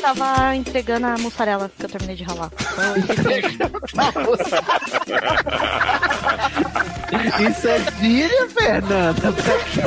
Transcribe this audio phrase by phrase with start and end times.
[0.00, 2.50] Tava entregando a mussarela que eu terminei de ralar.
[7.50, 9.32] Isso é gíria, Fernanda?
[9.32, 9.82] Pra quê?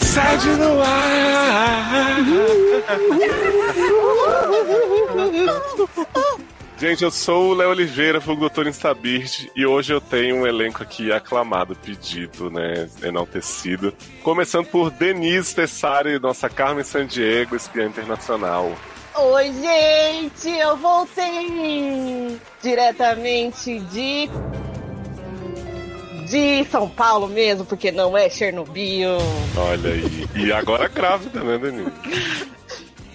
[0.00, 1.60] Sede no ar!
[6.80, 10.82] Gente, eu sou o Léo Oliveira, fogo doutor Instabird, e hoje eu tenho um elenco
[10.82, 13.92] aqui aclamado, pedido, né, enaltecido.
[14.22, 18.72] Começando por Denise Tessari, nossa Carmen Sandiego, espiã internacional.
[19.14, 24.30] Oi, gente, eu voltei diretamente de
[26.30, 29.18] de São Paulo mesmo, porque não é Chernobyl.
[29.54, 30.26] Olha aí.
[30.34, 32.50] E agora grávida, né, Denise?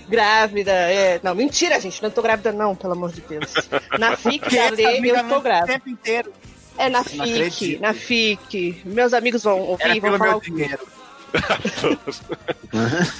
[0.07, 1.19] Grávida, é.
[1.23, 2.01] Não, mentira, gente.
[2.01, 3.51] Não tô grávida, não, pelo amor de Deus.
[3.99, 5.65] Na FIC, já lê, eu tô grávida.
[5.65, 6.31] O tempo inteiro.
[6.77, 7.81] É na Não FIC, acredito.
[7.81, 8.81] na FIC.
[8.85, 10.31] Meus amigos vão ouvir Era e vão falar.
[10.31, 10.79] meu dinheiro.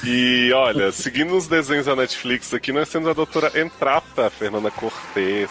[0.06, 5.50] E olha, seguindo os desenhos da Netflix aqui, nós temos a doutora Entrapta, Fernanda Cortez.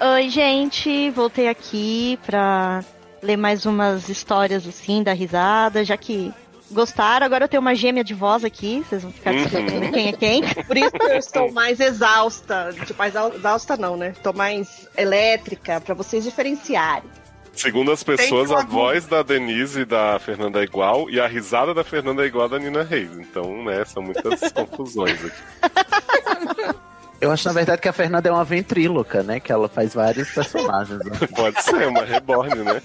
[0.00, 2.84] Oi, gente, voltei aqui pra
[3.22, 6.32] ler mais umas histórias assim, da risada, já que
[6.70, 7.24] gostaram.
[7.26, 10.42] Agora eu tenho uma gêmea de voz aqui, vocês vão ficar descobrindo quem é quem.
[10.64, 12.74] Por isso que eu estou mais exausta.
[12.86, 14.12] Tipo, mais au- exausta não, né?
[14.22, 17.08] Tô mais elétrica, pra vocês diferenciarem.
[17.52, 21.74] Segundo as pessoas, a voz da Denise e da Fernanda é igual, e a risada
[21.74, 23.10] da Fernanda é igual a da Nina Reis.
[23.18, 26.78] Então, né, são muitas confusões aqui.
[27.20, 29.40] Eu acho, na verdade, que a Fernanda é uma ventríloca, né?
[29.40, 30.98] Que ela faz vários personagens.
[31.04, 31.12] né?
[31.34, 32.80] Pode ser, uma reborn, né?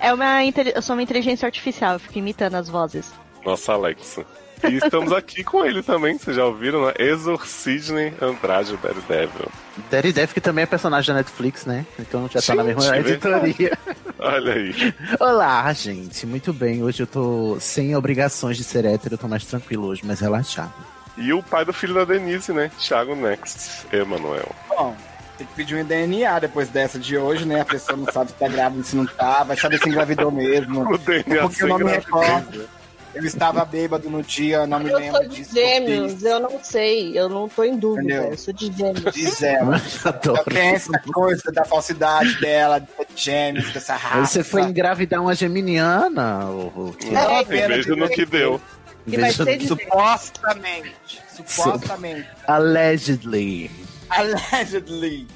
[0.00, 3.12] É uma inte- eu sou uma inteligência artificial, eu fico imitando as vozes.
[3.44, 4.24] Nossa Alexa.
[4.64, 6.94] E estamos aqui com ele também, vocês já ouviram, né?
[6.98, 9.48] Exor Sidney Andrade, o Daredevil.
[9.90, 11.86] Daredevil, que também é personagem da Netflix, né?
[11.98, 13.78] Então já tá na mesma Gente, editoria.
[14.18, 14.94] Olha aí.
[15.20, 16.26] Olá, gente.
[16.26, 16.82] Muito bem.
[16.82, 19.14] Hoje eu tô sem obrigações de ser hétero.
[19.14, 20.72] Eu tô mais tranquilo hoje, mais relaxado.
[21.16, 22.70] E o pai do filho da Denise, né?
[22.78, 24.48] Thiago Next, Emanuel.
[24.68, 24.96] Bom,
[25.36, 27.60] tem que pedir um DNA depois dessa de hoje, né?
[27.60, 30.82] A pessoa não sabe se tá grávida, se não tá, vai saber se engravidou mesmo.
[30.92, 32.68] O DNA Porque eu sem não me gravidez, recordo.
[33.14, 35.54] Eu estava bêbado no dia, não me Eu lembro sou de disso.
[35.54, 37.18] gêmeos, eu não sei.
[37.18, 38.02] Eu não tô em dúvida.
[38.14, 38.30] Entendeu?
[38.32, 39.42] Eu sou de gêmeos.
[39.42, 39.82] Ela.
[40.04, 40.38] Adoro.
[40.38, 44.26] Eu tenho essa coisa da falsidade dela, de gêmeos, dessa raça.
[44.26, 46.46] Você foi engravidar uma geminiana?
[46.48, 48.60] ô- É, Tem beijo no que deu.
[49.06, 51.22] E vai Veja- ser de Supostamente.
[51.34, 52.28] Supostamente.
[52.46, 53.70] Allegedly.
[54.10, 55.26] Allegedly.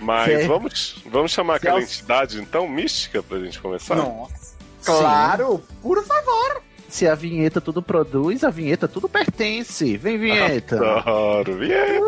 [0.00, 3.96] Mas Cê- vamos, vamos chamar aquela Cê- entidade, então, mística, pra gente começar?
[3.96, 4.50] Nossa.
[4.84, 6.62] Claro, por favor.
[6.90, 9.96] Se a vinheta tudo produz, a vinheta tudo pertence.
[9.96, 10.76] Vem, vinheta.
[11.00, 11.56] Adoro.
[11.56, 12.00] Vinheta!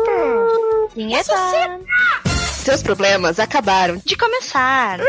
[0.93, 2.42] Vinheta!
[2.63, 4.01] Seus problemas acabaram.
[4.05, 4.99] De começar!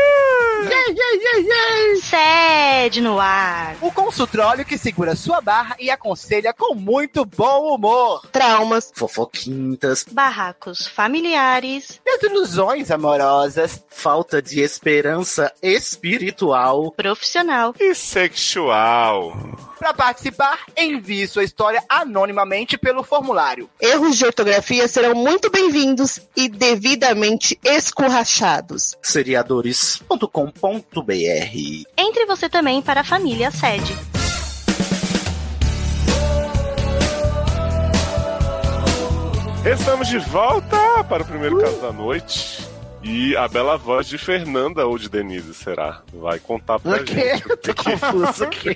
[2.03, 3.77] Sede no ar!
[3.81, 8.27] O consultório que segura sua barra e aconselha com muito bom humor.
[8.31, 8.91] Traumas.
[8.93, 13.83] Fofoquintas, Barracos familiares, Desilusões amorosas.
[13.89, 16.91] falta de esperança espiritual.
[16.91, 17.73] profissional.
[17.79, 19.33] E sexual.
[19.79, 23.69] Para participar, envie sua história anonimamente pelo formulário.
[23.79, 28.95] Erros de ortografia serão muito bem-vindos e devidamente escurrachados.
[29.01, 30.15] Seriadores.com.br
[31.97, 33.95] Entre você também para a família Sede.
[39.65, 42.63] Estamos de volta para o primeiro caso da noite.
[43.07, 46.01] E a bela voz de Fernanda ou de Denise, será?
[46.11, 47.35] Vai contar pra O quê?
[47.37, 47.51] gente.
[47.51, 48.75] o Tô confuso aqui.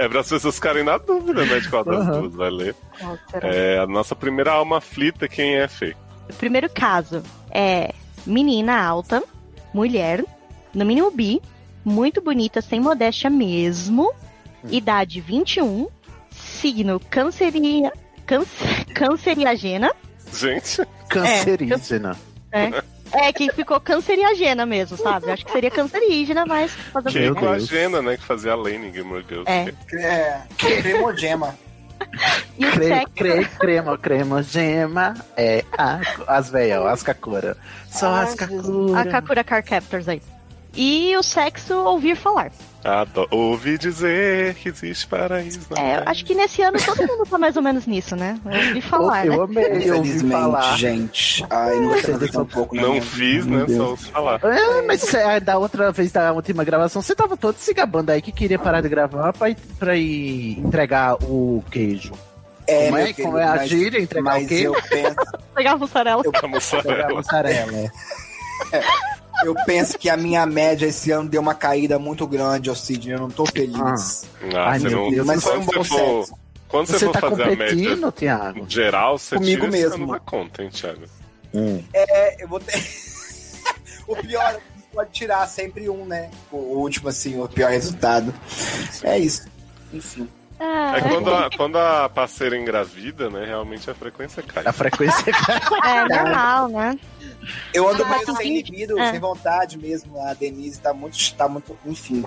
[0.00, 1.60] é para as pessoas ficarem na dúvida, né?
[1.60, 2.20] De qual das Uhum.
[2.22, 2.74] duas vai ler.
[2.98, 3.48] Qual será?
[3.48, 5.94] É, a nossa primeira alma aflita, quem é, Fê?
[6.30, 7.92] O primeiro caso é
[8.26, 9.22] menina alta,
[9.74, 10.24] mulher,
[10.74, 11.40] no mínimo bi,
[11.84, 14.12] muito bonita, sem modéstia mesmo,
[14.70, 15.88] idade 21,
[16.30, 17.92] signo canceria,
[18.26, 19.92] câncer, canceriagena,
[20.32, 22.16] Gente, Cancerígena.
[22.50, 22.82] né?
[23.12, 25.30] É, que ficou canceriagena mesmo, sabe?
[25.30, 26.72] Acho que seria cancerígena, mas
[27.10, 27.40] que é Meu né?
[27.40, 27.68] com a Deus.
[27.68, 28.16] Gena, né?
[28.16, 29.44] Que fazia a Lane em Gamer Girls.
[29.46, 29.74] É.
[30.00, 31.54] É, cremogema.
[32.58, 35.14] E o Cre, sexo, cre, crema, crema, gema.
[35.36, 37.56] É a, as velhas, as Kakura.
[37.90, 39.10] Só Ah, as a Kakura.
[39.10, 40.22] Kakura Car Captors aí.
[40.74, 42.52] E o sexo, ouvir falar.
[42.84, 43.28] Adoro.
[43.30, 45.60] Ouvi dizer que existe paraíso.
[45.78, 48.38] É, eu acho que nesse ano todo mundo tá mais ou menos nisso, né?
[48.44, 49.64] Ouvi falar, eu né?
[49.64, 50.76] amei ouvir falar.
[50.76, 51.44] gente.
[51.48, 53.64] Ai, não acredito um pouco Não fiz, né?
[53.68, 54.40] Só ouço falar.
[54.44, 58.20] É, mas cê, da outra vez da última gravação, você tava todo se gabando aí
[58.20, 62.12] que queria parar de gravar pra ir, pra ir entregar o queijo.
[62.66, 64.00] É, como, meu é, como é a gíria?
[64.00, 64.74] Entregar Mas o queijo?
[64.74, 65.16] eu penso.
[65.54, 66.22] Pegar a mussarela.
[66.22, 67.14] A Entregar a mussarela.
[67.14, 67.92] mussarela.
[69.44, 73.14] Eu penso que a minha média esse ano deu uma caída muito grande, ô Sidney.
[73.14, 74.24] Eu não tô feliz.
[74.54, 76.42] Ah, Ai, você meu não- Deus, mas foi quando um bom você for, sexo.
[76.68, 78.64] Quando você, Você for tá fazer a média competindo, Thiago?
[78.68, 80.12] geral, você Comigo tira esse mesmo.
[80.12, 81.02] ano conta, hein, Thiago?
[81.92, 82.72] É, eu vou ter.
[84.08, 84.58] o pior,
[84.92, 86.30] pode tirar sempre um, né?
[86.50, 88.32] O último, assim, o pior resultado.
[89.02, 89.46] É isso.
[89.92, 90.26] Enfim.
[90.64, 93.44] Ah, É quando a, quando a parceira engravida, né?
[93.44, 94.62] Realmente a frequência cai.
[94.64, 95.24] A frequência
[95.84, 96.98] é normal, né?
[97.74, 99.10] Eu ando Ah, meio tá sem libido, é.
[99.10, 100.20] sem vontade mesmo.
[100.24, 101.16] A Denise tá muito.
[101.34, 102.24] Tá muito enfim.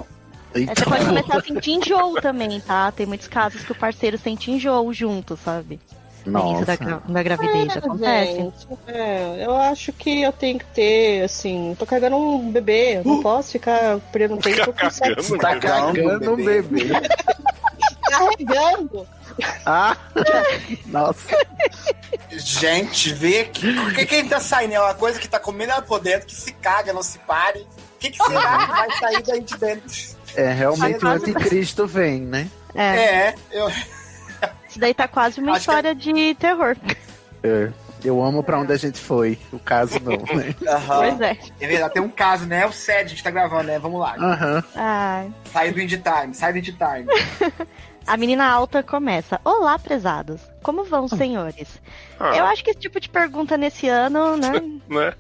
[0.54, 2.92] É, Você pode começar a sentir enjoo também, tá?
[2.92, 5.80] Tem muitos casos que o parceiro sente enjoo junto, sabe?
[6.26, 6.84] No início da, Nossa.
[6.86, 7.78] gra- da gravidez.
[7.78, 8.34] Acontece.
[8.34, 13.04] Gente, é, eu acho que eu tenho que ter, assim, tô carregando um bebê, eu
[13.06, 15.38] não posso ficar perdendo tempo com sexo.
[15.38, 16.88] cagando, Tá cagando um bebê.
[18.10, 19.08] Carregando.
[19.66, 19.98] Ah,
[20.86, 21.36] nossa.
[22.32, 23.68] Gente, vê que.
[23.68, 24.74] O que que tá saindo?
[24.74, 27.60] É uma coisa que tá comendo ela por dentro, que se caga, não se pare.
[27.60, 30.16] O que, que será que vai sair daí de dentro?
[30.36, 32.48] É, realmente o anticristo vem, né?
[32.74, 32.84] É,
[33.30, 33.70] É, eu.
[34.70, 36.76] Isso daí tá quase uma Acho que- história de terror.
[37.44, 37.72] É.
[38.04, 39.40] Eu amo pra onde a gente foi.
[39.52, 40.54] O caso não, né?
[40.68, 41.00] Aham.
[41.18, 41.38] Pois é.
[41.60, 42.62] É verdade, tem um caso, né?
[42.62, 43.80] É o SED que a gente tá gravando, né?
[43.80, 44.16] Vamos lá.
[44.20, 44.64] Aham.
[44.76, 45.34] Ai.
[45.52, 47.08] Sai do Indie Time, sai do Indie Time.
[48.08, 49.40] A menina alta começa.
[49.44, 50.40] Olá, prezados.
[50.62, 51.82] Como vão, senhores?
[52.20, 54.52] Ah, Eu acho que esse tipo de pergunta nesse ano, né?
[54.88, 55.14] né?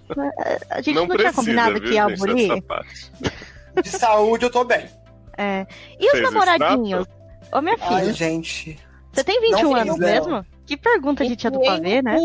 [0.69, 2.63] A gente Não, não, tinha precisa, combinado viu, que ia abolir.
[3.83, 4.85] De saúde eu tô bem.
[5.37, 5.65] É.
[5.99, 7.05] E os Fez o namoradinhos?
[7.51, 8.79] Ô, minha Ai, filha, gente.
[9.11, 10.07] você tem 21 não fiz, anos não.
[10.07, 10.45] mesmo?
[10.65, 12.17] Que pergunta a gente tinha do pavê, né?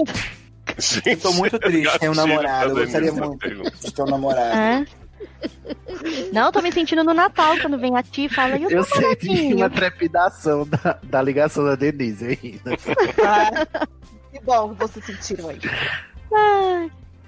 [0.78, 2.70] Gente, Eu tô muito triste, tenho um namorado.
[2.70, 3.48] Eu gostaria muito
[3.80, 4.56] de ter um namorado.
[4.56, 4.86] É.
[6.32, 8.72] Não, eu tô me sentindo no Natal, quando vem a tia e fala, e os
[8.72, 12.60] Eu senti uma trepidação da, da ligação da Denise aí.
[12.64, 12.76] né?
[13.24, 13.86] Ah,
[14.32, 15.60] que bom que vocês sentiram aí.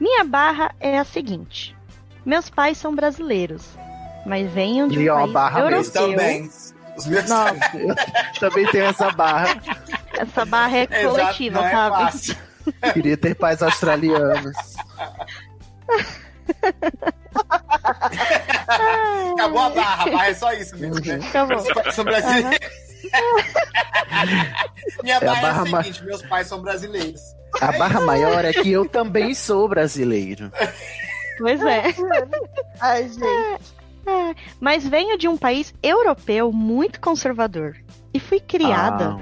[0.01, 1.77] Minha barra é a seguinte.
[2.25, 3.69] Meus pais são brasileiros,
[4.27, 5.93] mas venham de um E ó, país barra europeu.
[6.11, 6.51] também.
[6.97, 7.55] Os meus Nossa,
[8.39, 9.61] Também tem essa barra.
[10.19, 11.97] essa barra é Exato, coletiva, não é sabe?
[11.97, 12.37] fácil.
[12.93, 14.57] Queria ter pais australianos.
[19.35, 21.19] Acabou a barra, a barra é só isso mesmo, né?
[21.29, 21.65] Acabou.
[21.93, 22.59] São brasileiros.
[25.03, 27.21] Minha É a barra é, barra a ma- seguinte, meus pais são brasileiros.
[27.61, 30.51] A barra maior é que eu também sou brasileiro.
[31.39, 31.83] Pois é.
[32.81, 33.75] Ai, gente.
[34.61, 37.77] Mas venho de um país europeu muito conservador.
[38.15, 39.21] E fui criada Ah,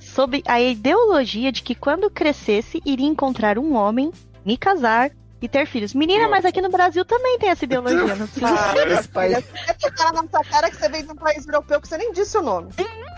[0.00, 4.10] sob a ideologia de que quando crescesse iria encontrar um homem,
[4.44, 5.10] me casar
[5.46, 5.94] e ter filhos.
[5.94, 9.32] Menina, mas aqui no Brasil também tem essa ideologia, não precisa Ah, esse, país,
[9.66, 12.12] É tocar na nossa cara que você vem de um país europeu que você nem
[12.12, 12.70] disse o nome.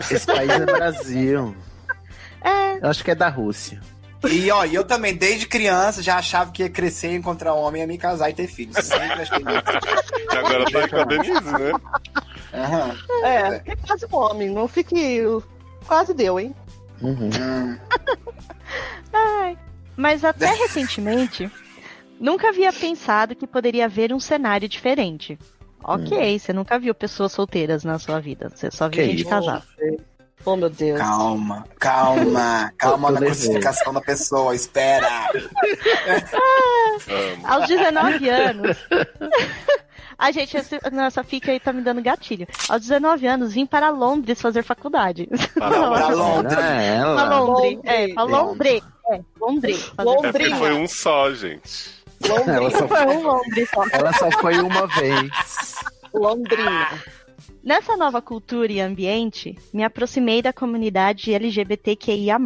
[0.09, 1.55] esse país é Brasil.
[2.41, 3.81] É, Eu acho que é da Rússia.
[4.29, 7.81] E ó, e eu também, desde criança, já achava que ia crescer, encontrar um homem,
[7.81, 8.75] ia me casar e ter filhos.
[8.85, 10.13] Sempre achei isso.
[10.33, 11.71] E agora tá com a Denise, né?
[12.53, 12.97] Aham.
[13.23, 15.21] É, é quase um homem, não fique.
[15.87, 16.53] Quase deu, hein?
[17.01, 17.29] Uhum.
[17.39, 17.77] Hum.
[19.13, 19.57] Ai,
[19.95, 21.49] mas até recentemente,
[22.19, 25.37] nunca havia pensado que poderia haver um cenário diferente.
[25.83, 29.63] Ok, você nunca viu pessoas solteiras na sua vida, você só viu Que gente casada.
[30.45, 30.97] Oh, meu Deus.
[30.99, 35.07] Calma, calma, calma na crucificação da pessoa, espera.
[36.33, 37.43] Amo.
[37.47, 38.77] Aos 19 anos.
[40.17, 40.53] A gente,
[40.91, 42.45] nossa fica aí tá me dando gatilho.
[42.67, 45.29] Aos 19 anos, vim para Londres fazer faculdade.
[45.57, 46.09] Para lá.
[46.09, 46.53] Londres.
[46.53, 47.37] Ah, Pra ela.
[47.39, 47.73] Londres.
[47.75, 47.79] Londres.
[47.85, 48.83] É, pra Londres.
[49.09, 49.91] É, Londres.
[49.97, 50.57] É porque Londrina.
[50.57, 51.98] foi um só, gente.
[52.47, 53.83] Ela só, Foi um Londres só.
[53.91, 55.31] ela só foi uma vez.
[56.13, 56.87] Londrina.
[57.63, 62.37] Nessa nova cultura e ambiente, me aproximei da comunidade LGBTQIA+.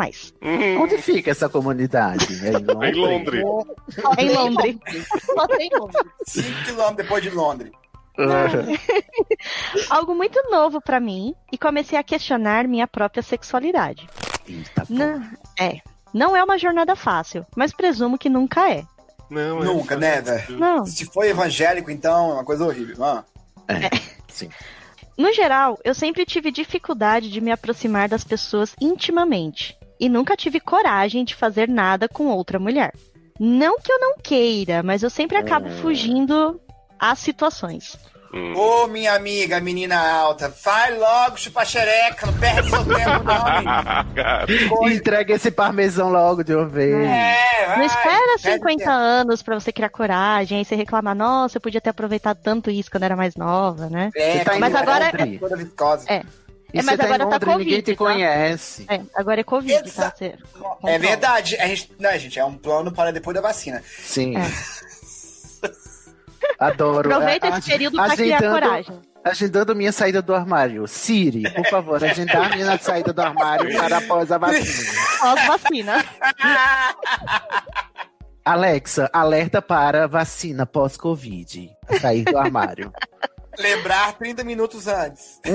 [0.42, 2.28] Hum, Onde fica essa comunidade?
[2.44, 3.44] É em Londres.
[3.90, 4.78] Só Em tem Londres.
[5.26, 6.04] Só tem Londres.
[6.26, 7.72] 5 quilômetros depois de Londres.
[8.18, 8.48] Ah,
[9.90, 14.08] Algo muito novo pra mim e comecei a questionar minha própria sexualidade.
[14.48, 14.86] Eita.
[14.90, 15.24] Não,
[15.60, 15.80] é,
[16.14, 18.84] não é uma jornada fácil, mas presumo que nunca é.
[19.34, 20.86] Não, é Nunca, né, velho?
[20.86, 23.04] Se for evangélico, então, é uma coisa horrível.
[23.04, 23.24] Ah.
[24.28, 24.50] Sim.
[25.18, 30.60] no geral, eu sempre tive dificuldade de me aproximar das pessoas intimamente e nunca tive
[30.60, 32.94] coragem de fazer nada com outra mulher.
[33.40, 36.60] Não que eu não queira, mas eu sempre acabo fugindo
[37.00, 37.98] às situações.
[38.36, 38.56] Hum.
[38.56, 45.36] Ô, minha amiga, menina alta, vai logo chupar xereca, não perde seu tempo, não, Entrega
[45.36, 46.96] esse parmesão logo de uma vez.
[46.96, 47.78] É, vai.
[47.78, 48.90] Não espera perde 50 tempo.
[48.92, 52.90] anos pra você criar coragem, aí você reclamar, nossa, eu podia ter aproveitado tanto isso
[52.90, 54.10] quando era mais nova, né?
[54.16, 56.06] É, Você tá Mas agora- é viscosa.
[56.12, 56.24] É.
[56.74, 58.04] E É, você mas tá em agora tá Londres, ninguém te Covid, tá?
[58.04, 58.86] conhece.
[58.90, 59.88] É, agora é Covid, tá?
[59.88, 60.36] Exa- Você-
[60.88, 61.56] É verdade.
[61.58, 63.84] A gente, não, gente, é um plano para depois da vacina.
[64.00, 64.36] Sim.
[64.36, 64.42] É.
[66.68, 67.12] Adoro.
[67.14, 69.00] Aproveita A- esse período pra criar coragem.
[69.24, 70.88] Agendando minha saída do armário.
[70.88, 74.90] Siri, por favor, agendar minha saída do armário para após a vacina.
[75.20, 76.04] Pós-vacina.
[78.44, 81.70] Alexa, alerta para vacina pós-Covid.
[82.02, 82.92] Sair do armário.
[83.58, 85.40] Lembrar 30 minutos antes.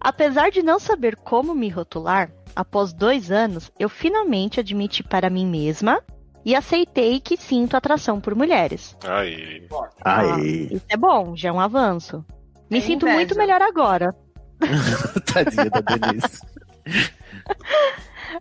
[0.00, 5.46] Apesar de não saber como me rotular, após dois anos, eu finalmente admiti para mim
[5.46, 6.02] mesma
[6.44, 8.96] e aceitei que sinto atração por mulheres.
[9.06, 9.66] Aí.
[10.04, 12.24] Aí, Isso é bom, já é um avanço.
[12.70, 13.16] Me É sinto inveja.
[13.16, 14.14] muito melhor agora.
[15.32, 16.40] tadinha da Denise.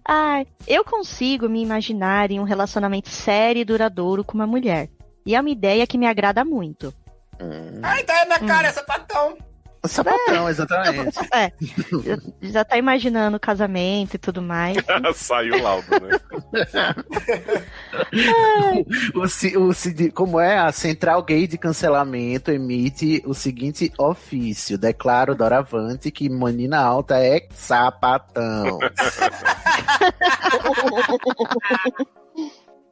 [0.08, 4.90] Ai, eu consigo me imaginar em um relacionamento sério e duradouro com uma mulher.
[5.26, 6.94] E é uma ideia que me agrada muito.
[7.82, 9.38] Ai, tá na cara, sapatão.
[9.86, 11.20] Sapatão, exatamente.
[11.34, 11.52] É,
[12.04, 14.78] já- já tá imaginando o casamento e tudo mais.
[15.16, 16.20] Saiu o laudo, né?
[19.16, 20.58] O, o ci- como é?
[20.58, 24.78] A Central Gay de Cancelamento emite o seguinte ofício.
[24.78, 28.80] Declaro doravante que menina alta é sapatão.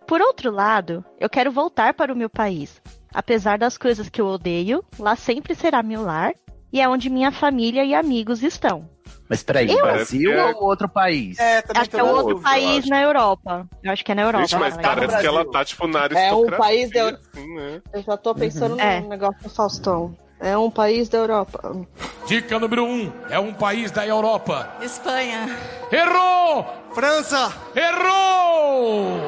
[0.07, 2.81] Por outro lado, eu quero voltar para o meu país.
[3.13, 6.33] Apesar das coisas que eu odeio, lá sempre será meu lar
[6.71, 8.89] e é onde minha família e amigos estão.
[9.29, 11.39] Mas peraí, Eu- Brasil é- ou outro país?
[11.39, 12.41] É, também Acho que é outro dúvida.
[12.49, 13.65] país na Europa.
[13.81, 14.45] Eu acho que é na Europa.
[14.45, 14.83] Gente, mas né?
[14.83, 16.05] parece que ela tá, tipo, na É um
[16.43, 17.81] aristocracia, país da- assim, né?
[17.93, 18.99] Eu já tô pensando É.
[18.99, 20.15] no negócio do Faustão.
[20.37, 21.85] É um país da Europa.
[22.27, 22.87] Dica número 1.
[22.87, 24.67] Um, é um país da Europa.
[24.81, 25.55] Espanha.
[25.91, 26.65] Errou!
[26.93, 27.53] França!
[27.75, 29.21] Errou!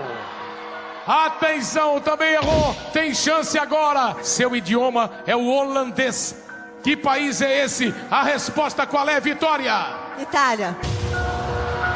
[1.06, 2.76] Atenção, também errou.
[2.94, 4.16] Tem chance agora.
[4.24, 6.43] Seu idioma é o holandês.
[6.84, 7.94] Que país é esse?
[8.12, 9.72] A resposta qual é, Vitória?
[10.20, 10.76] Itália.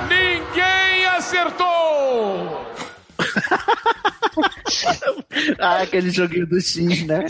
[0.10, 2.66] Ninguém acertou!
[5.60, 7.26] Ah, aquele joguinho do X, né?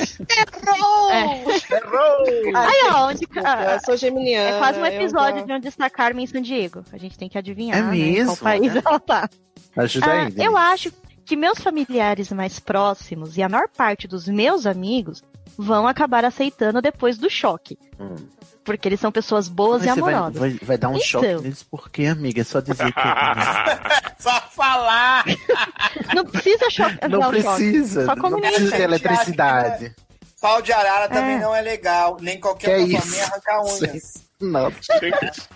[2.56, 3.26] Aí, ó, onde.
[3.44, 4.56] ah, Eu sou geminiana.
[4.56, 6.84] é quase um episódio de onde está Carmen San Diego.
[6.92, 7.78] A gente tem que adivinhar.
[7.78, 8.26] É né, mesmo?
[8.36, 9.30] qual país ela tá.
[9.76, 10.34] Ajuda Ah, aí.
[10.38, 10.92] Eu acho
[11.26, 15.24] que meus familiares mais próximos e a maior parte dos meus amigos
[15.58, 17.78] vão acabar aceitando depois do choque.
[18.00, 18.16] Hum.
[18.64, 20.40] Porque eles são pessoas boas Mas e você vai, amorosas.
[20.40, 21.06] vai, vai dar um Então.
[21.08, 22.42] choque neles, porque, amiga?
[22.42, 23.02] É só dizer que.
[24.20, 25.24] Só falar.
[26.14, 27.44] Não precisa cho não o choque.
[27.44, 28.06] precisa.
[28.06, 28.48] Só Não comunica.
[28.50, 29.96] precisa de eletricidade.
[30.42, 31.40] Pau de arara também É.
[31.40, 32.18] não é legal.
[32.20, 33.32] Nem qualquer Que outra isso?
[33.84, 34.14] unhas.
[34.42, 34.70] Não.
[34.72, 35.50] Gente,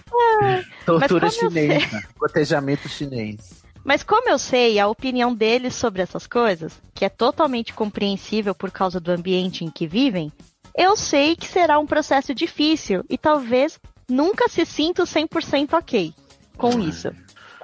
[0.86, 2.03] Tortura chinesa.
[2.17, 3.61] Cotejamento chinês.
[3.83, 8.69] Mas como eu sei a opinião deles sobre essas coisas, que é totalmente compreensível por
[8.71, 10.31] causa do ambiente em que vivem,
[10.75, 16.13] eu sei que será um processo difícil e talvez nunca se sinta 100% ok
[16.57, 17.09] com isso.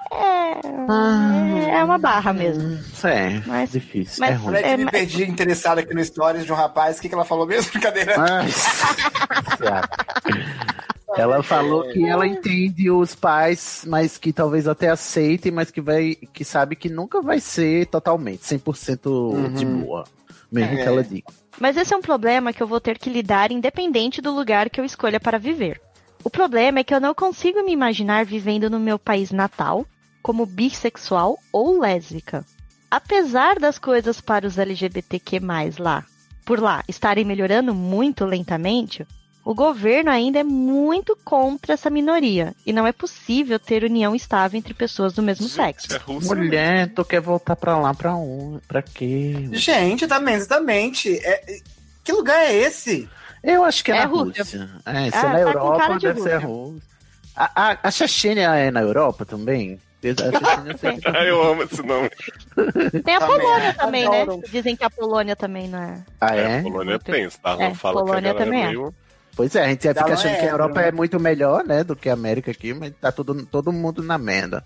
[0.09, 2.74] É, é uma barra mesmo.
[2.75, 4.15] Isso é Mas- difícil.
[4.19, 4.51] mas- é ruim.
[4.53, 6.97] Fred, É, me mas- perdi interessado aqui no Stories de um rapaz.
[6.97, 7.69] O que, que ela falou mesmo?
[7.74, 8.15] Brincadeira.
[8.17, 8.47] Ai,
[11.15, 16.15] ela falou que ela entende os pais, mas que talvez até aceitem, mas que vai
[16.15, 20.05] que sabe que nunca vai ser totalmente 100% de boa.
[20.51, 20.75] Mesmo É.
[20.83, 21.27] que ela diga.
[21.59, 24.79] Mas esse é um problema que eu vou ter que lidar independente do lugar que
[24.79, 25.81] eu escolha para viver.
[26.23, 29.85] O problema é que eu não consigo me imaginar vivendo no meu país natal
[30.21, 32.45] como bissexual ou lésbica.
[32.89, 35.39] Apesar das coisas para os LGBTQ+,
[35.79, 36.05] lá,
[36.45, 39.05] por lá, estarem melhorando muito lentamente,
[39.50, 44.58] o governo ainda é muito contra essa minoria e não é possível ter união estável
[44.58, 45.88] entre pessoas do mesmo sexo.
[45.96, 46.00] é.
[46.36, 48.60] Mulher, tu quer voltar pra lá pra onde?
[48.68, 49.48] Pra quê?
[49.54, 51.16] Gente, também, exatamente.
[51.25, 51.60] É-
[52.04, 53.08] que lugar é esse?
[53.42, 54.44] Eu acho que é, É na Rússia.
[54.44, 54.70] Rússia.
[54.86, 56.48] É, se Ah, é na tá Europa, de deve ser a Rússia.
[56.48, 56.82] Rússia.
[57.36, 59.80] A, a, a Chechênia é na Europa também?
[60.01, 60.13] Que-
[61.06, 62.10] Ah, eu amo esse nome.
[63.04, 63.74] Tem a Também, Polônia é.
[63.74, 64.25] também, né?
[64.51, 66.04] Dizem que a Polônia também não é.
[66.20, 66.60] Ah, É, é?
[66.60, 67.56] a Polônia é Muito- pensa, tá?
[67.60, 68.68] é, Não fala Polônia que a galera também é.
[68.68, 68.94] meio...
[69.38, 71.63] Pois é, a gente fica Ela achando é que a Europa hétero, é muito melhor,
[71.63, 74.65] né, do que a América aqui, mas tá todo, todo mundo na merda.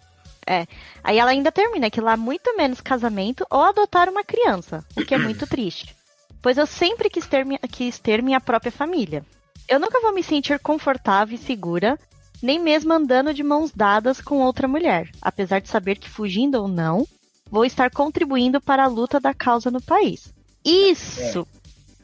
[1.03, 5.13] Aí ela ainda termina que lá muito menos casamento ou adotar uma criança, o que
[5.13, 5.93] é muito triste.
[6.41, 9.25] Pois eu sempre quis ter, minha, quis ter minha própria família.
[9.67, 11.99] Eu nunca vou me sentir confortável e segura,
[12.41, 16.67] nem mesmo andando de mãos dadas com outra mulher, apesar de saber que fugindo ou
[16.67, 17.05] não,
[17.49, 20.33] vou estar contribuindo para a luta da causa no país.
[20.63, 21.45] Isso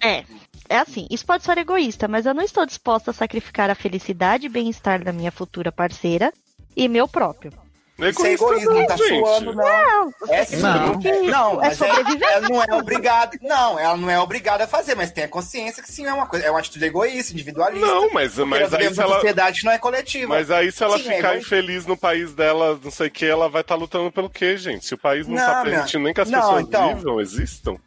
[0.02, 0.18] é.
[0.20, 4.46] É assim, isso pode ser egoísta, mas eu não estou disposta a sacrificar a felicidade
[4.46, 6.34] e bem-estar da minha futura parceira
[6.76, 7.52] e meu próprio.
[7.98, 9.20] Não é Isso é egoísta, egoísmo, não tá gente.
[9.26, 9.66] suando, não.
[9.66, 10.58] Não, É sim.
[10.58, 11.00] Não.
[11.56, 12.30] Não, é é- sobreviver.
[12.30, 13.38] ela não é obrigada.
[13.42, 16.28] Não, ela não é obrigada a fazer, mas tem a consciência que sim é uma
[16.28, 16.46] coisa.
[16.46, 17.88] É uma atitude egoísta, individualista.
[17.88, 19.16] Não, mas, mas aí se ela.
[19.16, 20.28] sociedade não é coletiva.
[20.36, 21.56] Mas aí, se ela Sim, é ficar egoísta.
[21.56, 24.86] infeliz no país dela, não sei o que, ela vai estar lutando pelo quê, gente?
[24.86, 26.96] Se o país não, Não, tá minha- permitindo nem que as não, pessoas então.
[26.98, 27.78] vivam, existam.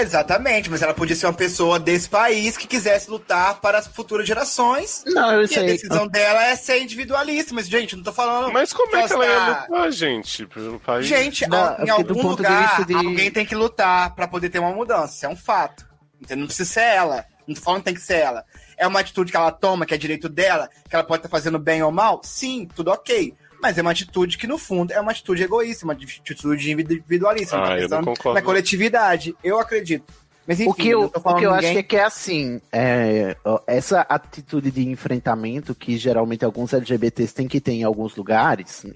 [0.00, 4.26] Exatamente, mas ela podia ser uma pessoa desse país que quisesse lutar para as futuras
[4.26, 5.02] gerações.
[5.06, 5.66] Não, eu E a sei.
[5.66, 7.54] decisão dela é ser individualista.
[7.54, 8.52] Mas, gente, não tô falando.
[8.52, 11.06] Mas como é que ela ia lutar, gente, pelo país?
[11.06, 15.14] Gente, Não, em algum lugar, de- alguém tem que lutar pra poder ter uma mudança.
[15.14, 15.86] Isso é um fato.
[16.20, 16.38] Entendeu?
[16.42, 17.24] Não precisa ser ela.
[17.46, 18.44] Não tô falando que tem que ser ela.
[18.76, 21.58] É uma atitude que ela toma, que é direito dela, que ela pode estar fazendo
[21.58, 22.20] bem ou mal?
[22.24, 23.34] Sim, tudo ok.
[23.60, 27.56] Mas é uma atitude que, no fundo, é uma atitude egoísta, uma atitude individualista.
[27.62, 28.34] Ah, eu não concordo.
[28.34, 29.34] Na coletividade.
[29.42, 30.04] Eu acredito.
[30.46, 31.70] Mas enfim, O que eu, não tô o que eu ninguém...
[31.70, 33.36] acho que é, que é assim, é,
[33.66, 38.86] essa atitude de enfrentamento que geralmente alguns LGBTs têm que ter em alguns lugares,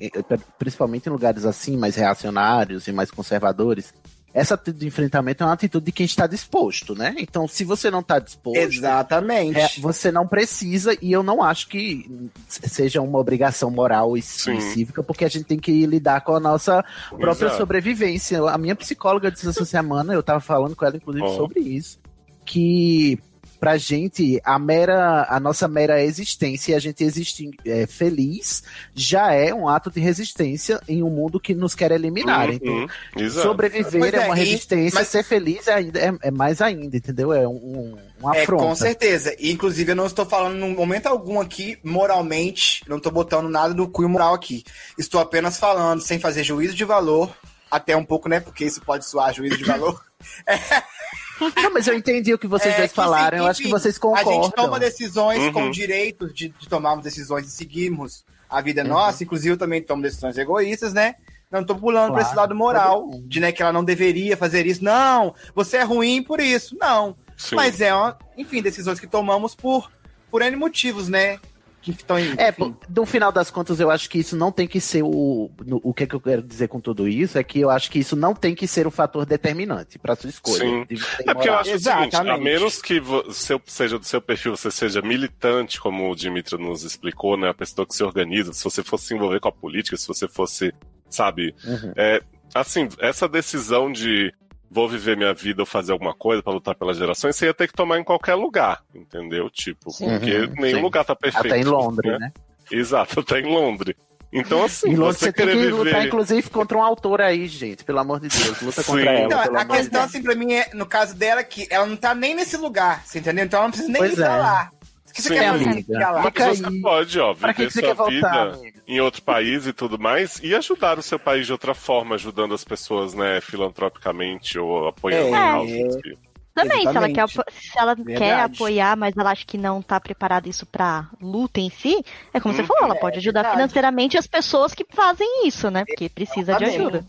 [0.57, 3.93] principalmente em lugares assim, mais reacionários e mais conservadores,
[4.33, 7.15] essa atitude de enfrentamento é uma atitude de quem está disposto, né?
[7.19, 9.59] Então, se você não está disposto, Exatamente.
[9.59, 14.61] é, você não precisa, e eu não acho que seja uma obrigação moral e, Sim.
[14.61, 17.57] cívica, porque a gente tem que lidar com a nossa própria Exato.
[17.57, 18.41] sobrevivência.
[18.49, 21.37] A minha psicóloga disse essa semana, eu tava falando com ela, inclusive, Ó.
[21.37, 21.99] sobre isso,
[22.45, 23.19] que
[23.61, 28.63] pra gente, a mera, a nossa mera existência, e a gente existir é, feliz,
[28.95, 32.49] já é um ato de resistência em um mundo que nos quer eliminar.
[32.51, 32.89] Então, Uhum,
[33.19, 33.47] exato.
[33.47, 36.63] sobreviver Pois é, é, uma e- resistência, mas- ser feliz é, ainda, é, é mais
[36.63, 37.33] ainda, entendeu?
[37.35, 39.35] É um, um, É, com certeza.
[39.39, 43.75] E, inclusive, eu não estou falando em momento algum aqui, moralmente, não estou botando nada
[43.75, 44.65] do cunho moral aqui.
[44.99, 47.31] Estou apenas falando, sem fazer juízo de valor,
[47.71, 48.41] até um pouco, né?
[48.41, 50.03] Porque isso pode soar juízo de valor.
[51.57, 53.69] Não, mas eu entendi o que vocês É, dois que, falaram, eu enfim, acho que
[53.69, 54.43] vocês A concordam.
[54.45, 55.53] gente toma decisões Uhum.
[55.53, 59.23] com o direito de, de tomarmos decisões e seguirmos a vida nossa.
[59.25, 61.15] Inclusive, eu também tomo decisões egoístas, né?
[61.51, 64.67] Não tô pulando Claro, pra esse lado moral, de né, que ela não deveria fazer
[64.67, 64.85] isso.
[64.85, 66.77] Não, você é ruim por isso.
[66.79, 67.17] Não.
[67.37, 67.57] Sim.
[67.57, 69.91] Mas é, uma, enfim, decisões que tomamos por,
[70.31, 71.41] por N motivos, né?
[71.83, 72.35] Que estão em.
[72.37, 72.73] É, enfim.
[72.73, 75.51] pô, no final das contas, eu acho que isso não tem que ser o.
[75.65, 77.91] no- o que, é que eu quero dizer com tudo isso é que eu acho
[77.91, 80.59] que isso não tem que ser o fator determinante para sua escolha.
[80.59, 80.87] Sim.
[81.27, 82.43] É porque eu acho o seguinte, a Exatamente.
[82.45, 83.01] menos que
[83.33, 87.49] seu, seja do seu perfil, você seja militante, como o Dimitri nos explicou, né?
[87.49, 90.29] A pessoa que se organiza, se você fosse se envolver com a política, se você
[90.29, 90.75] fosse,
[91.09, 91.93] sabe, Uhum.
[91.97, 92.23] é,
[92.55, 94.33] assim, essa decisão de
[94.71, 97.67] vou viver minha vida ou fazer alguma coisa pra lutar pelas gerações, você ia ter
[97.67, 99.51] que tomar em qualquer lugar, entendeu?
[99.51, 100.09] Tipo, Sim.
[100.09, 100.83] porque Uhum, nenhum sim.
[100.83, 101.47] lugar tá perfeito.
[101.47, 102.19] Até em Londres, né?
[102.19, 102.33] né?
[102.71, 103.97] Exato, até em Londres.
[104.33, 105.73] Então, assim, Em Londres você você tem que viver...
[105.73, 107.83] lutar, inclusive, contra um autor aí, gente.
[107.83, 108.61] Pelo amor de Deus.
[108.63, 109.27] Luta contra ela.
[109.27, 110.11] Então, pelo a amor de questão, Deus.
[110.15, 113.19] assim, pra mim, é, no caso dela, que ela não tá nem nesse lugar, você
[113.19, 113.45] entendeu?
[113.45, 114.39] Então ela não precisa nem Pois ir pra é.
[114.39, 114.71] lá.
[115.09, 115.75] O que você Sim, quer amiga.
[115.75, 116.23] Ficar lá?
[116.23, 118.80] Mas você pode, ó, Pra que que você quer voltar, vida amiga?
[118.87, 122.55] Em outro país e tudo mais, e ajudar o seu país de outra forma, ajudando
[122.55, 126.01] as pessoas, né, filantropicamente ou apoiando É.
[126.03, 126.19] que-
[126.53, 130.49] Também, se ela, quer, se ela quer apoiar, mas ela acha que não tá preparada
[130.49, 132.67] isso pra luta em si, é como você Uhum.
[132.67, 133.57] falou, ela pode ajudar verdade.
[133.63, 135.85] financeiramente as pessoas que fazem isso, né?
[135.87, 137.05] Porque precisa de ajuda.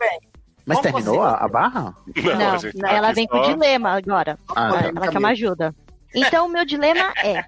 [0.63, 1.95] Mas Como terminou você- a, a barra?
[2.15, 4.38] Não, Não, a gente tá ela vem com só- o dilema agora.
[4.55, 4.88] Ah, ela, tá.
[4.95, 5.75] ela quer uma ajuda.
[6.13, 7.43] Então, o meu dilema é: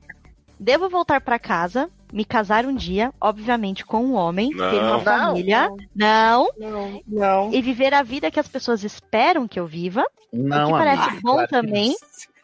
[0.59, 4.99] devo voltar pra casa, me casar um dia, obviamente com um homem, ter uma Não.
[5.02, 7.52] família, não, Não, não.
[7.54, 11.21] e viver a vida que as pessoas esperam que eu viva, Não, que parece amiga,
[11.23, 11.89] bom claro também.
[11.89, 11.95] não.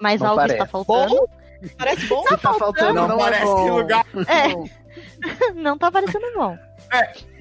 [0.01, 0.55] mas Não algo parece.
[0.55, 1.29] está faltando.
[1.77, 2.23] Parece bom.
[2.27, 3.63] Se tá faltando, não, não, parece é bom.
[3.65, 4.05] que lugar.
[4.27, 5.53] É.
[5.53, 6.57] não tá parecendo bom.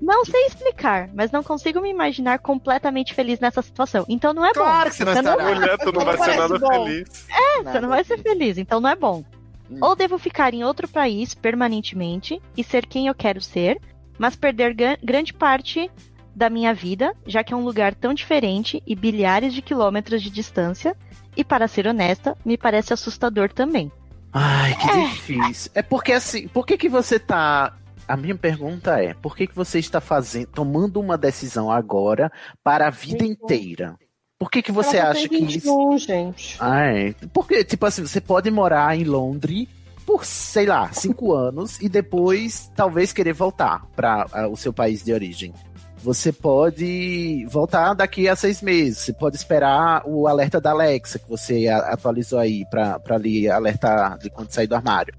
[0.00, 4.04] Não sei explicar, mas não consigo me imaginar completamente feliz nessa situação.
[4.08, 4.60] Então não é bom.
[4.60, 5.54] Claro que você não Você não- estará.
[5.56, 6.68] Mulher, tu não vai ser Parece nada bom.
[6.84, 7.26] feliz.
[7.64, 9.24] Você não vai ser feliz, então não é bom.
[9.70, 9.78] Hum.
[9.80, 13.80] Ou devo ficar em outro país permanentemente e ser quem eu quero ser,
[14.18, 15.90] mas perder grande parte
[16.34, 20.30] da minha vida, já que é um lugar tão diferente e bilhares de quilômetros de
[20.30, 20.96] distância.
[21.36, 23.90] E para ser honesta, me parece assustador também.
[24.32, 25.70] Ai, que difícil.
[25.74, 27.74] É porque assim, por que que você tá.
[28.06, 32.32] A minha pergunta é, por que que você está fazendo, tomando uma decisão agora
[32.64, 33.98] para a vida inteira?
[34.38, 35.66] Por que que você Ela acha tem que isso.
[35.66, 36.56] 21, gente.
[36.60, 39.66] Ai, porque, tipo assim, você pode morar em Londres
[40.06, 45.12] por, sei lá, cinco anos e depois talvez querer voltar para o seu país de
[45.12, 45.52] origem.
[46.00, 48.98] Você pode voltar daqui a seis meses.
[48.98, 54.30] Você pode esperar o alerta da Alexa que você atualizou aí para lhe alertar de
[54.30, 55.12] quando sair do armário.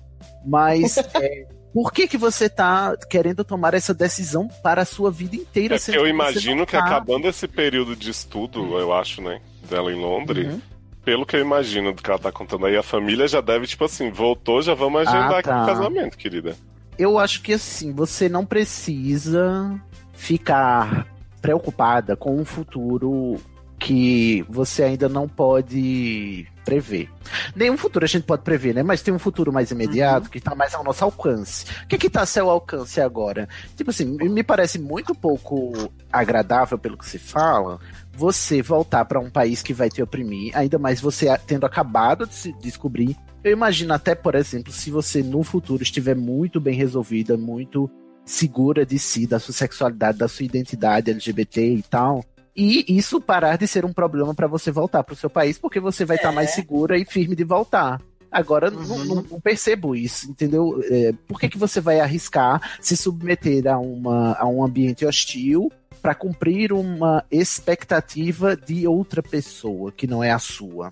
[0.46, 5.36] Mas é, por que que você tá querendo tomar essa decisão para a sua vida
[5.36, 5.76] inteira?
[5.76, 6.80] É eu imagino que tá?
[6.80, 10.62] acabando esse período de estudo, eu acho, né, dela em Londres, Uhum.
[11.06, 13.86] pelo que eu imagino do que ela tá contando aí, a família já deve, tipo
[13.86, 15.64] assim, voltou, já vamos agendar Ah, aqui tá.
[15.64, 16.56] o casamento, querida.
[16.98, 19.80] eu acho que assim, você não precisa
[20.14, 21.08] ficar
[21.42, 23.38] preocupada com um futuro
[23.80, 27.10] que você ainda não pode prever.
[27.56, 28.84] Nenhum futuro a gente pode prever, né?
[28.84, 30.30] Mas tem um futuro mais imediato Uhum.
[30.32, 31.66] que está mais ao nosso alcance.
[31.84, 33.48] O que que tá a seu alcance agora?
[33.76, 37.80] Tipo assim, me parece muito pouco agradável pelo que se fala
[38.14, 42.36] você voltar para um país que vai te oprimir, ainda mais você tendo acabado de
[42.36, 43.16] se descobrir.
[43.44, 47.90] Eu imagino até, por exemplo, se você no futuro estiver muito bem resolvida, muito
[48.26, 52.24] segura de si, da sua sexualidade, da sua identidade LGBT e tal,
[52.60, 55.80] e isso parar de ser um problema para você voltar para o seu país, porque
[55.80, 58.02] você vai estar mais segura e firme de voltar.
[58.32, 59.06] Agora, não, Uhum.
[59.06, 60.80] não- não percebo isso, entendeu?
[60.90, 65.72] É, por que, que você vai arriscar se submeter a, uma, a um ambiente hostil
[66.02, 70.90] para cumprir uma expectativa de outra pessoa que não é a sua?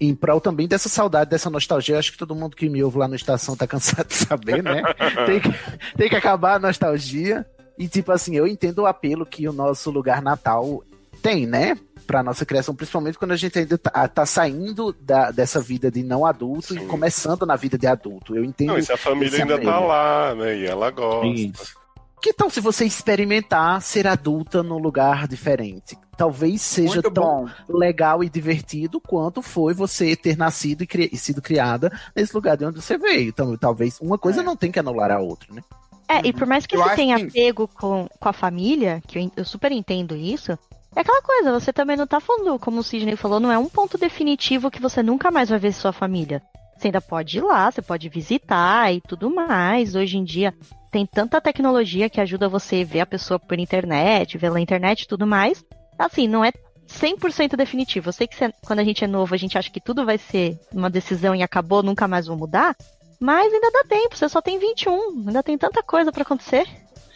[0.00, 2.98] Em prol também dessa saudade, dessa nostalgia, eu acho que todo mundo que me ouve
[2.98, 4.82] lá no Estação tá cansado de saber, né?
[5.26, 5.48] tem, que,
[5.96, 7.46] tem que acabar a nostalgia.
[7.78, 10.84] E, tipo assim, eu entendo o apelo que o nosso lugar natal
[11.24, 11.76] tem, né?
[12.06, 16.02] Pra nossa criação, principalmente quando a gente ainda tá, tá saindo da, dessa vida de
[16.02, 16.86] não adulto e Sim.
[16.86, 18.36] começando na vida de adulto.
[18.36, 18.68] Eu entendo.
[18.68, 20.54] Não, e se a família ainda tá lá, né?
[20.58, 21.26] E ela gosta.
[21.26, 21.74] Isso.
[22.20, 25.96] Que tal se você experimentar ser adulta num lugar diferente?
[26.16, 27.48] Talvez seja Muito tão bom.
[27.78, 32.56] legal e divertido quanto foi você ter nascido e, cri- e sido criada nesse lugar
[32.56, 33.28] de onde você veio.
[33.30, 34.44] Então, talvez uma coisa É.
[34.44, 35.62] não tem que anular a outra, né?
[36.06, 39.18] É, e por mais que Eu você tenha que- apego com, com a família, que
[39.18, 40.56] eu, eu super entendo isso,
[40.96, 43.68] é aquela coisa, você também não tá falando, como o Sidney falou, não é um
[43.68, 46.42] ponto definitivo que você nunca mais vai ver sua família.
[46.76, 49.94] Você ainda pode ir lá, você pode visitar e tudo mais.
[49.94, 50.52] Hoje em dia
[50.90, 55.08] tem tanta tecnologia que ajuda você ver a pessoa por internet, ver na internet e
[55.08, 55.64] tudo mais.
[55.98, 56.52] Assim, não é
[56.86, 58.08] 100% definitivo.
[58.08, 60.58] Eu sei que quando a gente é novo, a gente acha que tudo vai ser
[60.72, 62.76] uma decisão e acabou, nunca mais vou mudar.
[63.20, 66.66] Mas ainda dá tempo, você só tem 21, ainda tem tanta coisa pra acontecer.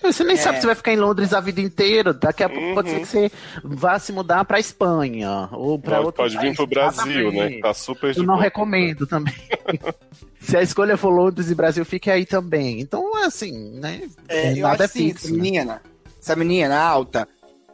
[0.03, 0.39] Você nem É.
[0.39, 2.13] sabe se vai ficar em Londres a vida inteira.
[2.15, 2.75] Daqui a pouco Uhum.
[2.75, 3.31] pode ser que você
[3.65, 6.57] vá se mudar pra Espanha ou pra Pode, outro pode vir país.
[6.57, 7.39] pro Brasil, né?
[7.39, 7.61] Exatamente.
[7.63, 8.45] Tá super de Eu não boa.
[8.45, 9.35] recomendo também.
[10.41, 12.81] se a escolha for Londres e Brasil, fique aí também.
[12.81, 14.03] Então, assim, né?
[14.29, 15.43] É, eu nada acho assim, fixo, essa né?
[15.43, 15.83] menina,
[16.23, 17.29] essa menina alta,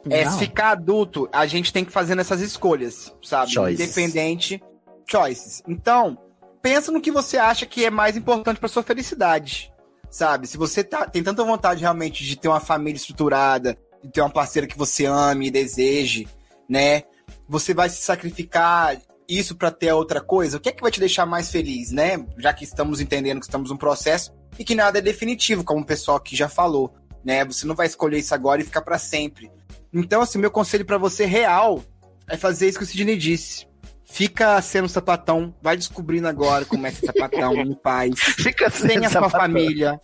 [0.09, 0.31] é Não.
[0.31, 3.51] se ficar adulto, a gente tem que fazer essas escolhas, sabe?
[3.51, 3.79] Choices.
[3.97, 4.61] Independente.
[5.09, 5.61] Choices.
[5.67, 6.17] Então,
[6.61, 9.71] pensa no que você acha que é mais importante pra sua felicidade.
[10.15, 10.47] Sabe?
[10.47, 14.29] Se você tá, tem tanta vontade realmente de ter uma família estruturada, de ter uma
[14.29, 16.25] parceira que você ame e deseje,
[16.69, 17.03] né?
[17.49, 18.97] Você vai se sacrificar
[19.27, 20.55] isso pra ter outra coisa?
[20.55, 22.25] O que é que vai te deixar mais feliz, né?
[22.37, 25.85] Já que estamos entendendo que estamos num processo e que nada é definitivo, como o
[25.85, 27.43] pessoal aqui já falou, né?
[27.43, 29.51] Você não vai escolher isso agora e ficar pra sempre.
[29.91, 31.83] Então, assim, meu conselho pra você real
[32.29, 33.67] é fazer isso que o Sidney disse.
[34.05, 38.13] Fica sendo sapatão, vai descobrindo agora como é ser sapatão em paz.
[38.37, 39.99] Fica sem Tenha sua família,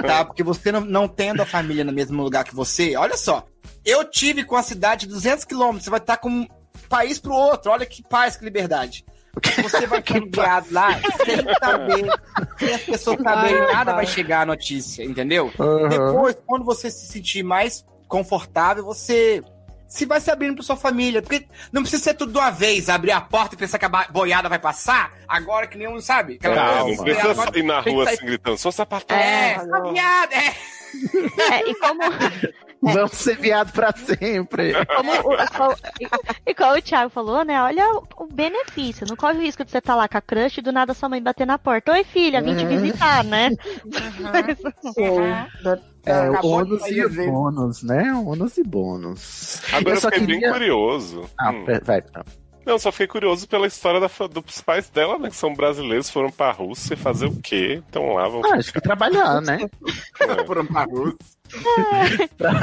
[0.00, 0.24] tá?
[0.24, 3.46] Porque você não, não tendo a família no mesmo lugar que você, olha só.
[3.84, 6.48] Eu tive com a cidade 200 quilômetros, você vai estar com um
[6.88, 9.04] país pro outro, olha que paz, que liberdade.
[9.62, 12.10] Você vai enviado lá sem saber,
[12.58, 15.50] sem as pessoas saberem nada, vai chegar a notícia, entendeu?
[15.58, 15.88] Uhum.
[15.88, 19.42] Depois, quando você se sentir mais confortável, você
[19.92, 21.20] se vai se abrindo pra sua família.
[21.20, 23.88] Porque não precisa ser tudo de uma vez, abrir a porta e pensar que a
[24.10, 26.36] boiada vai passar, agora que nenhum sabe.
[26.36, 29.16] Aquela coisa, não precisa agora sair na rua sair- assim gritando, sou sapatão.
[29.16, 30.54] É, a viada, é.
[31.52, 32.00] É, e como,
[32.82, 34.72] Vamos ser viado pra sempre.
[34.96, 35.76] como o, como-
[36.46, 37.62] e como o Thiago falou, né?
[37.62, 37.84] Olha
[38.18, 39.06] o, benefício.
[39.08, 41.08] Não corre o risco de você estar lá com a crush e do nada sua
[41.08, 41.92] mãe bater na porta.
[41.92, 43.50] Oi, filha, vim te visitar, né?
[46.04, 47.26] É, o Acabou de ônus e vezes.
[47.30, 48.12] bônus, né?
[48.26, 49.62] Ônus e bônus.
[49.72, 51.30] Agora eu, só fiquei bem queria- curioso.
[51.38, 51.64] Ah, Hum.
[51.84, 52.02] vai.
[52.02, 52.24] tá.
[52.64, 55.28] Não, só fiquei curioso pela história da dos pais dela, né?
[55.30, 57.82] Que são brasileiros, foram pra Rússia fazer o quê?
[57.88, 58.42] Então lá vão.
[58.44, 59.58] Ah, acho que trabalhar, né?
[60.46, 61.16] Foram pra Rússia.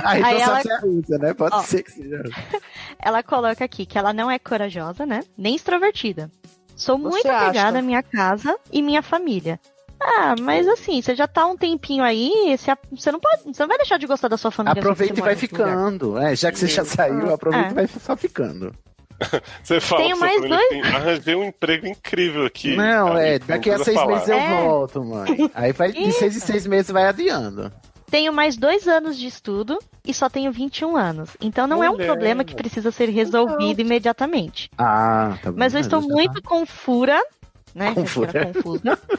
[0.03, 1.33] Aí, Aí não ela- sabe se é Rússia, né?
[1.33, 1.61] Pode Ó.
[1.61, 2.23] ser que seja.
[3.01, 5.21] Ela coloca aqui que ela não é corajosa, né?
[5.37, 6.29] Nem extrovertida.
[6.75, 7.43] Sou Você muito acha?
[7.47, 9.59] apegada à minha casa e minha família.
[10.01, 13.67] Ah, mas assim, você já tá um tempinho aí, você, você não pode, você não
[13.67, 14.79] vai deixar de gostar da sua família.
[14.79, 16.17] Aproveita se e vai ficando.
[16.17, 17.71] É, já que você já saiu, aproveita É.
[17.71, 18.73] e vai só ficando.
[19.63, 22.75] Você fala Tenho mais família, tem- arranjei um emprego incrível aqui.
[22.75, 24.13] não, é, daqui a seis falar.
[24.13, 24.63] meses eu É.
[24.63, 25.51] volto, mãe.
[25.53, 27.71] Aí vai de seis em seis meses vai adiando.
[28.09, 31.29] Tenho mais dois anos de estudo e só tenho 21 anos.
[31.39, 32.07] Então não é um Mulher.
[32.07, 34.67] problema que precisa ser resolvido imediatamente.
[34.75, 35.57] Ah, tá bom.
[35.59, 37.21] Mas eu estou já muito confura,
[37.75, 37.93] né?
[37.93, 38.99] Confura, confusa.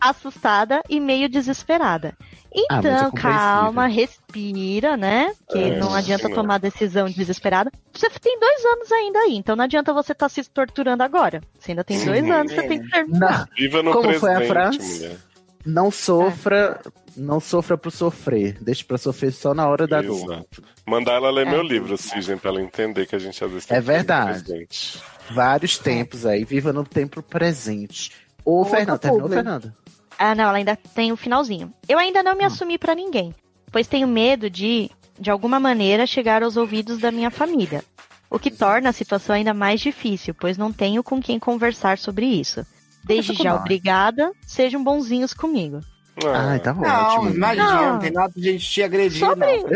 [0.00, 2.14] assustada e meio desesperada.
[2.20, 3.12] Ah, é Então, compreensível.
[3.14, 5.32] calma, respira, né?
[5.48, 7.70] Que É, não adianta sim, tomar decisão desesperada.
[7.92, 11.42] Você tem dois anos ainda aí, então não adianta você estar se torturando agora.
[11.58, 12.32] Você ainda tem dois Uhum.
[12.32, 13.48] anos, você tem que terminar.
[13.56, 14.78] Viva no Como presente, foi a frase?
[14.78, 15.16] mulher.
[15.66, 16.80] Não sofra,
[17.16, 18.56] não sofra pro sofrer.
[18.60, 20.16] Deixa pra sofrer só na hora da dor.
[20.24, 20.62] Exato.
[20.86, 21.50] Mandar ela ler É.
[21.50, 23.92] meu livro, Cisne, pra ela entender que a gente às vezes tem É que ser
[23.92, 24.44] verdade.
[24.44, 25.02] presente.
[25.30, 28.12] Vários tempos aí, viva no tempo presente.
[28.44, 29.34] Ô, Outra Fernando, terminou, publi.
[29.36, 29.72] Fernando?
[30.18, 31.72] Ah, não, ela ainda tem o finalzinho.
[31.88, 32.46] Eu ainda não me Hum.
[32.46, 33.34] assumi pra ninguém,
[33.70, 34.90] pois tenho medo de,
[35.20, 37.84] de alguma maneira, chegar aos ouvidos da minha família.
[38.30, 42.26] O que torna a situação ainda mais difícil, pois não tenho com quem conversar sobre
[42.26, 42.64] isso.
[43.08, 43.60] Desde já, nós.
[43.60, 44.30] obrigada.
[44.46, 45.80] Sejam bonzinhos comigo.
[46.26, 47.30] Ah, Ai, tá Não, ótimo.
[47.30, 47.92] imagina, Não.
[47.92, 49.66] não tem nada de gente te agredir, Sobre- não.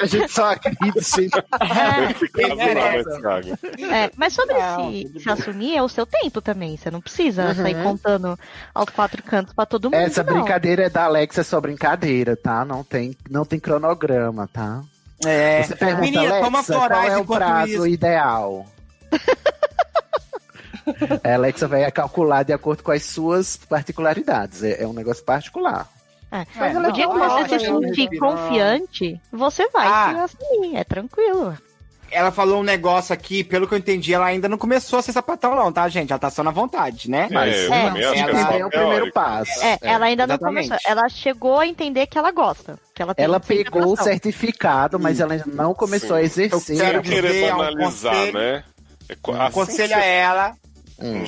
[0.00, 1.38] A gente só acredita, Thiago?
[3.90, 5.32] É, mas sobre Não, se, tudo se bem.
[5.34, 6.76] assumir é o seu tempo também.
[6.76, 7.54] Você não precisa Uhum.
[7.54, 8.38] sair contando
[8.74, 9.94] aos quatro cantos pra todo mundo.
[9.94, 10.34] Essa não.
[10.34, 12.66] brincadeira é da Alexa, é só brincadeira, tá?
[12.66, 14.82] Não tem, não tem cronograma, tá?
[15.24, 15.62] É.
[15.62, 17.86] Você pergunta, Menina, Alexa, toma qual é o prazo isso.
[17.86, 18.66] ideal?
[21.24, 24.62] A Alexa vai calcular de acordo com as suas particularidades.
[24.62, 25.88] É, é um negócio particular.
[26.30, 26.44] É.
[26.56, 30.24] Mas O dia que você se sentir confiante, você vai Ah.
[30.24, 30.76] assumir.
[30.76, 31.56] É tranquilo.
[32.10, 35.12] Ela falou um negócio aqui, pelo que eu entendi, ela ainda não começou a ser
[35.12, 36.10] sapatão, não, tá, gente?
[36.10, 37.28] Ela tá só na vontade, né?
[37.30, 37.86] Mas É, eu É.
[37.86, 39.62] acho que Ela- é é o primeiro passo.
[39.62, 40.68] É, ela ainda não exatamente.
[40.68, 40.90] começou.
[40.90, 42.78] Ela chegou a entender que ela gosta.
[42.94, 46.14] Que ela tem Ela pegou o certificado, mas ela ainda não começou Sim.
[46.14, 46.60] a exercer.
[46.60, 48.64] Sem quero querer dizer, é um banalizar, conselho- né?
[49.10, 50.54] É co- assim Aconselho que a você- ela,
[51.00, 51.24] Hum.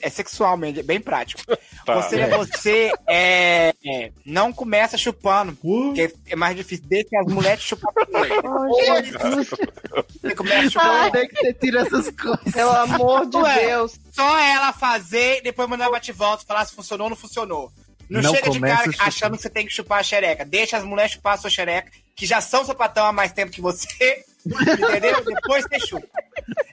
[0.00, 1.42] é sexualmente, é bem prático.
[1.84, 1.98] Tá.
[1.98, 6.86] Aconselho a você, é, é, não começa chupando, porque é mais difícil.
[6.88, 8.42] Deixa as mulheres chupar primeiro.
[8.42, 10.14] Oh.
[10.22, 11.12] Você começa chupando.
[11.12, 12.54] Tem que ter tira essas coisas.
[12.54, 13.66] Pelo amor de Ué.
[13.66, 14.00] Deus.
[14.12, 17.70] Só ela fazer, depois mandar bate-volta, falar se funcionou ou não funcionou.
[18.08, 20.44] Não, Não chega de cara achando que você tem que chupar a xereca.
[20.44, 23.60] Deixa as mulheres chupar a sua xereca, que já são sapatão há mais tempo que
[23.60, 24.24] você.
[24.46, 25.24] Entendeu?
[25.24, 26.06] Depois você chupa.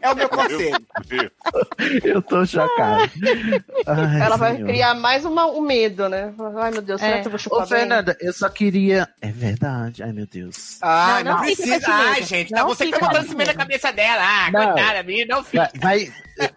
[0.01, 0.85] É o meu conselho.
[2.03, 3.09] Eu tô chocado.
[3.87, 4.67] Ai, Ela vai senhor.
[4.67, 6.33] criar mais uma, um medo, né?
[6.57, 7.21] Ai, meu Deus, será É.
[7.21, 7.79] que eu vou chupar Ô, bem?
[7.79, 9.07] Fernanda, eu só queria.
[9.21, 10.03] É verdade.
[10.03, 10.77] Ai, meu Deus.
[10.81, 11.75] Ai, Não, não, não precisa.
[11.77, 12.25] esse Ai, medo.
[12.27, 14.21] gente, tá Não você que tá botando isso meio na esse cabeça dela.
[14.23, 14.73] Ah, Não.
[14.73, 15.71] coitada, menina, não fica.
[15.79, 16.53] Vai, vai,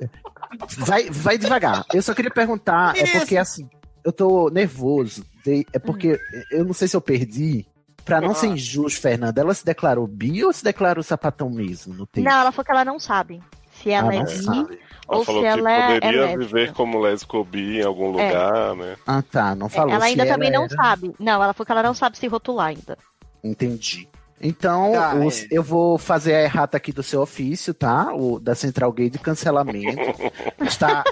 [0.78, 1.84] vai, vai devagar.
[1.92, 3.18] Eu só queria perguntar, é Isso.
[3.18, 3.68] porque assim,
[4.04, 5.24] eu tô nervoso.
[5.44, 6.18] de- é porque
[6.50, 7.66] eu não sei se eu perdi.
[8.04, 12.06] Pra não ser injusto, Fernanda, ela se declarou bi ou se declarou sapatão mesmo no
[12.06, 12.24] texto?
[12.26, 13.40] Não, ela falou que ela não sabe
[13.82, 14.78] se ela Ah, é bi sabe.
[15.08, 16.38] Ela ou falou se que ela é, é poderia lésbica.
[16.46, 18.26] viver como lésbico ou bi em algum É.
[18.28, 18.96] lugar, né?
[19.06, 19.54] Ah, tá.
[19.54, 19.90] Não É, falou.
[19.94, 20.74] ela se ainda também não era.
[20.76, 21.14] sabe.
[21.18, 22.96] Não, ela falou que ela não sabe se rotular ainda.
[23.42, 24.08] Entendi.
[24.40, 25.46] Então, Tá, os- é.
[25.50, 28.12] eu vou fazer a errata aqui do seu ofício, tá?
[28.14, 30.02] O da Central Gay de cancelamento.
[30.60, 31.02] Está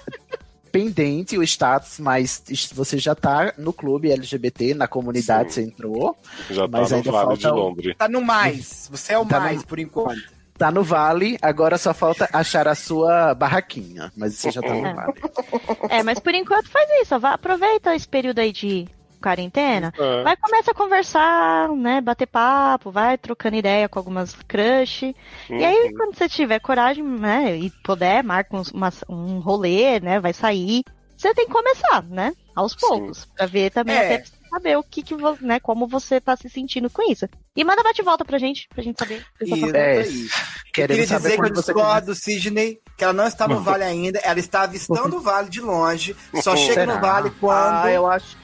[0.72, 2.42] pendente o status, mas
[2.74, 5.66] você já tá no clube LGBT, na comunidade, Sim.
[5.66, 6.16] você entrou.
[6.50, 7.96] Já tá Mas no ainda Vale de falta o- Londres.
[7.98, 8.88] Tá no mais.
[8.90, 10.32] Você é o Tá no- mais, por enquanto.
[10.56, 14.12] Tá no vale, agora só falta achar a sua barraquinha.
[14.16, 14.94] Mas você já tá no É.
[14.94, 15.12] vale.
[15.90, 17.18] É, mas por enquanto faz isso.
[17.18, 18.86] Vá, aproveita esse período aí de
[19.22, 19.92] quarentena.
[19.98, 20.22] É.
[20.22, 22.00] Vai começa a conversar, né?
[22.00, 25.02] Bater papo, vai trocando ideia com algumas crush.
[25.48, 25.94] E aí, Uhum.
[25.96, 27.56] quando você tiver coragem, né?
[27.56, 30.20] E puder, marca uns- uma- um rolê, né?
[30.20, 30.82] Vai sair.
[31.16, 32.32] Você tem que começar, né?
[32.54, 32.78] Aos Sim.
[32.80, 33.24] poucos.
[33.36, 34.04] Pra ver também, É.
[34.06, 35.60] até pra você saber o que, que vo- né?
[35.60, 37.26] Como você tá se sentindo com isso.
[37.56, 39.24] E manda bate volta pra gente, pra gente saber.
[39.40, 39.76] o que Isso.
[39.76, 40.34] É, é isso.
[40.74, 43.60] Queria saber dizer que eu quando você discordo do Sidney, que ela não está no
[43.60, 46.94] vale ainda, ela está avistando o vale de longe, só chega Será?
[46.94, 47.84] no vale quando.
[47.84, 48.36] Ah, eu acho.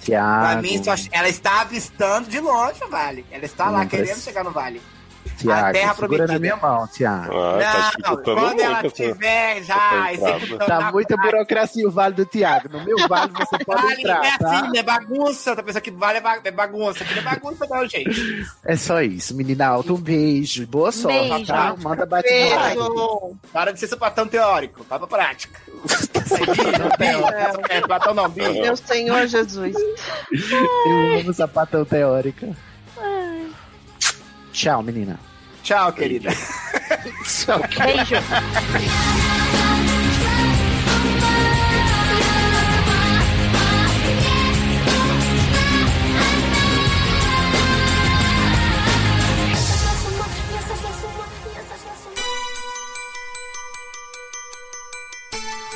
[0.00, 3.24] Tiago, Pra mim, ela está avistando de longe o vale.
[3.30, 4.24] Ela está lá Não querendo precisa.
[4.24, 4.80] chegar no vale.
[5.38, 6.32] Tiago, a terra segura prometida.
[6.34, 7.32] na minha mão, Tiago.
[7.36, 11.90] Ah, tá não, dificultando quando ela essa- tiver já executando Tá na muita burocracia o
[11.90, 12.68] vale do Tiago.
[12.70, 14.50] No meu vale você pode Vale, entrar, é tá?
[14.50, 15.56] assim, não é bagunça.
[15.56, 17.04] Tá pensando que vale é ba- é bagunça.
[17.04, 18.46] Aqui não é bagunça, não, gente.
[18.64, 19.92] É só isso, menina alta.
[19.92, 20.66] Um beijo.
[20.66, 21.46] Boa sorte, Beijo.
[21.46, 21.74] tá?
[21.82, 23.34] Manda Beijo.
[23.52, 25.60] Para de ser sapatão teórico, vai pra prática.
[27.68, 28.40] É, sapatão não, bi.
[28.40, 29.74] Meu Senhor Jesus.
[30.32, 32.48] Eu amo sapatão teórica.
[34.54, 35.18] Tchau, menina.
[35.64, 36.30] Tchau, querida.
[37.26, 37.60] Tchau.
[37.76, 38.14] Beijo.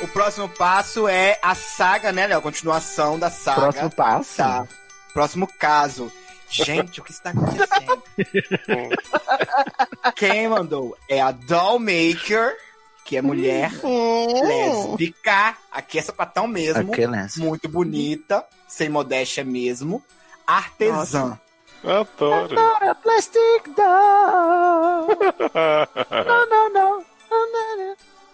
[0.01, 2.41] O próximo passo é a saga, né, Léo?
[2.41, 3.59] Continuação da saga.
[3.59, 4.37] Próximo passo.
[4.37, 4.65] Tá.
[5.13, 6.09] Próximo caso.
[6.49, 8.03] Gente, o que está acontecendo?
[10.15, 12.55] Quem mandou é a Dollmaker,
[13.05, 14.41] que é mulher Hum.
[14.47, 15.55] lésbica.
[15.71, 16.91] Aqui é sapatão mesmo.
[16.91, 17.37] Aquelas.
[17.37, 20.03] Muito bonita, sem modéstia mesmo.
[20.45, 21.39] Artesã.
[21.83, 22.55] Adoro.
[23.03, 25.07] Plastic doll.
[26.25, 27.05] Não, não, não.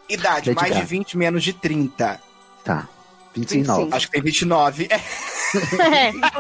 [0.07, 0.85] Idade, Lady mais de Gaga.
[0.85, 2.21] 20, menos de 30.
[2.63, 2.87] Tá.
[3.35, 3.89] 29.
[3.93, 4.87] Acho que tem 29.
[4.89, 5.01] É.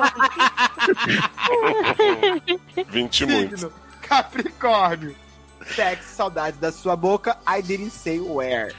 [2.77, 3.73] É, 20 e muito.
[4.01, 5.15] Capricórnio.
[5.75, 7.37] Sexo, saudades da sua boca.
[7.47, 8.73] I didn't say where.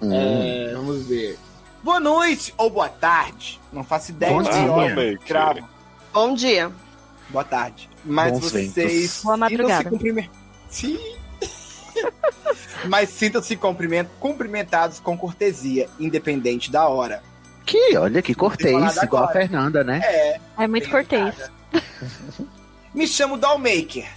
[0.00, 0.12] Hum.
[0.12, 1.38] É, vamos ver.
[1.82, 3.60] Boa noite ou boa tarde.
[3.72, 4.70] Não faço ideia Bom de dia.
[4.72, 5.64] hora.
[6.12, 6.70] Bom dia.
[7.30, 7.88] Boa tarde.
[8.04, 9.22] Mas Bons vocês ventos.
[9.24, 9.90] Boa madrugada.
[9.90, 10.38] cumprimentados.
[10.68, 10.98] Sim.
[12.86, 17.22] Mas sintam-se cumprimen- cumprimentados com cortesia, independente da hora.
[17.70, 19.28] Que, olha, que cortês, igual a.
[19.28, 20.00] Fernanda, né?
[20.02, 20.40] É.
[20.58, 21.36] é muito cortês.
[22.92, 24.08] Me chamo Dollmaker.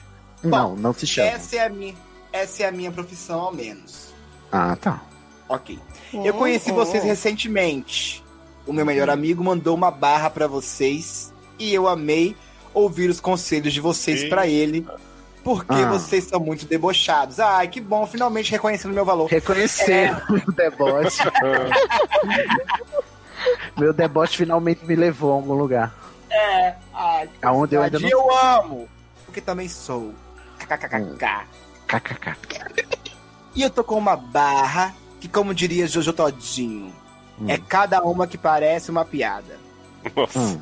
[0.43, 1.27] Não, não se chama.
[1.29, 1.93] Essa é a minha,
[2.31, 4.11] essa é a minha profissão ao menos.
[4.51, 4.99] Ah, tá.
[5.47, 5.77] Ok.
[6.11, 8.23] Eu conheci vocês recentemente.
[8.65, 12.35] O meu melhor amigo mandou uma barra pra vocês e eu amei
[12.73, 14.83] ouvir os conselhos de vocês pra ele,
[15.43, 15.91] porque Ah.
[15.91, 17.39] vocês são muito debochados.
[17.39, 19.27] Ai, que bom, finalmente reconhecendo meu valor.
[19.29, 20.11] Reconhecer
[20.47, 21.19] o deboche.
[23.77, 25.93] Meu deboche finalmente me levou a algum lugar.
[26.29, 28.89] É, ai, que Aonde eu ainda não eu amo,
[29.25, 30.13] porque também sou.
[30.59, 31.45] KKKK.
[31.87, 32.35] KKK.
[33.55, 36.93] E eu tô com uma barra que, como diria Jojo Todinho,
[37.39, 37.45] Hum.
[37.49, 39.57] é cada uma que parece uma piada.
[40.15, 40.39] Nossa.
[40.39, 40.61] Hum.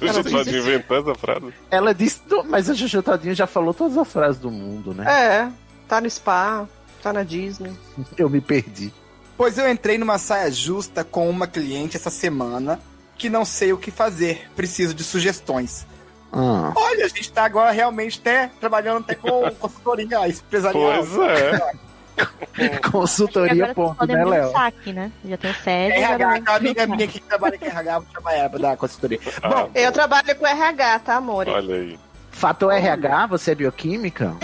[0.00, 1.52] Você pode inventar essa frase?
[1.70, 5.04] Ela disse, "Não, mas a Juju Todinho já falou todas as frases do mundo, né?
[5.10, 5.48] É,
[5.88, 6.66] tá no spa,
[7.02, 7.72] tá na Disney.
[8.16, 8.92] Eu me perdi.
[9.38, 12.80] Pois eu entrei numa saia justa com uma cliente essa semana
[13.16, 15.86] que não sei o que fazer, preciso de sugestões.
[16.32, 21.04] Ah, Olha, a gente tá agora realmente até trabalhando até com consultoria empresarial.
[21.06, 22.78] Pois é.
[22.90, 24.50] consultoria ponto, né, um Léo?
[24.50, 25.12] saque, né?
[25.24, 25.92] Já tem sede.
[25.94, 29.20] RH, aquela amiga minha que trabalha com RH, vou chamar ela pra dar consultoria.
[29.40, 31.48] Ah, Eu trabalho com RH, tá, amor?
[31.48, 31.98] Olha aí.
[32.32, 34.34] Fator RH, você é bioquímica?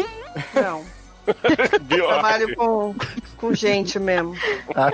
[0.55, 0.85] Não.
[1.83, 2.95] Bio- Trabalho com,
[3.37, 4.35] com gente mesmo.
[4.75, 4.91] Ah,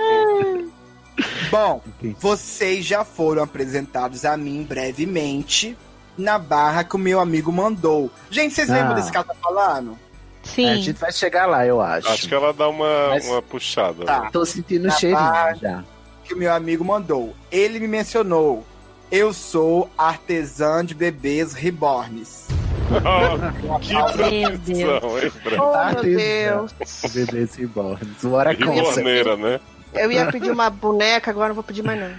[1.51, 1.81] Bom,
[2.19, 5.77] vocês já foram apresentados a mim brevemente
[6.17, 8.09] na barra que o meu amigo mandou.
[8.29, 8.73] Gente, vocês Ah.
[8.73, 9.97] lembram desse cara tá falando?
[10.43, 10.67] Sim.
[10.69, 12.07] a gente vai chegar lá, eu acho.
[12.07, 14.05] Acho que ela dá uma, Mas- uma puxada.
[14.05, 14.21] Tá.
[14.21, 14.29] né?
[14.31, 15.53] Tô sentindo Na cheirinho barra.
[15.53, 15.83] já.
[16.23, 17.35] que o meu amigo mandou.
[17.51, 18.65] Ele me mencionou.
[19.11, 22.47] Eu sou artesã de bebês reborns.
[22.93, 25.55] Oh, que profissão, hein, Fran?
[25.55, 26.17] Oh, meu Artesã.
[26.17, 26.73] Deus.
[27.13, 28.23] Bebês reborns.
[28.23, 28.89] What a concept.
[28.89, 29.59] Riborneira, né?
[29.93, 32.11] Eu ia pedir uma boneca, agora não vou pedir mais não.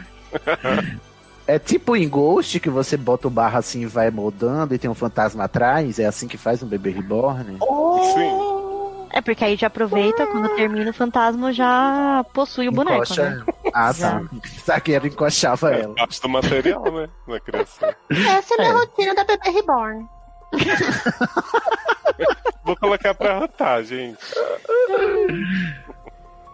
[1.47, 4.89] É tipo em Ghost que você bota o barro assim e vai moldando e tem
[4.91, 5.99] um fantasma atrás?
[5.99, 7.59] É assim que faz um bebê reborn?
[8.15, 8.63] Sim.
[9.15, 13.45] É porque aí já aproveita, quando termina o fantasma já possui o boneco, Encoxa- né?
[13.75, 14.23] Ah, tá.
[14.65, 15.95] Zagueiro encoxava É ela.
[15.95, 17.09] parte do material, né?
[17.27, 17.91] Na criação.
[18.11, 18.73] Essa é a minha É.
[18.73, 20.07] rotina da bebê reborn.
[22.65, 24.19] Vou colocar pra rotar, gente.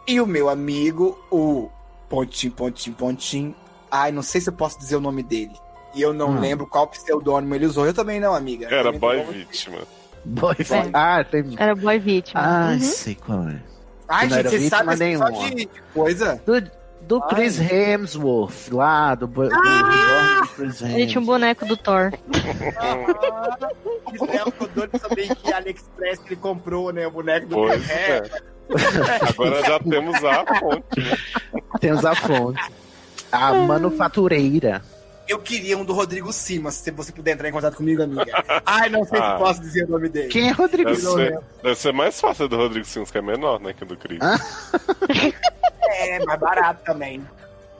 [0.07, 1.69] E o meu amigo, o
[2.09, 3.55] Pontinho, Pontinho, Pontinho.
[3.91, 5.53] Ai, não sei se eu posso dizer o nome dele.
[5.95, 6.41] E eu não Hum.
[6.41, 7.87] lembro qual pseudônimo ele usou.
[7.87, 8.67] Eu também não, amiga.
[8.67, 9.79] Era Também boy vítima.
[10.25, 10.91] Boy, É.
[10.93, 11.55] Ah, tem.
[11.59, 12.41] Era boy vítima.
[12.43, 12.81] Ah, Uhum.
[12.81, 13.61] sei qual é.
[14.09, 16.43] Ai, Não gente, era você vítima sabe só de coisa?
[17.09, 17.29] Do, do Ai.
[17.31, 21.25] Chris Hemsworth, lá, do, do reborn do Chris Ele tinha um Hemsworth.
[21.27, 22.13] boneco do Thor.
[24.21, 27.07] O Léo ficou doido de saber que a AliExpress que ele comprou, né?
[27.07, 28.23] O boneco do Pois Chris é.
[29.31, 31.01] Agora já temos a fonte.
[31.01, 31.17] né?
[31.81, 32.61] Temos a fonte.
[33.33, 34.83] A manufatureira.
[35.27, 38.25] Eu queria um do Rodrigo Simas, se você puder entrar em contato comigo, amiga.
[38.65, 39.33] Ai, não sei Ah.
[39.33, 40.29] se posso dizer o nome dele.
[40.29, 41.19] Quem é Rodrigo Deve Silva?
[41.19, 43.75] ser, deve ser mais fácil do Rodrigo Sims, que é menor, né?
[43.75, 44.19] Que do Cris.
[44.23, 44.39] Ah.
[45.89, 47.23] É, mais barato também.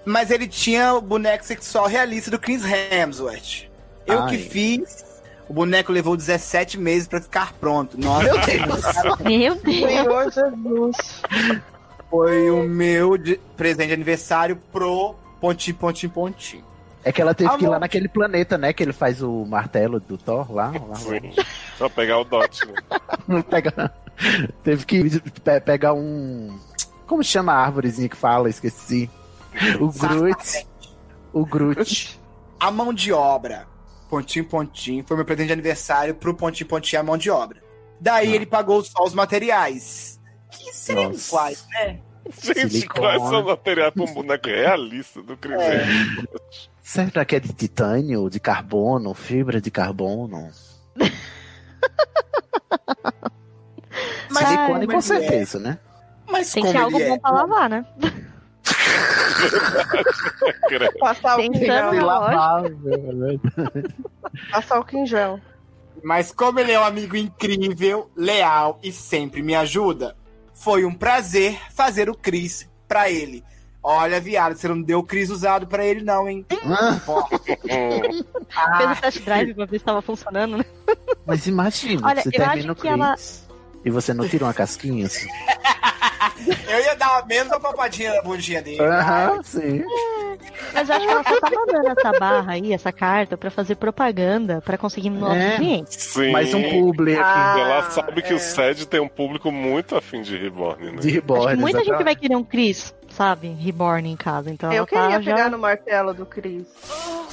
[0.05, 3.69] Mas ele tinha o boneco sexual realista do Chris Hemsworth.
[4.07, 4.31] Eu Ai.
[4.31, 5.05] que fiz,
[5.49, 8.01] o boneco levou 17 meses pra ficar pronto.
[8.01, 9.21] Nossa, Meu Deus.
[9.21, 9.87] Meu Deus.
[9.87, 11.23] Senhor Jesus.
[12.11, 16.65] foi o meu de- presente de aniversário pro pontinho, pontinho, pontinho.
[17.05, 17.81] É que ela teve que ir lá Amor.
[17.81, 18.73] naquele planeta, né?
[18.73, 20.73] Que ele faz o martelo do Thor lá.
[20.89, 21.33] lá, Sim.
[21.79, 22.75] Pra pegar o dot, né?
[23.29, 23.43] lá.
[23.43, 23.93] Pega-
[24.65, 26.59] Teve que pe- pegar um.
[27.09, 28.49] Como chama a árvorezinha que fala?
[28.49, 29.11] Esqueci.
[29.81, 30.67] O Groot.
[31.33, 32.21] O Groot.
[32.61, 33.67] A mão de obra,
[34.11, 37.63] pontinho, pontinho, foi meu presente de aniversário pro pontinho, pontinho, a mão de obra.
[38.01, 38.37] Daí Ah.
[38.37, 40.21] ele pagou só os materiais.
[40.51, 41.31] Que seriam Nossa.
[41.31, 42.01] quais, né?
[42.43, 43.01] Gente, Silicone.
[43.01, 45.87] quais são os materiais pra um boneco realista do Cris É.
[46.83, 50.51] Será que é de titânio, de carbono, fibra de carbono?
[54.31, 55.79] Mas Silicone como com ele certeza, né?
[56.29, 56.33] É?
[56.33, 57.19] Mas Tem como que ser algo ele bom é?
[57.19, 57.85] pra lavar, né?
[61.01, 61.91] Passar o gel.
[64.51, 65.41] Passar o gel.
[66.03, 70.17] Mas como ele é um amigo incrível, leal e sempre me ajuda,
[70.55, 73.45] foi um prazer fazer o Chris pra ele.
[73.83, 76.45] Olha, viado, você não deu Cris usado pra ele, não, hein?
[78.57, 80.65] Ah, Fez o test drive pra ver se tava funcionando, né?
[81.27, 83.48] mas imagina, Olha, você eu o acho que ela- Chris
[83.89, 85.27] e você não tira uma casquinha assim.
[86.69, 88.81] Eu ia dar a mesma papadinha na bundinha dele.
[88.81, 89.83] Aham, sim.
[90.73, 94.61] Mas acho que ela só tá mandando essa barra aí, essa carta, pra fazer propaganda,
[94.61, 95.57] pra conseguir novos É.
[95.57, 95.97] clientes.
[95.97, 96.31] sim.
[96.31, 98.37] Mais um aqui Ah, Ela sabe que é.
[98.37, 100.99] o SED tem um público muito afim de Reborn, né?
[101.01, 101.55] de reborn.
[101.57, 102.05] que muita gente exatamente.
[102.05, 103.49] vai querer um Chris, sabe?
[103.49, 104.51] Reborn em casa.
[104.51, 105.35] Então Eu tá queria já...
[105.35, 106.65] pegar no martelo do Cris.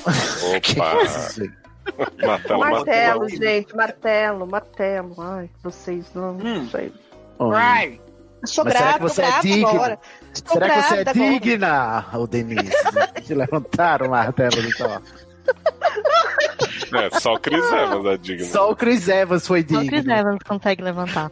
[0.61, 1.53] Que Opa, isso, gente?
[2.25, 3.29] martelo, Martelo, martelo.
[3.29, 5.15] gente, martelo, martelo.
[5.21, 6.67] Ai, vocês não, Hum.
[6.69, 6.91] sei.
[7.39, 9.69] Eu sou Mas será grávida, que você é digna?
[9.69, 9.99] agora.
[10.33, 12.71] Será que você é digna, ô Denise,
[13.23, 15.01] de levantar o martelo do Thor?
[16.95, 18.45] É, só o Chris Evans é digno.
[18.45, 20.13] Só o Chris Evans foi Só o Chris digno.
[20.13, 21.31] Evans consegue levantar.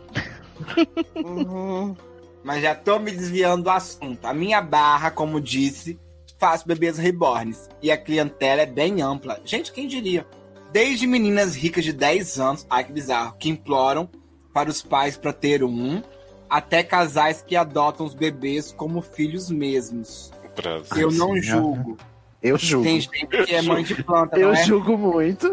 [1.15, 1.95] Uhum.
[2.43, 4.25] Mas já tô me desviando do assunto.
[4.25, 5.99] A minha barra, como disse,
[6.39, 7.69] faz bebês reborns.
[7.81, 9.39] E a clientela é bem ampla.
[9.45, 10.25] Gente, quem diria?
[10.73, 14.09] Desde meninas ricas de 10 anos, ai que bizarro, que imploram
[14.51, 16.01] para os pais para ter um,
[16.49, 20.31] até casais que adotam os bebês como filhos mesmos.
[20.55, 20.97] Brasil.
[20.97, 21.95] Eu não julgo.
[22.41, 22.85] Eu julgo.
[22.85, 24.63] Tem gente que é mãe de planta, Eu não é?
[24.65, 25.47] julgo muito.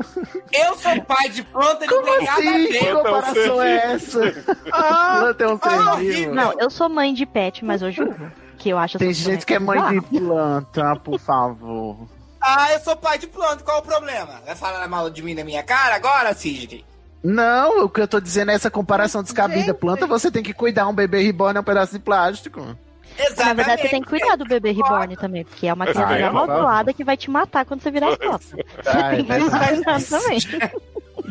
[0.53, 2.67] Eu sou pai de planta e não Como tem nada a assim?
[2.67, 2.69] ver.
[2.69, 4.45] Que é um comparação é essa?
[4.73, 6.35] Ah, Planta é um ser ah, horrível.
[6.35, 8.31] Não, eu sou mãe de pet, mas eu julgo.
[8.57, 12.09] Que eu acho Tem gente que é mãe de planta, por favor.
[12.41, 14.41] Ah, eu sou pai de planta, qual o problema?
[14.47, 16.85] Vai falar mal de mim na minha cara agora, Sidney?
[17.23, 19.61] Não, o que eu tô dizendo é essa comparação descabida.
[19.61, 19.75] Gente.
[19.75, 20.89] Planta, você tem que cuidar.
[20.89, 22.61] Um bebê reborn é um pedaço de plástico.
[23.19, 23.45] Exatamente.
[23.47, 26.19] Na verdade, você tem que cuidar do bebê reborn também, porque é uma Ah, criatura
[26.19, 26.25] é?
[26.25, 28.59] amaldiçoada que vai te matar quando você virar as costas.
[28.87, 29.51] Ah, é Mas verdade.
[29.85, 30.39] faz nada também.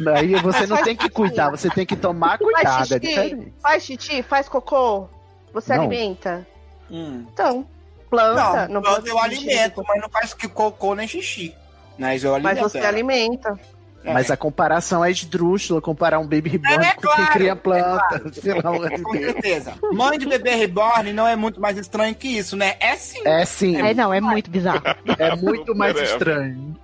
[0.16, 2.64] Aí você não tem que cuidar, você tem que tomar cuidado.
[2.64, 3.53] Faz É xixi, diferente.
[3.62, 5.07] faz xixi, faz cocô.
[5.53, 5.86] Você Não.
[5.86, 6.47] alimenta?
[6.91, 7.26] Hum.
[7.34, 7.66] Então,
[8.10, 8.68] planta.
[8.68, 11.53] Não, Não, planta eu alimento, mas não faz que cocô nem xixi.
[11.97, 12.70] Mas eu Mas alimento.
[12.70, 12.88] você ela.
[12.88, 13.60] alimenta.
[14.01, 14.14] É.
[14.14, 18.22] Mas a comparação é esdrúxula, comparar um baby reborn É, com quem claro, cria planta.
[18.41, 19.74] Pelo amor de Com certeza.
[19.91, 22.76] Mãe de bebê reborn não é muito mais estranho que isso, né?
[22.80, 23.22] É sim.
[23.26, 24.82] É sim, É, não, é muito bizarro.
[25.18, 26.03] é muito mais é.
[26.03, 26.78] estranho.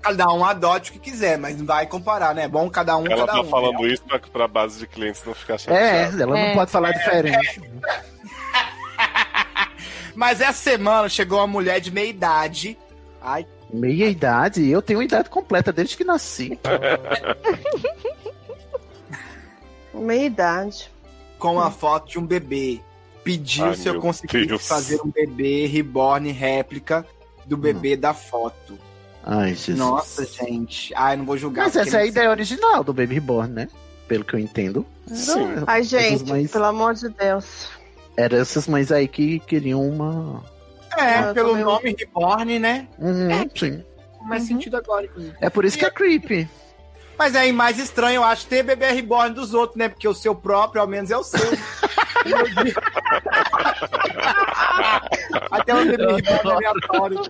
[0.00, 2.44] Cada um adote o que quiser, mas não vai comparar, né?
[2.44, 3.50] É bom cada um, Ela cada tá um.
[3.50, 3.88] falando né?
[3.88, 6.22] isso pra, pra base de clientes não ficar É, chateada.
[6.22, 6.46] ela É.
[6.50, 7.60] não pode falar diferente.
[10.16, 12.76] Mas essa semana chegou uma mulher de meia idade.
[13.20, 16.58] Ai, Meia idade, eu tenho idade completa desde que nasci.
[19.92, 20.90] Meia idade.
[21.38, 22.80] com a foto de um bebê.
[23.24, 24.66] Pediu Ai, se eu conseguisse Deus.
[24.66, 27.04] fazer um bebê reborn réplica
[27.44, 28.78] do bebê da foto.
[29.24, 29.76] Ai, Jesus.
[29.78, 30.94] Nossa, gente.
[30.94, 31.64] Ai, não vou julgar.
[31.64, 33.68] Mas porque essa é a ideia original do Baby Reborn, né?
[34.06, 34.86] Pelo que eu entendo.
[35.08, 35.64] Sim.
[35.66, 37.68] Ai, gente, pelo amor de Deus.
[38.16, 40.42] Eram essas mães aí que queriam uma.
[40.96, 42.86] É, Eu pelo também- nome reborn, né?
[42.98, 43.46] Uhum, É.
[43.54, 43.84] sim.
[44.28, 44.48] Faz Uhum.
[44.48, 45.36] sentido agora, inclusive.
[45.40, 46.48] É por isso que é creepy.
[47.18, 49.88] Mas aí, mais estranho, eu acho, ter bebê reborn dos outros, né?
[49.88, 51.40] Porque o seu próprio, ao menos, é o seu.
[55.50, 57.20] Até o bebê reborn é aleatório.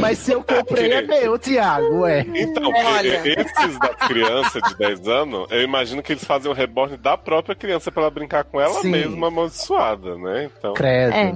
[0.00, 2.24] Mas se eu comprei é meu, Thiago, ué.
[2.34, 3.22] Então, Olha.
[3.26, 7.16] e- esses da criança de 10 anos, eu imagino que eles fazem o reborn da
[7.16, 8.90] própria criança pra ela brincar com ela Sim.
[8.90, 10.50] mesma amaldiçoada, né?
[10.58, 11.12] Então, Credo.
[11.14, 11.32] É.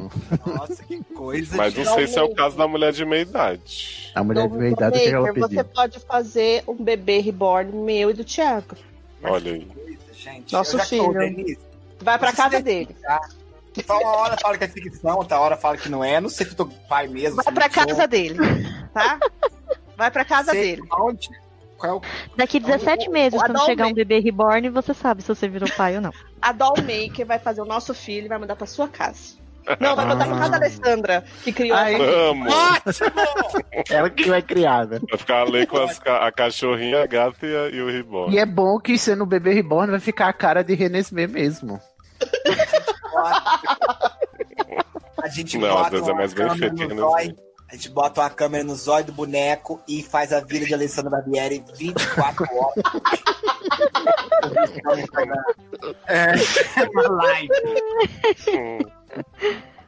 [0.46, 1.56] Nossa, que coisa.
[1.56, 4.10] mas não sei se é o caso da mulher de meia idade.
[4.14, 5.64] A mulher de meia idade, o que ela Maker, você pediu?
[5.74, 8.76] pode fazer um bebê reborn meu e do Thiago.
[9.22, 9.66] Olha aí.
[10.12, 11.12] Gente, Nosso já tô, filho.
[11.12, 11.58] Denise,
[12.00, 12.96] Vai pra casa tem- dele.
[13.86, 16.20] Só uma hora fala que é ficção, outra hora fala que não é.
[16.20, 17.36] Não sei eu tô pai mesmo.
[17.36, 17.86] Vai se pra não sou.
[17.86, 18.36] casa dele,
[18.92, 19.18] tá?
[19.96, 20.82] Vai pra casa Sei dele.
[20.98, 21.28] Onde?
[21.76, 22.00] Qual é o
[22.36, 25.94] Daqui 17 meses, o quando chegar um bebê reborn, você sabe se você virou pai
[25.94, 26.12] ou não.
[26.42, 29.36] A Dollmaker vai fazer o nosso filho e vai mandar pra sua casa.
[29.78, 31.94] Não, vai mandar pra casa da Alessandra, que criou Ai.
[31.94, 32.48] Amo!
[32.50, 33.10] Ótimo!
[33.90, 35.00] Ela que é criada.
[35.08, 38.34] Vai ficar ali com as a cachorrinha, a gata e, a- e o reborn.
[38.34, 41.78] E é bom que sendo bebê reborn vai ficar a cara de Renesmee mesmo.
[45.22, 46.98] A gente Não, às bota é uma mais bem câmera no Renesmee.
[47.00, 47.36] zóio.
[47.70, 51.10] A gente bota uma câmera no zóio do boneco e faz a vida de Alessandra
[51.10, 52.84] Barbieri 24 horas.
[56.06, 56.32] é,
[56.94, 57.48] uma live.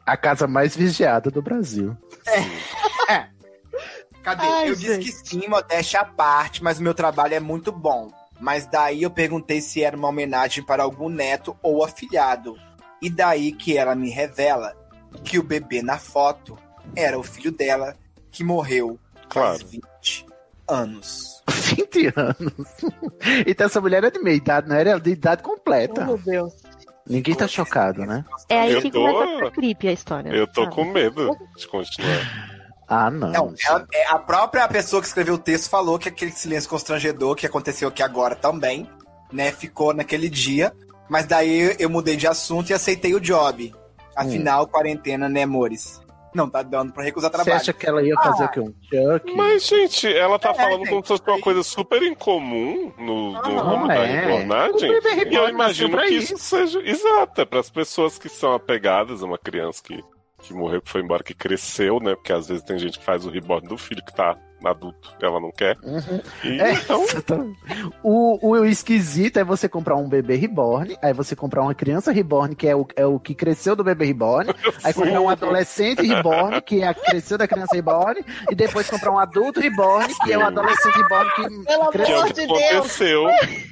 [0.05, 1.97] A casa mais vigiada do Brasil.
[4.23, 4.45] Cadê?
[4.47, 5.05] Ai, eu disse gente.
[5.07, 8.11] que sim, modéstia à parte, mas o meu trabalho é muito bom.
[8.39, 12.57] Mas daí eu perguntei se era uma homenagem para algum neto ou afilhado.
[13.03, 14.75] E daí que ela me revela
[15.25, 16.59] que o bebê na foto
[16.95, 17.95] era o filho dela,
[18.31, 18.99] que morreu
[19.29, 19.59] Claro.
[19.59, 20.27] faz 20
[20.69, 21.43] anos.
[21.49, 22.67] 20 anos.
[23.47, 24.91] Então essa mulher é de meia idade, não era?
[24.91, 26.05] Ela é de idade Oh, completa.
[26.05, 26.53] meu Deus.
[27.09, 28.25] Ninguém tá chocado, né?
[28.49, 30.31] É aí Eu que tô- começa a ficar creepy a história.
[30.31, 30.75] Eu tô sabe?
[30.77, 32.51] com medo de continuar.
[32.87, 33.31] Ah, não.
[33.33, 37.35] Não, ela- é, a própria pessoa que escreveu o texto falou que aquele silêncio constrangedor
[37.35, 38.89] que aconteceu aqui agora também,
[39.33, 40.73] né, ficou naquele dia.
[41.11, 43.75] Mas daí eu mudei de assunto e aceitei o job.
[44.17, 46.01] Afinal, quarentena, né, amores?
[46.33, 47.57] Não tá dando pra recusar Você trabalho.
[47.61, 48.61] acha que ela ia fazer o quê?
[48.61, 49.35] Um Chuck?
[49.35, 53.33] Mas, gente, ela tá É, falando gente, como se fosse uma coisa super incomum no,
[53.33, 53.63] no Aham.
[53.63, 54.21] ramo da É.
[54.21, 54.91] rebornagem.
[54.91, 56.35] O bebê E eu imagino que isso.
[56.35, 56.81] isso seja.
[56.85, 60.01] Exato, é para as pessoas que são apegadas a uma criança que,
[60.43, 62.15] que morreu, que foi embora, que cresceu, né?
[62.15, 64.37] Porque às vezes tem gente que faz o reborn do filho que tá
[64.69, 65.77] adulto, ela não quer.
[65.83, 66.21] Uhum.
[66.45, 67.55] E, É, então,
[68.03, 72.55] o, o esquisito é você comprar um bebê reborn, aí você comprar uma criança reborn,
[72.55, 74.51] que é o, é o que cresceu do bebê reborn,
[74.85, 78.89] aí comprar um adolescente reborn, que é a que cresceu da criança reborn, e depois
[78.91, 82.21] comprar um adulto reborn, que é o adolescente reborn que Pelo é amor cresceu.
[82.21, 82.61] o que de Deus.
[82.71, 83.25] aconteceu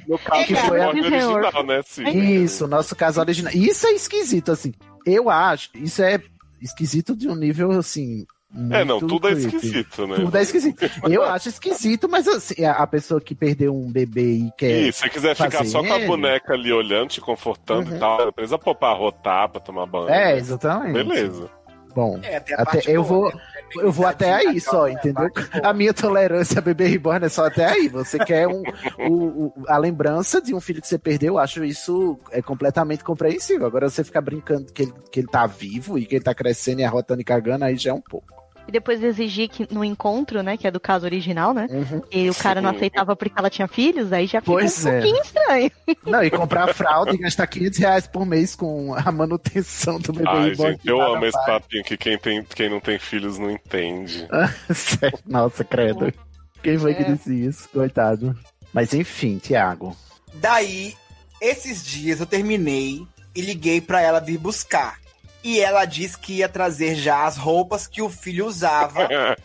[0.07, 1.81] no caso Que do foi a- reborn original, né?
[1.85, 2.09] Sim.
[2.09, 3.51] Isso, nosso caso original.
[3.53, 4.73] Isso é esquisito, assim.
[5.05, 6.19] Eu acho, isso é
[6.61, 8.25] esquisito de um nível, assim.
[8.71, 9.55] É, não, tudo é creepy.
[9.57, 10.15] esquisito, né?
[10.15, 10.79] Tudo é esquisito.
[11.07, 14.71] Eu acho esquisito, mas assim, a pessoa que perdeu um bebê e quer.
[14.71, 17.95] E se você quiser ficar só com a boneca ali olhando, te confortando Uhum.
[17.95, 20.09] e tal, precisa pôr pra rotar, pra tomar banho.
[20.09, 20.37] É, né?
[20.37, 20.93] exatamente.
[20.93, 21.49] Beleza.
[21.95, 23.41] Bom, É, Até- eu boa, vou- né?
[23.77, 25.29] Eu vou até aí só, entendeu?
[25.63, 27.87] A minha tolerância a bebê reborn é só até aí.
[27.89, 28.63] Você quer um,
[29.07, 33.03] o- o- a lembrança de um filho que você perdeu, eu acho isso é completamente
[33.03, 33.65] compreensível.
[33.67, 36.81] Agora você ficar brincando que ele, que ele tá vivo e que ele tá crescendo
[36.81, 38.27] e arrotando e cagando, aí já é um pouco.
[38.69, 42.03] E depois exigir que no encontro, né, que é do caso original, né, Uhum.
[42.11, 42.75] e o cara não Sim.
[42.75, 45.01] aceitava porque ela tinha filhos, aí já fica Pois um é.
[45.01, 45.71] pouquinho estranho.
[46.05, 50.29] Não, e comprar fralda e gastar 500 reais por mês com a manutenção do bebê
[50.29, 53.49] Ai, gente, eu que amo esse papinho que quem, tem, quem não tem filhos não
[53.49, 54.27] entende.
[54.71, 56.13] Sério, Nossa, credo.
[56.61, 57.11] Quem foi que É.
[57.11, 57.67] disse isso?
[57.69, 58.37] Coitado.
[58.71, 59.97] Mas enfim, Tiago.
[60.35, 60.93] Daí,
[61.41, 63.01] esses dias eu terminei
[63.35, 64.99] e liguei pra ela vir buscar.
[65.43, 69.07] E ela disse que ia trazer já as roupas que o filho usava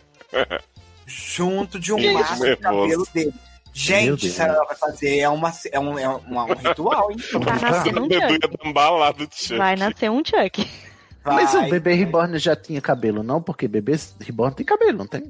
[1.05, 3.33] junto de um Gente, maço de cabelo dele.
[3.73, 7.17] Gente, isso ela vai fazer é, uma, é, um, é um, um ritual, hein?
[7.41, 9.53] Vai nascer um Chuck.
[9.57, 10.69] Vai nascer um Chuck.
[11.25, 11.69] Mas o Vai.
[11.71, 13.41] bebê reborn já tinha cabelo, não?
[13.41, 15.23] Porque bebê reborn tem cabelo, não tem?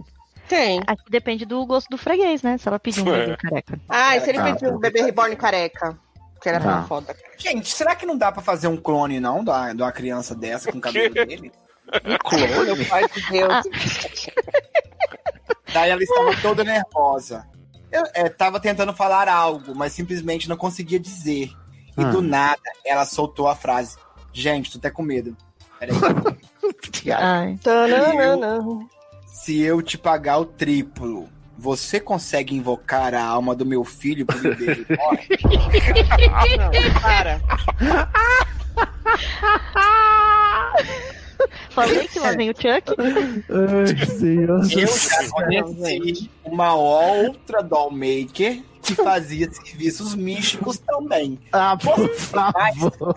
[0.48, 0.80] Tem.
[0.86, 2.58] Aqui depende do gosto do freguês, né?
[2.58, 3.20] Se ela pedir um É.
[3.26, 3.80] bebê careca.
[3.90, 4.80] Ah, e se ele Ah, pedir um pô.
[4.80, 5.98] bebê reborn careca?
[6.46, 6.84] Que era Ah.
[6.84, 7.16] foda.
[7.40, 10.36] Gente, será que não dá pra fazer um clone, não, de uma, de uma criança
[10.36, 11.52] dessa com o cabelo dele?
[12.04, 13.52] Meu pai de Deus.
[13.52, 13.64] Ah.
[15.74, 17.48] Daí ela estava toda nervosa.
[17.92, 21.52] Eu é, tava tentando falar algo, mas simplesmente não conseguia dizer.
[21.98, 22.12] E Ah.
[22.12, 23.98] do nada, ela soltou a frase.
[24.32, 25.36] Gente, tô até com medo.
[25.80, 25.96] Peraí.
[27.12, 27.58] Ai.
[27.64, 28.60] Tananana.
[29.26, 31.28] Se eu te pagar o triplo,
[31.58, 35.20] você consegue invocar a alma do meu filho pro bebê reborn?
[36.58, 37.42] Não, para.
[41.70, 42.96] Falei que lá vem o Chuck.
[43.50, 44.50] Ai, senhor.
[44.50, 51.40] Eu já conheci uma outra dollmaker que fazia serviços místicos também.
[51.52, 53.16] Ah, por favor.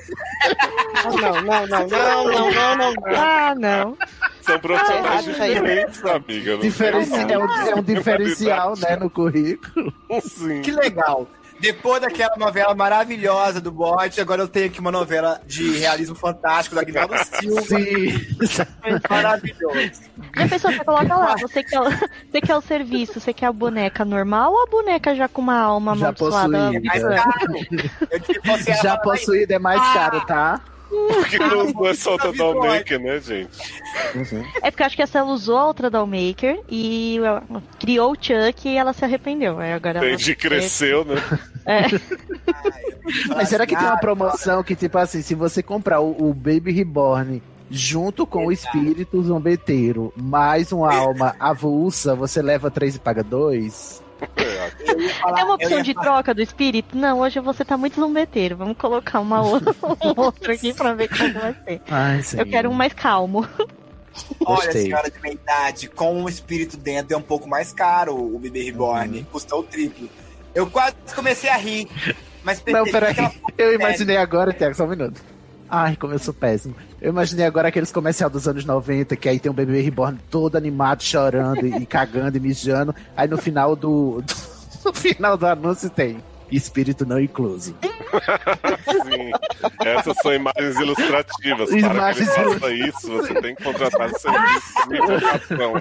[1.05, 2.95] Não, não, não, não, não, não, não, não.
[3.17, 3.97] Ah, não.
[4.43, 5.55] São profissionais Tá errado isso aí.
[5.55, 6.57] diferentes, amiga.
[6.59, 9.93] Diferenci- é, um, é um diferencial, né, no currículo.
[10.23, 10.63] Sim.
[10.63, 11.29] Que legal.
[11.61, 16.75] Depois daquela novela maravilhosa do Bot, agora eu tenho aqui uma novela de realismo fantástico
[16.77, 17.63] da Aguinaldo Silva.
[17.63, 18.37] Sim.
[19.11, 20.03] Maravilhoso.
[20.37, 21.91] E a pessoa coloca lá, você quer, o-
[22.31, 25.59] você quer o serviço, você quer a boneca normal ou a boneca já com uma
[25.59, 26.49] alma Já amaldiçoada?
[26.49, 26.81] possuída.
[26.85, 28.83] Mais caro.
[28.83, 30.61] Já possuído é mais caro, tá?
[30.89, 33.75] Porque não, não é só o Nunca vi Dollmaker, né, gente?
[34.63, 37.43] É porque eu acho que essa ela usou a outra Dollmaker e ela
[37.79, 39.59] criou o Chuck e ela se arrependeu.
[39.59, 40.37] Aí agora ela...
[40.37, 41.17] Cresceu, né?
[41.67, 41.83] É.
[43.29, 46.73] Mas será que tem uma promoção que, tipo assim, se você comprar o, o Baby
[46.73, 53.23] Reborn junto com o espírito zombeteiro, mais uma alma avulsa, você leva três e paga
[53.23, 54.03] dois?
[54.37, 56.97] É, uma opção de troca do espírito?
[56.97, 58.57] Não, hoje você tá muito zombeteiro.
[58.57, 61.81] Vamos colocar uma outra, um outro aqui pra ver como vai ser.
[61.91, 63.47] Ai, Eu quero um mais calmo.
[64.45, 68.65] Olha, senhora de verdade, com um espírito dentro é um pouco mais caro o bebê
[68.65, 69.19] reborn.
[69.19, 69.25] Uhum.
[69.25, 70.09] Custa o triplo.
[70.55, 71.89] Eu quase comecei a rir.
[72.43, 73.15] Mas Não, peraí.
[73.57, 75.21] Eu imaginei agora, Tiago, só um minuto.
[75.71, 76.75] Ai, como eu sou péssimo.
[77.01, 80.57] Eu imaginei agora aqueles comercial dos anos 90, que aí tem um bebê reborn todo
[80.57, 82.95] animado, chorando e, e cagando e mijando.
[83.17, 84.35] Aí no final do, do-
[84.85, 86.23] No final do anúncio tem.
[86.51, 87.75] Espírito não incluso.
[87.75, 89.31] Sim.
[89.85, 91.71] Essas são imagens ilustrativas.
[91.71, 95.75] Imagens Para que ele faça isso, você tem que contratar serviço de ilustração.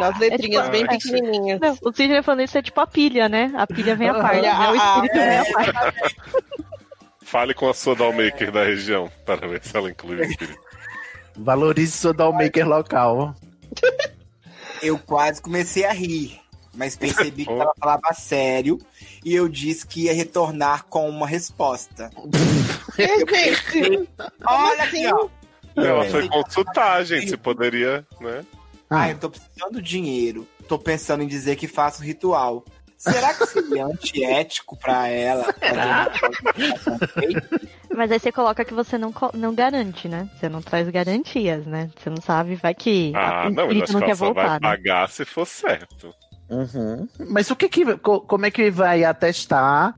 [0.00, 1.60] Nas letrinhas É bem tipo- pequenininhas.
[1.60, 3.52] Não, o Sidney falando isso é tipo a pilha, né?
[3.56, 4.52] A pilha vem a parte, né?
[4.52, 6.16] O ah, espírito vem a parte.
[7.26, 10.60] Fale com a sua dollmaker da região para ver se ela inclui o espírito.
[11.34, 13.34] Valorize seu dollmaker local.
[14.80, 16.40] Eu quase comecei a rir,
[16.72, 18.78] mas percebi que ela falava sério
[19.24, 22.10] e eu disse que ia retornar com uma resposta.
[22.96, 24.08] Gente,
[24.46, 25.28] Olha aqui, ó.
[25.74, 28.46] Ela foi consultar, gente, se poderia, né?
[28.88, 30.46] Ah, eu tô precisando de dinheiro.
[30.68, 32.64] Tô pensando em dizer que faço ritual.
[32.98, 35.44] Será que seria antiético pra ela?
[37.94, 40.28] Mas aí você coloca que você não, não garante, né?
[40.36, 41.90] Você não traz garantias, né?
[41.96, 44.32] Você não sabe, vai que Ah, o não, mas acho não que quer ela só
[44.32, 44.68] vai voltar, né?
[44.76, 46.14] pagar se for certo.
[46.48, 47.08] Uhum.
[47.30, 49.94] Mas o que que, co- como é que vai atestar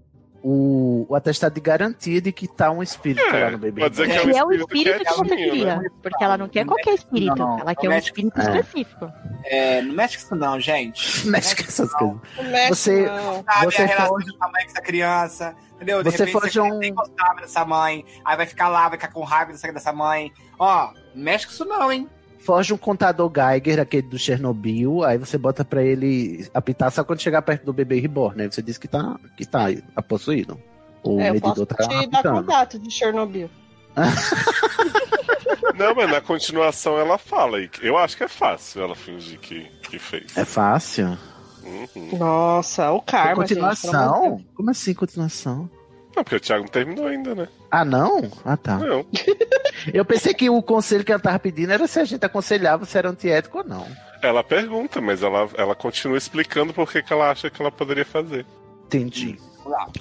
[0.51, 3.83] o, o atestado de garantia de que tá um espírito É, lá no bebê?
[3.83, 5.77] pode dizer que Que é o espírito que você quietinho, queria.
[5.77, 5.89] né?
[6.03, 7.37] Porque ela não quer qualquer espírito.
[7.37, 8.45] Não, ela quer não um mexe- espírito é.
[8.59, 9.13] específico.
[9.45, 11.27] É, não mexe com isso não, gente.
[11.29, 12.17] Mexe com essas coisas.
[12.37, 13.45] não mexe, Você- não.
[13.45, 16.03] Sabe Você a relação foge- da mãe com essa criança, entendeu?
[16.03, 18.99] De Você repente foge você um- nem gostava dessa mãe, aí vai ficar lá, vai
[18.99, 20.33] ficar com raiva dessa mãe.
[20.59, 22.09] Ó, não mexe com isso não, hein?
[22.39, 27.21] Foge um contador Geiger, aquele do Chernobyl, aí você bota pra ele apitar só quando
[27.21, 28.51] chegar perto do bebê reborn, né?
[28.51, 29.69] Você diz que tá, que tá
[30.07, 30.59] possuído.
[31.03, 32.41] O É, eu posso medidor tá te dar apitando.
[32.41, 33.51] contato de Chernobyl.
[35.77, 37.61] Não, mas na continuação ela fala.
[37.61, 40.37] e Eu acho que é fácil ela fingir que, que fez.
[40.37, 41.17] É fácil.
[41.63, 42.19] Uhum.
[42.19, 44.23] Nossa, o karma, gente, continuação?
[44.23, 44.43] Deus.
[44.55, 45.71] Como assim continuação?
[46.17, 47.49] Não, porque o Thiago não terminou ainda, né?
[47.71, 48.31] Ah, não?
[48.45, 48.77] Ah, tá.
[48.79, 49.05] Não.
[49.93, 52.99] Eu pensei que o conselho que ela tava pedindo era se a gente aconselhava se
[52.99, 53.87] era antiético ou não.
[54.23, 58.45] Ela pergunta, mas ela, ela continua explicando por que ela acha que ela poderia fazer.
[58.87, 59.39] Entendi.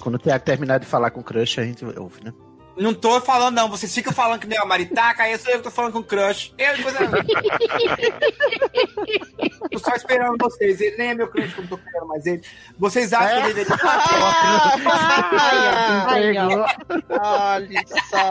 [0.00, 2.32] Quando o Tiago terminar de falar com o crush, a gente ouve, né?
[2.78, 3.68] Não tô falando, não.
[3.68, 6.04] Vocês ficam falando que nem a Maritaca, aí sou eu que tô falando com o
[6.04, 6.54] crush.
[6.56, 7.10] Eu depois eu...
[9.70, 10.80] tô só esperando vocês.
[10.80, 12.40] Ele nem é meu crush, como tô querendo mais ele.
[12.78, 13.76] Vocês acham que eu deveria.
[16.06, 16.66] Aí, ó.
[17.20, 18.30] Olha só.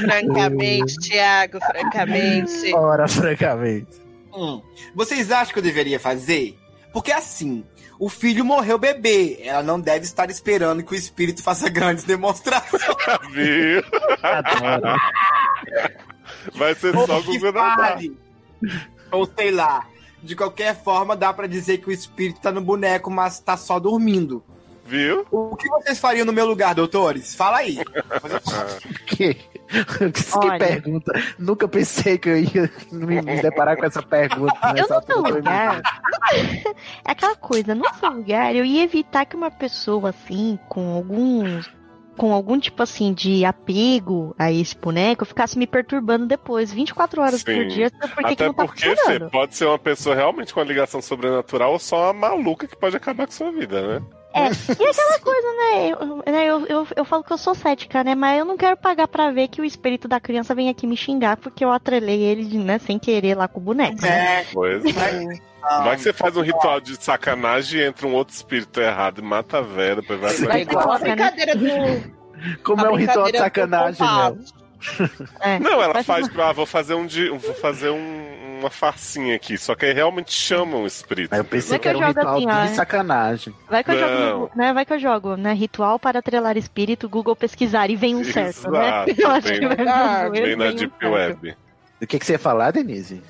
[0.00, 2.74] francamente, Thiago, francamente.
[2.74, 4.02] Ora, francamente.
[4.34, 4.62] Hum.
[4.94, 6.58] Vocês acham que eu deveria fazer?
[6.92, 7.64] Porque assim,
[7.98, 9.38] o filho morreu bebê.
[9.42, 12.82] Ela não deve estar esperando que o espírito faça grandes demonstrações.
[13.30, 13.82] Viu?
[14.22, 14.98] Adoro.
[16.54, 18.16] Vai ser Ou só Google fale.
[19.10, 19.86] Ou sei lá.
[20.22, 23.78] De qualquer forma, dá pra dizer que o espírito tá no boneco, mas tá só
[23.78, 24.42] dormindo.
[24.84, 25.26] Viu?
[25.30, 27.34] O que vocês fariam no meu lugar, doutores?
[27.34, 27.78] Fala aí.
[29.06, 30.58] Que, que Olha.
[30.58, 31.12] pergunta.
[31.38, 34.54] Nunca pensei que eu ia me, deparar com essa pergunta.
[34.76, 35.82] Eu da minha lugar.
[37.04, 41.70] É aquela coisa, no seu lugar, eu ia evitar que uma pessoa assim, com alguns.
[42.16, 47.42] Com algum tipo assim de apego a esse boneco, ficasse me perturbando depois, 24 horas
[47.42, 47.66] por Sim.
[47.66, 50.66] dia, porque que Até não tá porque, Fê, pode ser uma pessoa realmente com uma
[50.66, 54.06] ligação sobrenatural ou só uma maluca que pode acabar com sua vida, né?
[54.34, 55.88] É, e aquela coisa, né?
[55.92, 58.14] Eu, né, eu, eu, eu falo que eu sou cética, né?
[58.16, 60.96] Mas eu não quero pagar pra ver que o espírito da criança vem aqui me
[60.96, 64.02] xingar porque eu atrelei ele, né, sem querer lá com o boneco.
[64.02, 64.40] né?
[64.40, 65.54] É, Pois é.
[65.82, 69.22] Vai que você faz um ritual de sacanagem e entra um outro espírito errado e
[69.22, 71.64] mata a Vera, depois vai Vai É igual a brincadeira do.
[72.62, 74.36] Como a é um ritual de sacanagem, né?
[75.40, 75.58] É.
[75.60, 76.48] Não, ela Faz faz uma- pra.
[76.50, 80.32] ah, Vou fazer um de, vou fazer um- uma farcinha aqui, só que aí realmente
[80.32, 81.32] chamam o espírito.
[81.32, 82.74] Aí eu pensei Vai que que era um eu jogo ritual assim, de é.
[82.74, 83.54] sacanagem.
[83.70, 84.28] Vai que eu Não.
[84.28, 84.72] jogo, né?
[84.72, 85.52] Vai que eu jogo, né?
[85.52, 89.04] Ritual para atrelar espírito, Google pesquisar e vem um certo, né?
[89.08, 91.12] Exato, Eu acho bem- que vai Ah, vem Bem na um Deep certo.
[91.12, 91.56] Web.
[92.02, 93.22] O que, que você ia falar, Denise?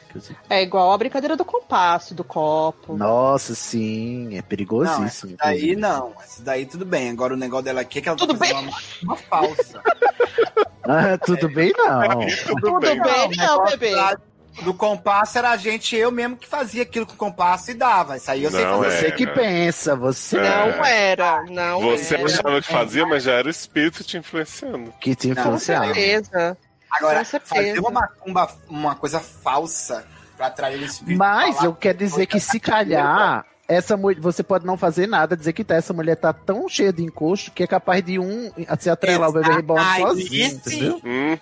[0.50, 2.96] É igual a brincadeira do compasso, do copo.
[2.96, 5.34] Nossa, sim, é Não, perigosíssimo.
[5.34, 6.12] essa daí não.
[6.20, 7.10] Essa daí tudo bem.
[7.10, 9.80] Agora o negócio dela aqui é que ela Tudo tá fazendo uma, uma falsa.
[10.86, 12.26] Ah, tudo bem, não.
[12.46, 13.00] Tudo, Tudo bem.
[13.00, 13.94] bem, não, negócio bebê.
[14.62, 18.16] Do compasso era a gente, eu mesmo que fazia aquilo com o compasso e dava.
[18.16, 18.98] Isso aí eu sei Não, fazer.
[18.98, 19.10] Você é.
[19.10, 22.24] que pensa, você Não era, não Você era.
[22.24, 24.92] achava que fazia, mas já era o espírito te influenciando.
[25.00, 25.86] que te Não, Com influenciava.
[25.86, 26.56] certeza.
[26.90, 27.54] Agora, Com certeza.
[27.54, 30.04] fazer uma macumba, uma coisa falsa
[30.36, 31.18] pra atrair o espírito.
[31.18, 35.52] Mas eu quero dizer que se calhar, essa mulher, você pode não fazer nada, dizer
[35.52, 38.88] que tá, essa mulher tá tão cheia de encosto que é capaz de um se
[38.88, 41.00] atrelar o bebê reborn sozinho, entendeu?
[41.02, 41.38] Uhum.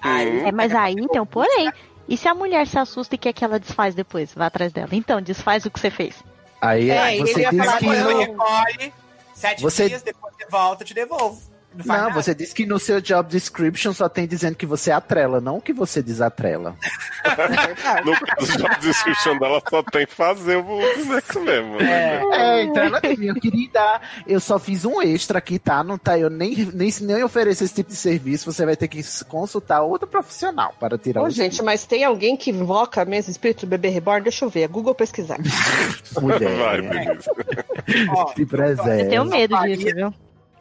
[0.47, 1.71] É, mas aí tem um porém.
[2.09, 4.35] E se a mulher se assusta e quer que ela desfaz depois?
[4.35, 4.89] Vai atrás dela.
[4.93, 6.17] Então, desfaz o que você fez.
[6.61, 8.93] Aí É, ele você ia diz falar que eu recolhe,
[9.35, 11.41] sete Você- dias, depois você volta, eu te devolvo.
[11.75, 12.23] Não, faz Não, nada.
[12.23, 15.73] você disse que no seu job description só tem dizendo que você atrela, não que
[15.73, 16.77] você desatrela.
[18.05, 21.81] No caso, job description dela só tem fazer o boneco mesmo.
[21.81, 24.03] É, então ela tem, eu queria dar.
[24.27, 25.85] Eu só fiz um extra aqui, tá?
[25.85, 28.53] Não tá, eu nem, nem, nem ofereço esse tipo de serviço.
[28.53, 32.37] Você vai ter que consultar outro profissional para tirar Ô, o gente, mas tem alguém
[32.37, 34.23] que invoca mesmo espírito do bebê reborn?
[34.23, 35.39] Deixa eu ver, é Google pesquisar.
[36.21, 36.57] mulher.
[36.57, 37.31] Vai, beleza.
[38.11, 40.15] Ó, Se Eu tenho medo disso, viu?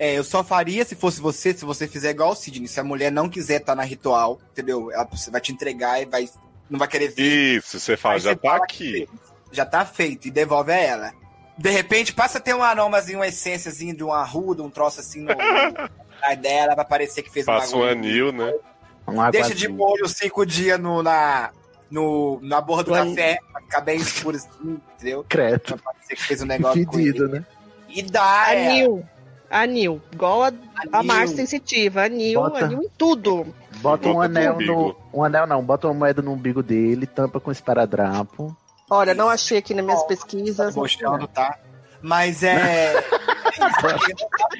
[0.04, 2.68] É, eu só faria se fosse você, se você fizer igual o Sidney.
[2.68, 4.92] Se a mulher não quiser estar na ritual, entendeu?
[4.92, 6.28] Ela você vai te entregar e vai,
[6.68, 7.58] não vai querer ver.
[7.58, 9.08] Isso, você fala, já você tá aqui.
[9.52, 11.14] Já tá feito e devolve a ela.
[11.56, 15.22] De repente, passa a ter um aromazinho, uma essênciazinho de um arruda, um troço assim
[15.22, 17.92] no, no dela, vai parecer que fez Passa um bagulho.
[18.00, 18.52] anil, né?
[19.32, 21.52] Deixa de molho cinco dias no, na,
[21.92, 25.24] no, na borra do An- café, pra ficar bem escuro assim, entendeu?
[25.30, 25.60] Credo.
[25.60, 27.34] Pra parecer que fez um negócio com Fedido, ele.
[27.34, 27.46] né?
[27.90, 28.88] E dá, é.
[29.52, 30.02] Anil.
[30.12, 30.52] Igual a,
[30.92, 31.04] a.
[31.04, 32.04] Márcia sensitiva.
[32.06, 32.66] Anil, Bota.
[32.66, 33.54] anil em tudo.
[33.82, 34.96] Bota um Bota no anel no.
[35.14, 38.56] Um anel não, bota uma moeda no umbigo dele, tampa com esparadrapo.
[38.90, 40.74] Olha, não achei aqui nas minhas pesquisas.
[40.76, 41.58] Gostando, tá?
[42.02, 42.94] Mas é.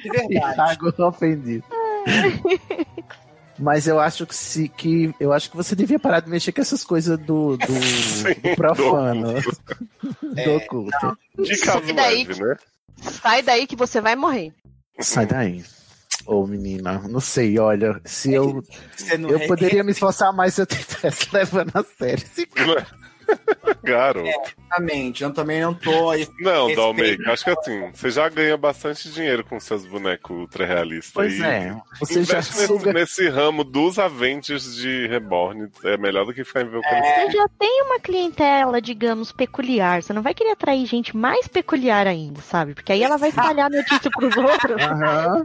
[0.02, 0.54] de verdade.
[0.54, 1.64] Thiago ofendido.
[3.58, 6.60] Mas eu acho que, se, que eu acho que você devia parar de mexer com
[6.60, 9.34] essas coisas do, do, do profano,
[10.22, 11.18] do oculto.
[11.38, 12.24] De caso Sai daí.
[12.24, 12.56] leve, né?
[13.02, 14.52] Sai daí que você vai morrer.
[15.00, 15.64] Sai daí.
[16.26, 18.62] Ô menina, não sei, olha, se eu,
[19.28, 22.86] eu re- poderia me esforçar mais se eu tivesse levando a sério esse cara.
[23.82, 24.28] Garoto.
[24.28, 26.26] Exatamente, eu também não tô aí.
[26.40, 26.74] Não.
[26.74, 31.12] Dalmake, acho que assim, você já ganha bastante dinheiro com seus bonecos ultra realistas.
[31.12, 32.92] Pois e é, você já investe nesse, suga.
[32.92, 35.68] nesse ramo dos Avengers de Reborn.
[35.84, 40.02] É melhor do que ficar invocando Você já tem uma clientela, digamos, peculiar.
[40.02, 42.74] Você não vai querer atrair gente mais peculiar ainda, sabe?
[42.74, 44.82] Porque aí ela vai espalhar notícia pros outros.
[44.82, 45.44] Aham.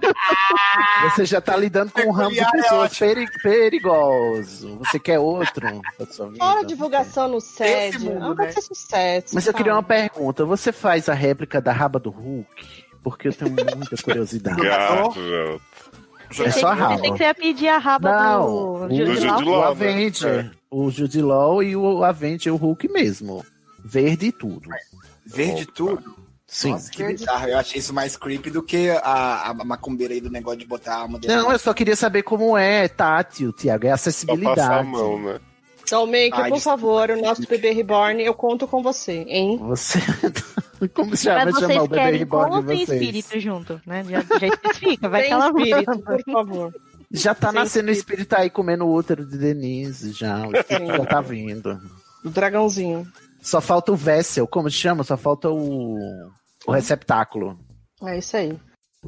[1.09, 4.77] Você já tá lidando com um ramo de é pessoas peri perigoso.
[4.79, 6.43] Você quer outro sua vida?
[6.43, 7.41] Fora divulgação no
[7.99, 8.51] Mundo, Não vai né?
[8.51, 9.35] ser sucesso.
[9.35, 9.87] Mas eu queria uma sabe?
[10.09, 10.45] pergunta.
[10.45, 12.85] Você faz a réplica da raba do Hulk?
[13.03, 14.61] Porque eu tenho muita curiosidade.
[14.61, 15.19] Garoto.
[15.19, 15.59] É
[16.33, 17.01] só a Eu pensei raba.
[17.01, 19.41] que você ia pedir a raba Não, do o, Jude Law.
[19.41, 19.67] o né?
[19.67, 20.51] Avenger.
[20.69, 23.45] O Jude Law e o Avenger, o Hulk mesmo.
[23.83, 24.69] Verde e tudo.
[25.25, 25.71] Verde Opa.
[25.73, 26.17] tudo.
[26.45, 26.71] Sim.
[26.71, 27.47] Nossa, que bizarro.
[27.47, 31.03] Eu achei isso mais creepy do que a, a macumbeira aí do negócio de botar
[31.03, 31.27] a dele.
[31.35, 33.85] Não, eu só queria saber como é tátil, Tiago.
[33.85, 34.55] É Só acessibilidade.
[34.55, 35.39] passar a mão, né?
[35.87, 39.57] Então, Make, Ai, por favor, o nosso bebê reborn, eu conto com você, hein?
[39.57, 39.99] Você.
[40.93, 43.01] Como se chama chamar o bebê querem reborn de tem vocês?
[43.01, 44.03] espírito junto, né?
[44.03, 46.75] Já, já especifica, vai ela espírito, por favor.
[47.09, 48.23] Já tá Sem nascendo o espírito.
[48.23, 50.45] espírito aí comendo o útero de Denise, já.
[50.45, 51.79] O espírito já tá vindo.
[52.25, 53.07] O dragãozinho.
[53.41, 55.05] Só falta o vessel, como chama?
[55.05, 55.97] Só falta o,
[56.65, 57.57] o receptáculo.
[58.03, 58.59] É isso aí.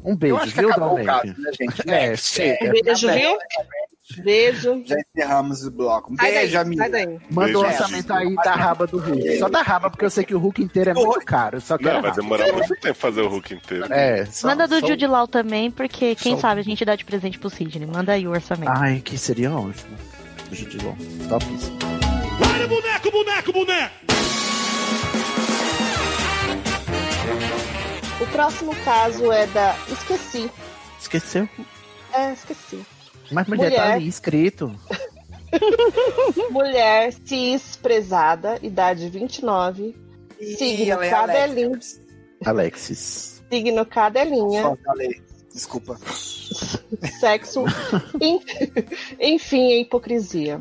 [0.02, 1.82] Um beijo, viu, caso, né, gente?
[1.90, 2.72] É, chega.
[2.72, 3.36] Beijo, tá viu?
[4.18, 4.82] Beijo.
[4.86, 6.12] Já encerramos o bloco.
[6.12, 6.88] Um daí, beijo, amiga.
[6.88, 7.18] daí.
[7.30, 7.80] Manda o Beijo.
[7.82, 9.38] orçamento aí da raba do Hulk.
[9.38, 11.60] Só da raba, porque eu sei que o Hulk inteiro é muito caro.
[11.60, 12.22] Só quero Não, vai raba.
[12.22, 13.92] demorar muito tempo fazer o Hulk inteiro.
[13.92, 16.96] É, só- Manda do só- Jude Law também, porque quem só- sabe a gente dá
[16.96, 17.86] de presente pro Sidney.
[17.86, 18.72] Manda aí o orçamento.
[18.74, 19.96] Ai, que seria ótimo.
[20.52, 20.94] Judilon.
[21.28, 21.70] Top isso.
[22.54, 23.94] Olha, boneco, boneco, boneco!
[28.20, 29.74] O próximo caso é da.
[29.88, 30.50] Esqueci.
[31.00, 31.48] Esqueceu?
[32.12, 32.84] É, esqueci.
[33.30, 33.92] Mas mulher, tá Mulher.
[33.94, 34.74] ali escrito.
[36.50, 39.96] Mulher cis prezada, idade 29.
[40.56, 41.66] Signo ela é cadelinha.
[41.68, 42.00] Alex.
[42.44, 43.42] Alexis.
[43.50, 44.62] Signo cadelinha.
[44.62, 45.20] Só falei.
[45.52, 45.98] Desculpa.
[47.18, 47.64] Sexo.
[48.20, 48.40] en-
[49.20, 50.60] Enfim, a hipocrisia.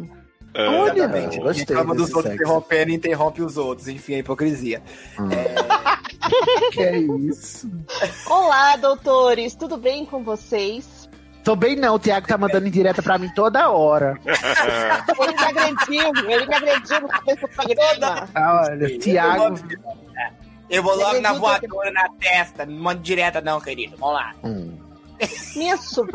[0.54, 1.40] É, Olha, Exatamente.
[1.40, 2.36] gostei Reclama dos outros sexo.
[2.44, 3.88] interrompendo e interrompe os outros.
[3.88, 4.82] Enfim, a hipocrisia.
[6.72, 7.68] Que é isso?
[8.30, 10.99] Olá, doutores, tudo bem com vocês?
[11.50, 14.20] Tô bem não, o Thiago tá mandando indireta pra mim toda hora.
[15.20, 18.30] Ele me agrediu, ele me agrediu no começo do programa.
[18.36, 19.56] Ah, Olha, Thiago.
[20.70, 22.68] Eu vou logo na voadora na testa.
[22.68, 23.98] Não manda direta, não, querido.
[23.98, 24.36] Vamos lá.
[24.44, 24.78] Hum.
[25.56, 26.06] Minha, so-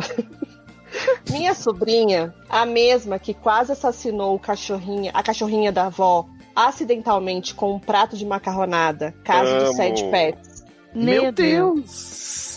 [1.28, 7.74] Minha sobrinha, a mesma que quase assassinou o cachorrinha, a cachorrinha da avó, acidentalmente com
[7.74, 9.70] um prato de macarronada, caso Amo.
[9.70, 10.64] de sete pets,
[10.94, 12.53] Meu Deus.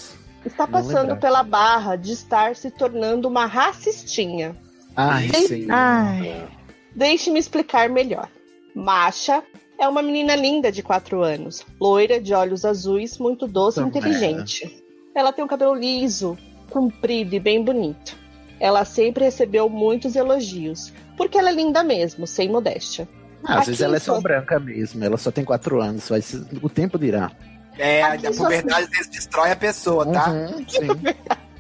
[0.47, 4.55] Está passando pela barra de estar se tornando uma racistinha.
[4.95, 5.47] Ai, Ei.
[5.47, 5.67] sim.
[5.69, 6.47] Ai,
[6.95, 8.27] Deixe-me explicar melhor.
[8.73, 9.43] Masha
[9.79, 13.99] é uma menina linda de 4 anos, loira, de olhos azuis, muito doce e Puta
[13.99, 14.83] inteligente.
[15.13, 16.37] Ela tem um cabelo liso,
[16.69, 18.15] comprido e bem bonito.
[18.59, 23.07] Ela sempre recebeu muitos elogios, porque ela é linda mesmo, sem modéstia.
[23.43, 25.03] Ah, às vezes ela é só- branca mesmo.
[25.03, 26.09] Ela só tem quatro anos.
[26.09, 26.41] Vai ser...
[26.61, 27.31] O tempo dirá.
[27.77, 30.29] É, a só- puberdade às vezes destrói a pessoa, tá?
[30.29, 30.87] Uhum, sim.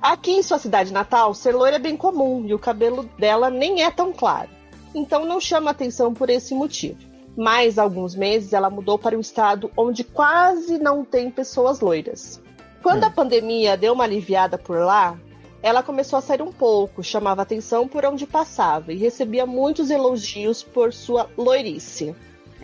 [0.00, 3.82] Aqui em sua cidade natal, ser loira é bem comum e o cabelo dela nem
[3.82, 4.48] é tão claro.
[4.94, 6.98] Então não chama atenção por esse motivo.
[7.36, 12.40] Mas há alguns meses ela mudou para um estado onde quase não tem pessoas loiras.
[12.82, 15.16] Quando a pandemia deu uma aliviada por lá,
[15.62, 20.62] ela começou a sair um pouco, chamava atenção por onde passava e recebia muitos elogios
[20.62, 22.14] por sua loirice.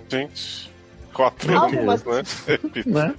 [0.08, 0.72] Gente,
[1.14, 2.22] Quatro Algumas- né?
[2.84, 3.14] Né?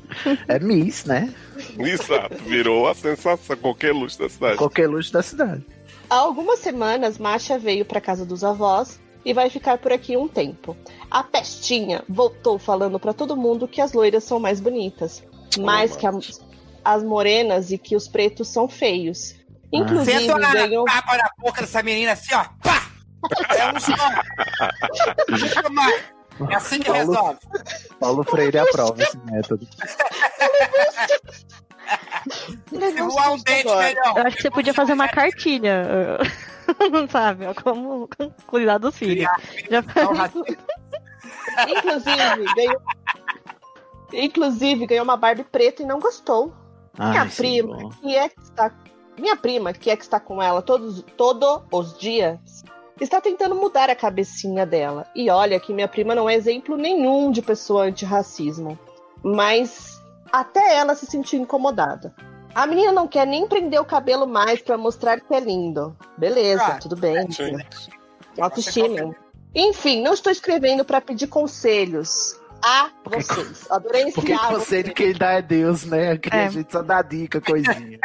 [0.48, 1.34] É Miss, né?
[1.80, 4.58] Exato, virou a sensação, qualquer luxo da cidade.
[4.58, 5.66] Qualquer luxo da cidade.
[6.10, 10.28] Há algumas semanas, Masha veio para casa dos avós e vai ficar por aqui um
[10.28, 10.76] tempo.
[11.10, 15.24] A pestinha voltou falando para todo mundo que as loiras são mais bonitas,
[15.60, 16.12] mais que a-
[16.84, 19.36] as morenas e que os pretos são feios.
[19.74, 20.86] Inclusive, Senta na ganhou.
[20.86, 22.44] tapa na boca dessa menina assim, ó.
[22.62, 22.84] Pá!
[23.58, 23.94] É um só.
[26.50, 27.40] É assim que Paulo- resolve.
[28.00, 29.68] Paulo Freire aprova esse método.
[32.72, 32.80] Um
[33.44, 34.18] dente melhor.
[34.18, 36.18] Eu acho que você podia fazer uma cartilha,
[37.12, 37.46] sabe?
[37.64, 38.10] Como
[38.48, 39.30] cuidar dos filhos.
[39.70, 40.58] Já racista.
[41.68, 42.82] Inclusive, ganhou.
[44.14, 46.54] Inclusive, ganhou uma Barbie preta e não gostou.
[46.98, 47.96] Minha Ai, prima, senhor.
[48.02, 48.72] que é que está.
[49.18, 52.64] Minha prima, que é que está com ela todos, todos os dias,
[53.00, 55.06] está tentando mudar a cabecinha dela.
[55.16, 58.78] E olha que minha prima não é exemplo nenhum de pessoa antirracismo.
[59.24, 62.14] Mas até ela se sentiu incomodada.
[62.54, 65.96] A menina não quer nem prender o cabelo mais pra mostrar que é lindo.
[66.18, 67.30] Beleza, Ah, tudo bem.
[67.32, 67.58] Sim.
[68.40, 69.16] Autoestima.
[69.54, 73.70] Enfim, não estou escrevendo pra pedir conselhos a vocês.
[73.70, 74.60] Adorei esse Porque diálogo.
[74.60, 76.18] conselho quem dá é Deus, né?
[76.20, 76.46] Que É.
[76.46, 78.00] a gente só dá dica, coisinha.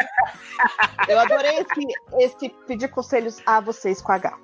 [1.07, 4.37] Eu adorei esse, esse pedir conselhos a vocês com H.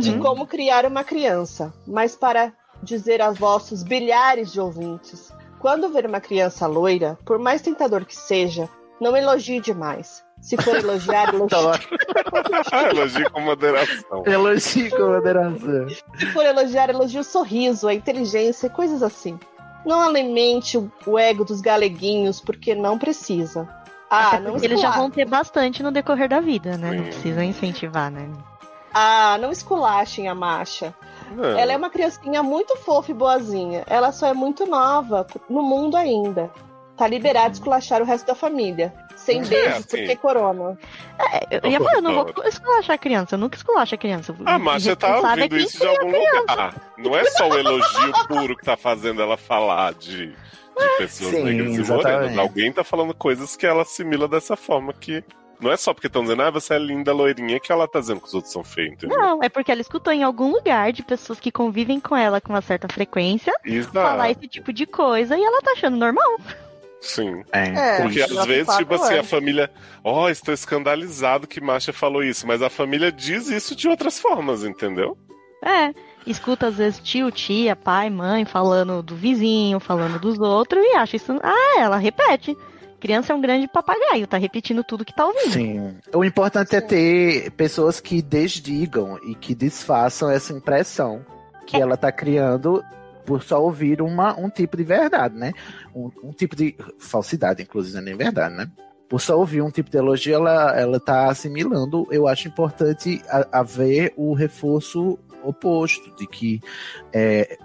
[0.00, 0.20] De Uhum.
[0.20, 1.72] como criar uma criança.
[1.86, 2.52] Mas para
[2.82, 8.14] dizer aos vossos bilhares de ouvintes, quando ver uma criança loira, por mais tentador que
[8.16, 8.68] seja,
[9.00, 10.24] não elogie demais.
[10.40, 11.54] Se for elogiar, elogie.
[11.54, 11.82] Adoro.
[12.92, 14.22] Elogio com moderação.
[14.26, 15.88] Elogio com moderação.
[16.18, 19.38] Se for elogiar, elogie o sorriso, a inteligência e coisas assim.
[19.84, 23.68] Não alimente o- ego dos galeguinhos, porque não precisa.
[24.10, 26.90] Ah, não eles já vão ter bastante no decorrer da vida, né?
[26.92, 27.10] Não Sim.
[27.10, 28.28] precisa incentivar, né?
[28.98, 30.94] Ah, não esculachem a Masha.
[31.30, 31.44] Não.
[31.44, 33.84] Ela é uma criancinha muito fofa e boazinha.
[33.86, 36.50] Ela só é muito nova no mundo ainda.
[36.96, 38.94] Tá liberada de esculachar o resto da família.
[39.14, 39.82] Sem É, beijo, assim.
[39.82, 40.78] porque corona.
[41.18, 44.34] É, eu eu não vou esculachar a criança, eu nunca esculacho a criança.
[44.46, 46.74] A Márcia tá Responsável é ouvindo quem isso de algum lugar.
[46.96, 50.36] Não é só o elogio puro que tá fazendo ela falar de, de
[50.96, 52.38] pessoas Sim, negras e morenas.
[52.38, 55.22] Alguém tá falando coisas que ela assimila dessa forma que.
[55.60, 58.20] Não é só porque estão dizendo, ah, você é linda, loirinha, que ela tá dizendo
[58.20, 59.18] que os outros são feios, entendeu?
[59.18, 62.52] Não, é porque ela escutou em algum lugar de pessoas que convivem com ela com
[62.52, 63.92] uma certa frequência Exato.
[63.92, 66.38] falar esse tipo de coisa e ela tá achando normal.
[67.00, 67.44] Sim.
[67.52, 67.68] É.
[67.68, 69.70] É, Porque às tá vezes, tipo assim, a família.
[70.02, 74.64] Ó, estou escandalizado que Masha falou isso, mas a família diz isso de outras formas,
[74.64, 75.16] entendeu?
[75.64, 75.94] É,
[76.26, 81.16] escuta às vezes tio, tia, pai, mãe falando do vizinho, falando dos outros e acha
[81.16, 81.38] isso.
[81.42, 82.56] Ah, ela repete.
[83.00, 85.52] Criança é um grande papagaio, tá repetindo tudo que tá ouvindo.
[85.52, 85.96] Sim.
[86.14, 91.24] O importante é ter pessoas que desdigam e que desfaçam essa impressão
[91.66, 92.82] que ela tá criando
[93.24, 95.52] por só ouvir uma, um tipo de verdade, né?
[95.94, 98.70] Um, um tipo de falsidade, inclusive, não é nem verdade, né?
[99.08, 102.06] Por só ouvir um tipo de elogio, ela, ela tá assimilando.
[102.10, 106.60] Eu acho importante a- haver o reforço oposto, de que
[107.12, 107.56] é,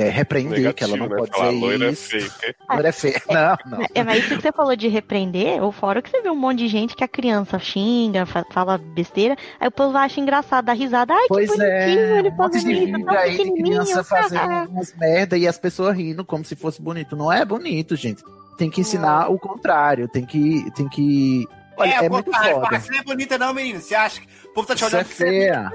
[0.00, 1.16] é repreender, que ela não né?
[1.16, 2.08] pode Falar dizer loira é isso.
[2.10, 2.30] feio.
[2.70, 3.20] Não é feio.
[3.28, 3.86] Não, não.
[3.94, 6.58] É, mas isso que você falou de repreender, ou fora que você vê um monte
[6.58, 10.72] de gente que a criança xinga, fa- fala besteira, aí o povo acha engraçado, dá
[10.72, 14.04] risada, ai, Pois que bonitinho, é, ele um de fazendo isso, tão aí de criança
[14.04, 17.16] fazendo umas merda e as pessoas rindo como se fosse bonito.
[17.16, 18.22] Não é bonito, gente.
[18.56, 20.70] Tem que ensinar o contrário, tem que.
[20.72, 21.46] Tem que...
[21.76, 22.78] Olha, é, é, muito foda.
[22.78, 23.80] Você é bonita não, menina.
[23.80, 25.72] Você acha que o povo tá te Isso olhando é porque você feia.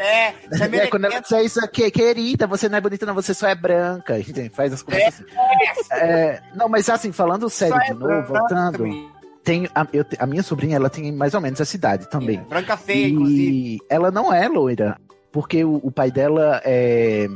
[0.00, 3.14] É, você é É, quando ela disser isso aqui, querida, você não é bonita, não,
[3.14, 4.14] você só é branca.
[4.52, 5.24] Faz as coisas assim.
[5.92, 8.84] É, não, mas assim, falando sério Só é de novo, voltando,
[9.44, 12.40] tem, a, eu a minha sobrinha, ela tem mais ou menos essa idade também.
[12.48, 13.52] Branca feia, inclusive.
[13.76, 14.96] E ela não é loira,
[15.30, 17.26] porque o, o pai dela é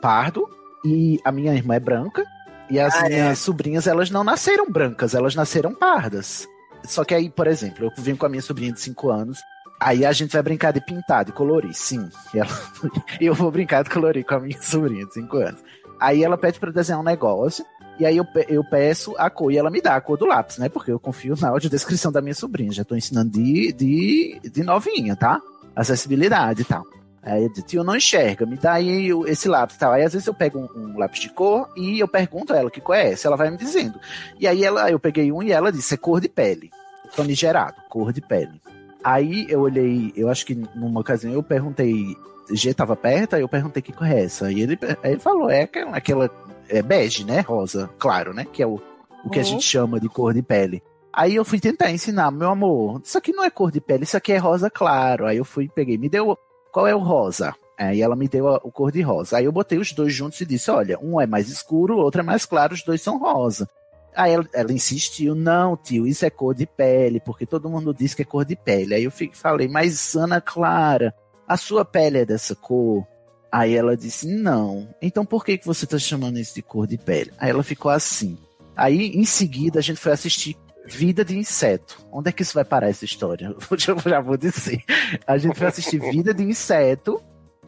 [0.00, 0.48] pardo
[0.84, 2.24] e a minha irmã é branca.
[2.70, 3.08] E as Ah, é.
[3.10, 6.48] minhas sobrinhas, elas não nasceram brancas, elas nasceram pardas.
[6.82, 9.38] Só que aí, por exemplo, eu venho com a minha sobrinha de 5 anos,
[9.80, 12.08] aí a gente vai brincar de pintar, de colorir, sim.
[12.34, 12.48] Ela-
[13.20, 15.60] eu vou brincar de colorir com a minha sobrinha de 5 anos.
[16.00, 17.64] Aí ela pede eu desenhar um negócio,
[17.98, 20.58] e aí eu, eu peço a cor e ela me dá a cor do lápis,
[20.58, 20.68] né?
[20.68, 22.70] Porque eu confio na audiodescrição da minha sobrinha.
[22.70, 25.40] Já tô ensinando de, de, de novinha, tá?
[25.74, 26.84] Acessibilidade e tal.
[27.22, 29.92] Aí eu disse, tio, não enxerga, me dá aí esse lápis e tal.
[29.92, 32.70] Aí às vezes eu pego um, um lápis de cor e eu pergunto a ela
[32.70, 33.98] que cor é essa, ela vai me dizendo.
[34.38, 36.70] E aí ela, eu peguei um e ela disse, é cor de pele.
[37.12, 38.60] Famigerado, cor de pele.
[39.08, 42.16] Aí eu olhei, eu acho que numa ocasião eu perguntei,
[42.50, 44.50] G tava perto, aí eu perguntei que cor é essa.
[44.50, 46.30] E ele, aí ele falou, é aquela, aquela
[46.68, 47.38] é bege, né?
[47.40, 48.44] Rosa, claro, né?
[48.52, 48.80] Que é o,
[49.24, 49.48] o que a Uhum.
[49.48, 50.82] gente chama de cor de pele.
[51.12, 54.16] Aí eu fui tentar ensinar, meu amor, isso aqui não é cor de pele, isso
[54.16, 55.24] aqui é rosa claro.
[55.26, 56.36] Aí eu fui, peguei, me deu,
[56.72, 57.54] qual é o rosa?
[57.78, 59.36] Aí ela me deu a- o cor de rosa.
[59.36, 62.22] Aí eu botei os dois juntos e disse: olha, um é mais escuro, o outro
[62.22, 63.68] é mais claro, os dois são rosa.
[64.16, 68.14] Aí ela, ela insistiu: não, tio, isso é cor de pele, porque todo mundo diz
[68.14, 68.94] que é cor de pele.
[68.94, 71.14] Aí eu falei: mas Ana Clara,
[71.46, 73.06] a sua pele é dessa cor?
[73.52, 74.88] Aí ela disse: não.
[75.00, 77.30] Então por que, que você tá chamando isso de cor de pele?
[77.38, 78.38] Aí ela ficou assim.
[78.74, 80.56] Aí em seguida a gente foi assistir
[80.86, 81.98] Vida de Inseto.
[82.12, 83.54] Onde é que isso vai parar essa história?
[83.70, 84.82] Eu já- já vou dizer.
[85.26, 87.20] A gente foi assistir Vida de Inseto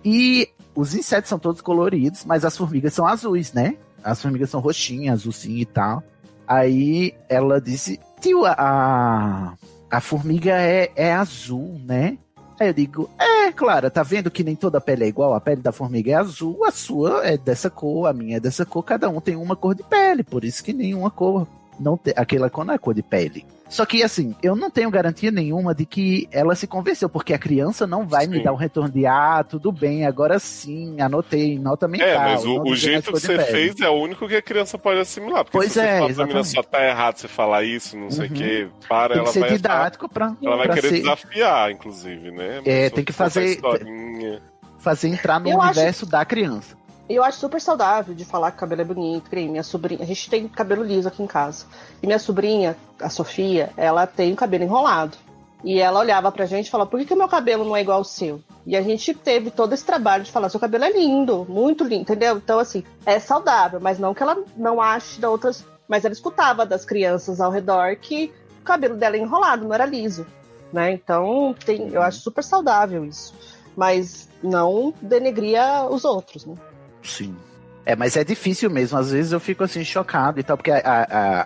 [0.04, 3.76] e os insetos são todos coloridos, mas as formigas são azuis, né?
[4.04, 6.02] As formigas são roxinhas, azulzinho e tal.
[6.48, 9.54] Aí ela disse: Tio, a,
[9.90, 12.16] a formiga é, é azul, né?
[12.58, 15.34] Aí eu digo: É, Clara, tá vendo que nem toda pele é igual?
[15.34, 18.64] A pele da formiga é azul, a sua é dessa cor, a minha é dessa
[18.64, 21.46] cor, cada um tem uma cor de pele, por isso que nenhuma cor.
[21.78, 23.44] Não aquela cor não é cor de pele.
[23.68, 27.38] Só que, assim, eu não tenho garantia nenhuma de que ela se convenceu, porque a
[27.38, 28.42] criança não vai me Sim.
[28.44, 32.08] dar um retorno de ah, tudo bem, agora sim, anotei, nota mental.
[32.08, 33.44] É, mas o, o jeito que você pele.
[33.44, 35.44] fez é o único que a criança pode assimilar.
[35.44, 36.48] Porque Pois se você é, menina exatamente.
[36.48, 38.34] só tá errado você falar isso, não sei o Uhum.
[38.34, 40.98] que, para, Tem ela que ser vai achar- didático pra, Ela vai pra querer ser-
[41.00, 42.62] desafiar, inclusive, né?
[42.64, 44.40] É, Mas tem que fazer- historinha-
[44.78, 46.77] fazer entrar no Eu acho- universo da criança.
[47.08, 49.30] E eu acho super saudável de falar que o cabelo é bonito.
[49.30, 51.64] que minha sobrinha, a gente tem cabelo liso aqui em casa.
[52.02, 55.16] E minha sobrinha, a Sofia, ela tem o cabelo enrolado.
[55.64, 57.80] E ela olhava pra gente e falava: por que, que o meu cabelo não é
[57.80, 58.40] igual ao seu?
[58.66, 62.02] E a gente teve todo esse trabalho de falar: seu cabelo é lindo, muito lindo,
[62.02, 62.36] entendeu?
[62.36, 65.64] Então, assim, é saudável, mas não que ela não ache da outras.
[65.88, 68.30] Mas ela escutava das crianças ao redor que
[68.60, 70.26] o cabelo dela é enrolado, não era liso.
[70.70, 70.92] Né?
[70.92, 73.34] Então, tem, eu acho super saudável isso.
[73.74, 76.54] Mas não denegria os outros, né?
[77.02, 77.34] Sim.
[77.86, 78.98] É, mas é difícil mesmo.
[78.98, 80.78] Às vezes eu fico assim chocado e tal, porque a,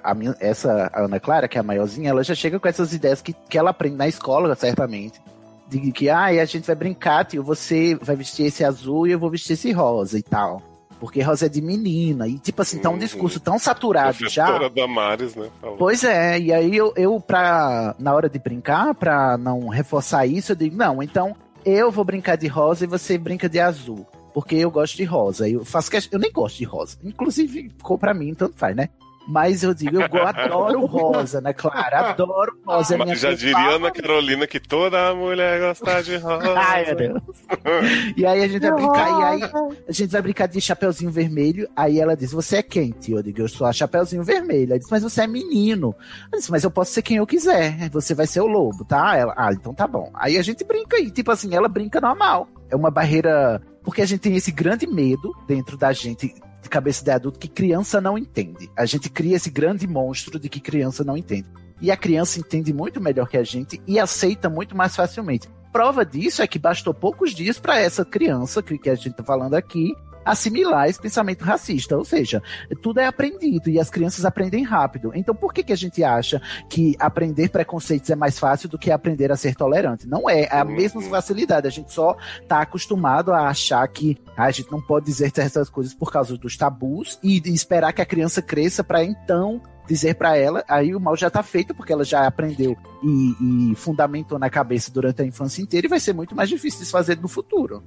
[0.02, 2.66] a, a minha- essa a Ana Clara, que é a maiorzinha, ela já chega com
[2.66, 5.20] essas ideias que, que ela aprende na escola, certamente.
[5.68, 9.18] De que, ah, a gente vai brincar, tio, você vai vestir esse azul e eu
[9.18, 10.60] vou vestir esse rosa e tal.
[10.98, 12.26] Porque rosa é de menina.
[12.28, 12.98] E, tipo assim, tá um Uhum.
[12.98, 14.44] discurso tão saturado já.
[14.46, 15.48] Professora Damares, né?
[15.60, 15.76] falou.
[15.76, 20.52] Pois é, e aí eu, eu pra, na hora de brincar, pra não reforçar isso,
[20.52, 21.34] eu digo, não, então
[21.64, 24.06] eu vou brincar de rosa e você brinca de azul.
[24.32, 25.48] Porque eu gosto de rosa.
[25.48, 26.98] Eu faço questão, eu nem gosto de rosa.
[27.04, 28.88] Inclusive, ficou pra mim, tanto faz, né?
[29.26, 32.10] Mas eu digo, eu adoro rosa, né, Clara?
[32.10, 32.96] Adoro rosa.
[32.96, 33.56] é já diria.
[33.56, 36.54] Ana Carolina que toda mulher gosta de rosa.
[36.58, 37.22] Ai, meu Deus.
[38.16, 39.50] E aí a gente vai brincar, e aí
[39.88, 41.68] a gente vai brincar de chapeuzinho vermelho.
[41.76, 43.18] Aí ela diz: Você é quem, tio?
[43.18, 44.72] Eu digo: Eu sou a chapeuzinho vermelho.
[44.72, 45.94] Ela diz: Mas você é menino.
[46.32, 47.88] Eu disse: Mas eu posso ser quem eu quiser.
[47.90, 49.16] Você vai ser o lobo, tá?
[49.16, 50.10] Ela: Ah, então tá bom.
[50.14, 51.10] Aí a gente brinca aí.
[51.10, 52.48] Tipo assim, ela brinca normal.
[52.70, 53.60] É uma barreira.
[53.82, 56.34] Porque a gente tem esse grande medo dentro da gente.
[56.62, 58.70] De cabeça de adulto que criança não entende.
[58.76, 61.48] A gente cria esse grande monstro de que criança não entende.
[61.80, 65.48] E a criança entende muito melhor que a gente e aceita muito mais facilmente.
[65.72, 69.24] Prova disso é que bastou poucos dias para essa criança que, que a gente tá
[69.24, 69.92] falando aqui
[70.24, 71.96] assimilar esse pensamento racista.
[71.96, 72.42] Ou seja,
[72.82, 75.12] tudo é aprendido e as crianças aprendem rápido.
[75.14, 78.90] Então, por que, que a gente acha que aprender preconceitos é mais fácil do que
[78.90, 80.06] aprender a ser tolerante?
[80.08, 80.72] Não é, é a Uhum.
[80.76, 81.66] mesma facilidade.
[81.66, 82.16] A gente só
[82.48, 86.36] tá acostumado a achar que ah, a gente não pode dizer certas coisas por causa
[86.36, 91.00] dos tabus e, esperar que a criança cresça para então dizer para ela, aí o
[91.00, 95.24] mal já tá feito, porque ela já aprendeu e, e fundamentou na cabeça durante a
[95.26, 97.82] infância inteira e vai ser muito mais difícil de se fazer no futuro.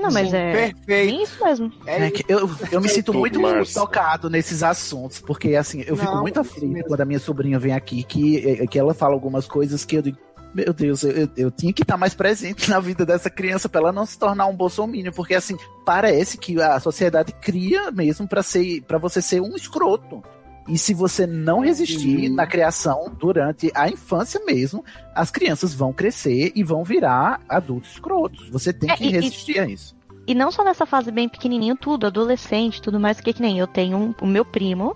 [0.00, 0.86] Não, mas Sim, é Perfeito.
[0.86, 1.72] bem isso mesmo.
[1.86, 3.40] É É que eu, eu me sinto muito
[3.74, 7.72] tocado nesses assuntos, porque assim, eu fico Não, muito aflito quando a minha sobrinha vem
[7.72, 10.16] aqui, que, que ela fala algumas coisas que eu digo,
[10.52, 13.80] meu Deus, eu, eu- eu tinha que estar mais presente na vida dessa criança pra
[13.80, 18.42] ela não se tornar um bolsominion, porque assim, parece que a sociedade cria mesmo pra
[18.42, 20.22] ser para você ser um escroto.
[20.68, 22.28] E se você não resistir Sim.
[22.28, 24.84] na criação durante a infância mesmo,
[25.14, 28.48] as crianças vão crescer e vão virar adultos escrotos.
[28.50, 29.96] Você tem É, que e- e- resistir a isso.
[30.26, 33.66] E não só nessa fase bem pequenininho, tudo, adolescente, tudo mais, que que nem eu
[33.66, 34.94] tenho um- o meu primo,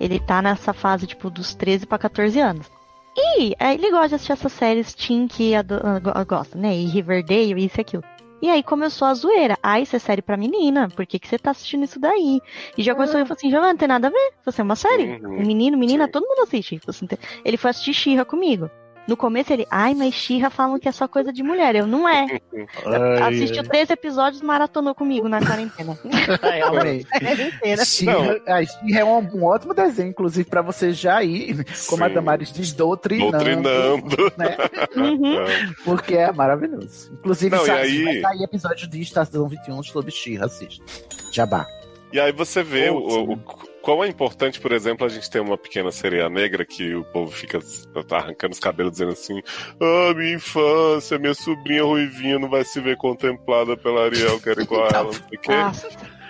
[0.00, 2.66] ele tá nessa fase, tipo, dos 13 pra 14 anos.
[3.14, 6.74] E ele gosta de assistir essas séries teen que ah, go- gosta, né?
[6.74, 8.02] E Riverdale, isso e aquilo.
[8.42, 9.56] E aí começou a zoeira.
[9.62, 10.88] Ah, isso é série pra menina.
[10.88, 12.40] Por que, que você tá assistindo isso daí?
[12.76, 14.32] E já começou a falar assim, Giovanna, não tem nada a ver.
[14.44, 15.12] Você é uma série.
[15.22, 15.36] Uhum.
[15.36, 16.80] Um menino, menina, todo mundo assiste.
[16.80, 18.68] Falei Ele foi assistir Xirra comigo.
[19.06, 21.74] No começo ele, ai, mas Xirra falam que é só coisa de mulher.
[21.74, 22.40] Eu, não é.
[23.26, 25.98] Assistiu três episódios e maratonou comigo na quarentena.
[26.42, 27.04] Ai, amei.
[27.62, 27.84] É.
[27.84, 28.62] She-Ra a
[28.96, 32.14] é um, um ótimo desenho, inclusive, pra você já ir, como a Sim.
[32.14, 33.32] Damaris diz, doutrinando.
[33.32, 34.32] Doutrinando.
[34.36, 34.56] Né?
[34.96, 35.72] Uhum.
[35.84, 37.12] Porque é maravilhoso.
[37.12, 40.84] Inclusive, Não, sabe, aí- vai sair episódio de Estação 21 sobre She-Ra, assista.
[41.32, 41.66] Jabá.
[42.12, 42.98] E aí você vê o,
[43.32, 43.38] o-
[43.82, 47.30] quão é importante, por exemplo, a gente ter uma pequena sereia negra que o povo
[47.30, 47.58] fica
[48.06, 49.42] tá arrancando os cabelos dizendo assim:
[49.80, 54.84] Ah, minha infância, minha sobrinha ruivinha não vai se ver contemplada pela Ariel, quero igual
[54.84, 55.52] a ela, não sei o quê.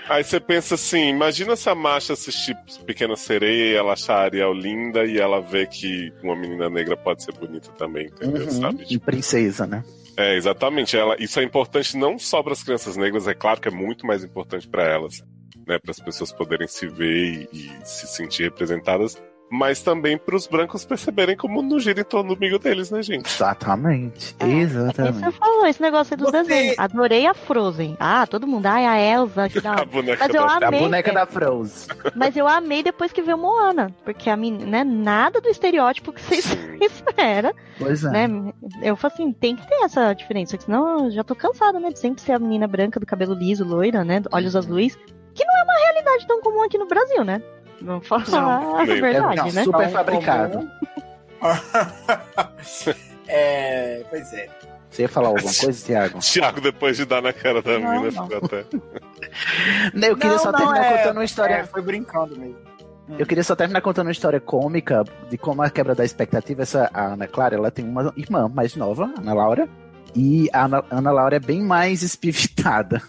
[0.09, 4.23] Aí você pensa assim, imagina se a Masha assistir Pequena Sereia e ela achar a
[4.25, 8.43] Ariel linda e ela vê que uma menina negra pode ser bonita também, entendeu?
[8.43, 8.51] Uhum.
[8.51, 8.83] Sabe?
[8.83, 9.85] E Tipo, princesa, né?
[10.17, 10.97] é, exatamente.
[10.97, 14.05] Ela, isso é importante não só para as crianças negras, é claro que é muito
[14.05, 15.23] mais importante para elas,
[15.67, 15.79] né?
[15.79, 19.21] Para as pessoas poderem se ver e, e se sentir representadas,
[19.55, 23.03] mas também para os brancos perceberem como não gira em torno do umbigo deles, né,
[23.03, 23.27] gente?
[23.29, 24.35] Exatamente.
[24.41, 25.19] É, Esse Exatamente.
[25.21, 26.79] você falou, esse negócio aí dos Você- desenhos.
[26.79, 27.95] Adorei a Frozen.
[28.01, 30.53] Ah, todo mundo, ai, a Elsa, que da A boneca Mas eu da...
[30.55, 30.81] A amei.
[30.81, 31.89] boneca é, da Frozen.
[32.17, 33.95] Mas eu amei depois que veio Moana.
[34.07, 36.47] Porque a menina, né, nada do estereótipo que vocês
[36.81, 38.11] espera, Pois é.
[38.27, 38.53] né?
[38.83, 41.91] Eu falo assim, tem que ter essa diferença, porque senão eu já tô cansada, né?
[41.91, 44.23] De sempre ser a menina branca do cabelo liso, loira, né?
[44.33, 44.97] Olhos azuis.
[45.35, 47.43] Que não é uma realidade tão comum aqui no Brasil, né?
[47.81, 49.65] Vamos falar Não, a nem- verdade, não, né?
[49.65, 50.71] Super Não, fabricado.
[53.29, 54.49] é, pois é.
[54.91, 56.19] Você ia falar alguma coisa, Thiago?
[56.21, 58.29] Thiago, depois de dar na cara da Não, mina, não.
[58.29, 58.65] ficou até.
[59.95, 61.55] Não, Eu queria Não, só não, terminar é- contando uma história.
[61.55, 62.57] É, foi brincando mesmo.
[63.19, 66.63] Eu queria só terminar contando uma história cômica de como a quebra da expectativa.
[66.63, 69.69] Essa a Ana Clara, ela tem uma irmã mais nova, a Ana Laura,
[70.15, 73.03] e a Ana, Ana Laura é bem mais espivitada.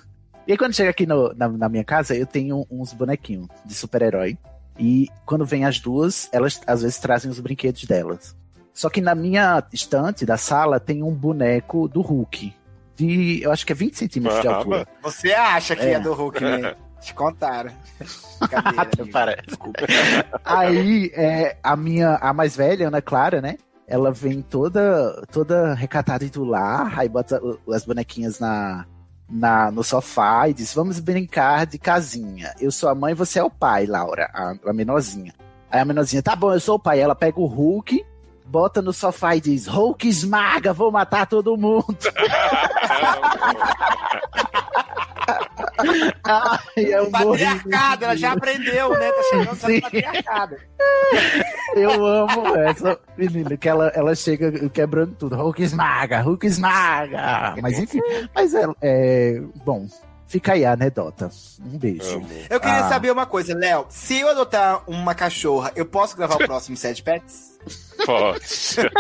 [0.48, 3.74] E aí, quando chega aqui no- na, na minha casa, eu tenho uns bonequinhos de
[3.74, 4.38] super-herói.
[4.78, 8.36] E quando vem as duas, elas às vezes trazem os brinquedos delas.
[8.74, 12.54] Só que na minha estante da sala tem um boneco do Hulk.
[12.96, 14.88] De, eu acho que é 20 centímetros de altura.
[15.02, 15.94] Você acha que É.
[15.94, 16.76] é, do Hulk, né?
[17.00, 17.72] Te contaram.
[19.12, 19.42] Parece.
[20.44, 23.58] Aí, é, a minha, a mais velha, Ana Clara, né?
[23.88, 27.40] Ela vem toda, toda recatada do lar, aí bota
[27.70, 28.86] as bonequinhas na,
[29.30, 32.54] na, no sofá e diz: Vamos brincar de casinha.
[32.60, 35.34] Eu sou a mãe, você é o pai, Laura, a, a menorzinha.
[35.72, 37.00] Aí a menorzinha, tá bom, eu sou o pai.
[37.00, 38.06] Ela pega o Hulk,
[38.46, 41.98] bota no sofá e diz: Hulk esmaga, vou matar todo mundo.
[46.24, 47.44] Ai, eu morri.
[47.46, 49.12] Patriarcado, ela já aprendeu, né?
[49.12, 49.82] Tá chegando Sim.
[49.82, 50.56] patriarcado.
[51.76, 55.36] Eu amo essa menina, que ela, ela chega quebrando tudo.
[55.36, 57.56] Hulk esmaga, Hulk esmaga.
[57.62, 58.00] Mas enfim,
[58.34, 59.88] mas é, é- Bom,
[60.28, 61.30] fica aí a anedota.
[61.66, 62.16] Um beijo.
[62.18, 62.28] Amo.
[62.50, 62.90] Eu queria Ah.
[62.90, 63.86] saber uma coisa, Léo.
[63.90, 67.54] Se eu adotar uma cachorra, eu posso gravar o próximo Sede Pets?
[68.06, 68.44] Pode.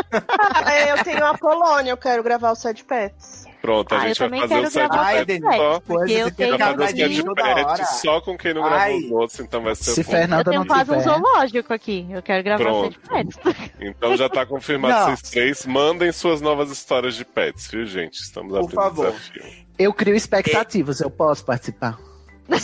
[0.65, 3.45] Ah, eu tenho a Polônia, eu quero gravar o Sad Pets.
[3.63, 5.79] Pronto, a Ah, gente vai fazer o side Denise, só.
[5.79, 9.63] Porque eu tenho fazer o cadinho side só com quem não gravou os outros, então
[9.63, 10.11] vai ser Se bom.
[10.11, 12.05] Fernanda Eu tenho não quase um zoológico aqui.
[12.11, 12.99] Eu quero gravar Pronto.
[13.09, 13.71] sete pets.
[13.79, 15.15] Então já tá confirmado Não.
[15.15, 15.65] vocês três.
[15.65, 18.15] Mandem suas novas histórias de pets, viu, gente?
[18.15, 19.11] Estamos Por abrindo favor.
[19.11, 19.43] desafio.
[19.79, 21.97] Eu crio expectativas, eu posso participar.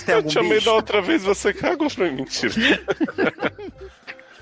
[0.05, 0.65] Eu te chamei bicho?
[0.65, 2.17] da outra vez, você cagou pra mim.
[2.17, 2.53] Mentira.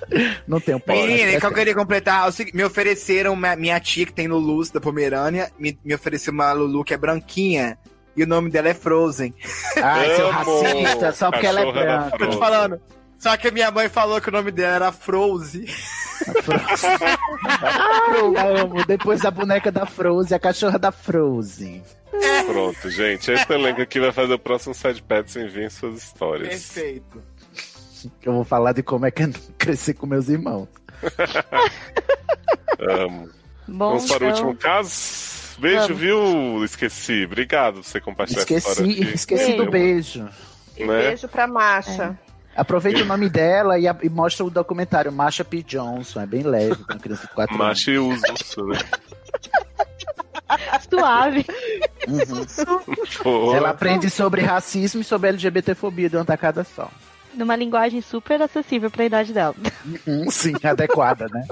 [0.47, 0.99] Não tenho pode.
[0.99, 4.14] Menina, e que eu queria completar, é o seguinte, me ofereceram, uma- minha tia que
[4.14, 7.78] tem Lulus da Pomerânia, me, me ofereceu uma Lulu que é branquinha,
[8.16, 9.34] e o nome dela é Frozen.
[9.82, 12.10] Ai, seu racista, só porque ela é branca.
[12.12, 12.39] Tô te Frozen.
[12.39, 12.82] falando.
[13.20, 15.66] Só que a minha mãe falou que o nome dela era Frozen.
[18.18, 18.86] Eu amo.
[18.86, 21.84] Depois a boneca da Frozen, a cachorra da Frozen.
[22.45, 23.32] Pronto, gente.
[23.32, 26.49] Esse elenco aqui vai fazer o próximo side pets enviem suas histórias.
[26.49, 27.22] Perfeito.
[28.22, 30.68] Eu vou falar de como é que é crescer com meus irmãos.
[32.80, 33.30] Amo.
[33.68, 34.91] Bom, Vamos para o então, último caso.
[35.60, 35.97] Beijo, Vamos.
[35.99, 36.64] viu?
[36.64, 37.26] Esqueci.
[37.26, 39.14] Obrigado por você compartilhar essa Esqueci, história aqui.
[39.16, 40.30] esqueci do beijo.
[40.78, 41.01] E Né?
[41.10, 42.18] beijo pra Masha.
[42.55, 45.62] Aproveita o nome dela e, a- e mostra o documentário Masha P.
[45.64, 46.22] Johnson.
[46.22, 47.68] É bem leve uma criança de 4 anos.
[47.68, 48.22] Macho e uso.
[48.68, 48.80] Né?
[50.89, 51.45] suave.
[53.22, 56.89] Pô, Ela aprende sobre racismo e sobre LGBTfobia de uma tacada só.
[57.38, 59.56] Numa linguagem super acessível pra idade dela.
[60.08, 61.46] Hum, sim, adequada, né?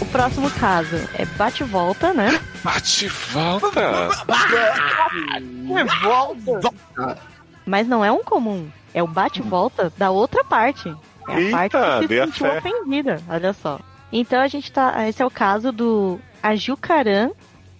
[0.00, 2.40] O próximo caso é bate-volta, né?
[2.62, 4.08] Bate e volta.
[7.66, 8.68] Mas não é um comum.
[8.92, 10.94] É o bate-volta da outra parte.
[11.28, 12.58] É a Eita, parte que se a sentiu fé.
[12.58, 13.20] ofendida.
[13.28, 13.80] Olha só.
[14.12, 15.08] Então a gente tá.
[15.08, 17.30] Esse é o caso do Ajucaran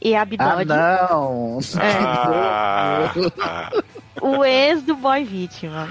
[0.04, 1.58] e Ah, Abdode, não!
[1.80, 3.10] Ah,
[3.40, 3.70] ah.
[4.20, 5.88] o ex do boy vítima.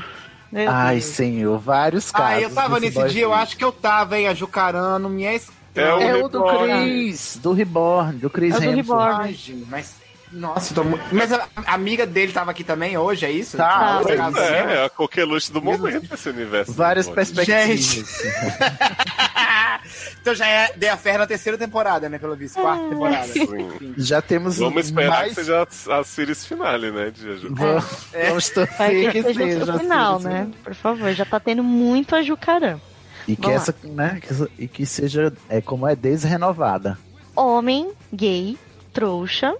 [0.52, 1.06] Meu Ai, Deus.
[1.06, 2.38] senhor, vários casos.
[2.38, 3.34] Ah, eu tava nesse dia, eu vídeo.
[3.34, 6.44] acho que eu tava, hein, ajucarando, minha es- É o É o do.
[6.44, 9.36] Chris, do Reborn, do Chris É Hemsworth.
[9.68, 9.96] Mas.
[10.34, 11.04] Nossa, tô muito.
[11.12, 13.56] Mas a, amiga dele tava aqui também hoje, é isso?
[13.56, 16.74] Tá, é, é a coqueluche do momento esse universo.
[16.74, 18.24] Várias perspectivas.
[20.22, 22.18] então já é The Affair na terceira temporada, né?
[22.18, 23.28] Pelo visto, quarta temporada.
[23.28, 23.94] Sim.
[23.98, 25.30] Já temos Vamos esperar mais...
[25.30, 27.54] que seja a, a series finale, né, de Ju?
[27.54, 28.30] Vamos, É.
[28.30, 30.50] vamos torcer que que seja final, né?
[30.64, 32.80] Por favor, já tá tendo muito ajucarã.
[33.28, 36.98] E que Vamos essa, né, que, essa- e que seja é, como é desrenovada.
[37.36, 38.58] Homem, gay,
[38.92, 39.54] trouxa,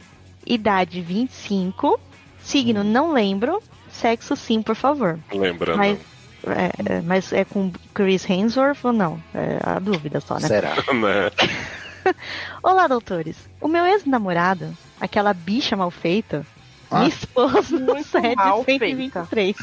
[0.46, 2.00] idade 25,
[2.42, 3.62] signo não lembro,
[3.92, 5.20] sexo sim, por favor.
[5.32, 5.78] Lembrando.
[5.78, 6.00] Mas
[6.46, 9.22] é, é, mas é com Chris Hemsworth ou não?
[9.34, 10.48] É a dúvida só, né?
[10.48, 10.76] Será?
[10.94, 11.32] né?
[12.62, 13.38] Olá, doutores.
[13.62, 16.46] O meu ex-namorado, aquela bicha mal feita,
[16.92, 17.00] Ah.
[17.00, 17.86] me expôs no
[18.36, 19.56] mal 123.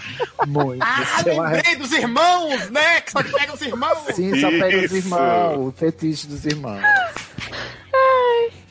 [0.46, 0.82] Muito.
[0.82, 3.00] Ah, é lembrei dos irmãos, né?
[3.02, 3.98] Que só pega os irmãos.
[4.14, 4.96] Sim, só pega os Isso.
[4.96, 6.82] irmãos, o fetiche dos irmãos.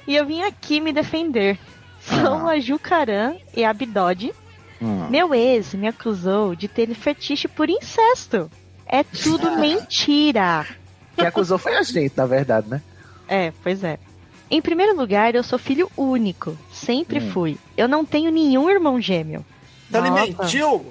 [0.08, 1.60] E eu vim aqui me defender.
[2.02, 2.52] Sou Ah.
[2.52, 4.34] a Jucaran e a Bidode.
[4.82, 5.08] Hum.
[5.10, 8.50] Meu ex me acusou de ter fetiche por incesto.
[8.86, 9.56] É tudo Ah.
[9.58, 10.66] mentira.
[11.16, 12.82] Quem acusou foi a gente, na verdade, né?
[13.28, 14.00] É, pois é.
[14.50, 16.58] Em primeiro lugar, eu sou filho único.
[16.72, 17.32] Sempre Hum.
[17.32, 17.58] fui.
[17.78, 19.46] Eu não tenho nenhum irmão gêmeo.
[19.90, 20.44] Então ele Nossa.
[20.44, 20.86] mentiu?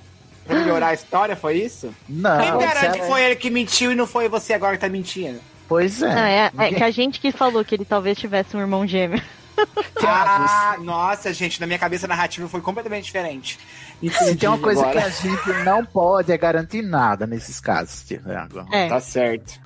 [0.46, 1.92] Pra melhorar a história, foi isso?
[2.08, 2.38] Não.
[2.40, 4.88] Quem garante se que foi ele que mentiu e não foi você agora que tá
[4.88, 5.40] mentindo?
[5.68, 6.14] Pois é.
[6.14, 9.20] Não, é, é que a gente que falou que ele talvez tivesse um irmão gêmeo.
[10.06, 13.58] Ah, nossa, gente, na minha cabeça a narrativa foi completamente diferente.
[14.00, 15.00] Se tem uma coisa Agora.
[15.00, 18.64] que a gente não pode é garantir nada nesses casos, Tiago.
[18.72, 18.88] É.
[18.88, 19.60] Tá certo.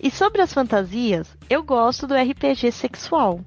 [0.00, 3.40] E sobre as fantasias, eu gosto do RPG sexual.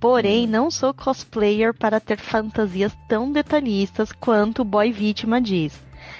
[0.00, 5.72] Porém, não sou cosplayer para ter fantasias tão detalhistas quanto o boy vítima diz.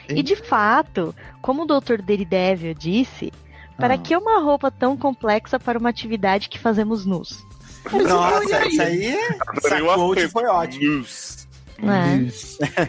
[0.08, 2.00] E de fato, como o Dr.
[2.02, 3.32] Daredevil disse,
[3.76, 3.98] para Ah.
[3.98, 7.44] que uma roupa tão complexa para uma atividade que fazemos nus?
[7.92, 9.06] Nossa, isso aí.
[9.06, 10.32] Essa Adorei o quote acento.
[10.32, 11.04] foi ótimo.
[11.78, 12.28] Né?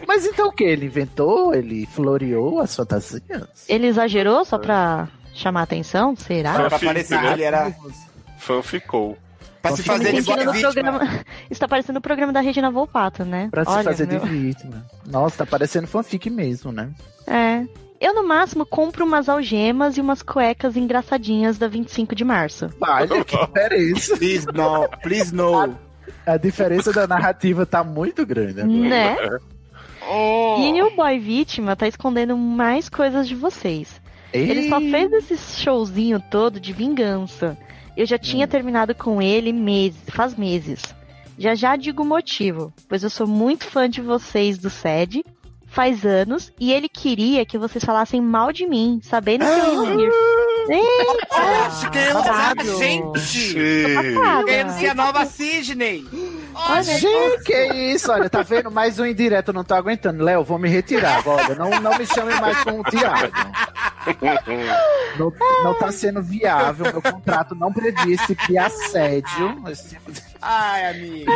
[0.06, 0.64] Mas então o que?
[0.64, 1.54] Ele inventou?
[1.54, 3.22] Ele floreou as fantasias?
[3.68, 6.14] Ele exagerou só pra chamar atenção?
[6.16, 6.54] Será?
[6.54, 7.32] Pra Fanfic, parecer que né?
[7.32, 7.74] ele era.
[8.38, 9.18] Fan ficou.
[9.60, 10.60] Pra se Tá fazer de no vítima.
[10.60, 11.24] programa...
[11.50, 13.48] Está parecendo o programa da Regina Volpato, né?
[13.50, 14.86] Pra se Olha, fazer meu- de vítima.
[15.04, 16.90] Nossa, tá parecendo fanfic mesmo, né?
[17.26, 17.64] É.
[18.00, 22.70] Eu, no máximo, compro umas algemas e umas cuecas engraçadinhas da 25 de março.
[22.80, 24.16] Olha, que diferença.
[24.16, 25.76] Please no, please no.
[26.26, 28.76] A diferença da narrativa tá muito grande agora.
[28.76, 29.16] Né?
[30.08, 30.56] Oh.
[30.60, 34.00] E o boy vítima tá escondendo mais coisas de vocês.
[34.32, 37.56] Ele só Ei, fez esse showzinho todo de vingança.
[37.96, 40.82] Eu já tinha terminado com ele meses, faz meses.
[41.38, 45.24] Já já digo o motivo, pois eu sou muito fã de vocês do SED,
[45.76, 49.94] faz anos, e ele queria que vocês falassem mal de mim, sabendo que eu ia
[49.94, 50.10] rir.
[50.70, 51.90] Eita!
[51.92, 52.78] Que babado.
[52.78, 53.54] gente.
[54.46, 56.02] Querendo ser a nova Sidney.
[56.54, 58.10] Olha, Gente, que isso?
[58.10, 58.70] Olha, tá vendo?
[58.70, 60.24] Mais um indireto, eu não tô aguentando.
[60.24, 61.54] Léo, vou me retirar agora.
[61.54, 63.32] Não, não me chame mais com o Thiago.
[65.18, 65.32] Não,
[65.62, 66.90] não tá sendo viável.
[66.90, 67.70] Meu contrato não
[68.26, 69.62] tipo de assédio.
[70.40, 71.30] Ai, amigo.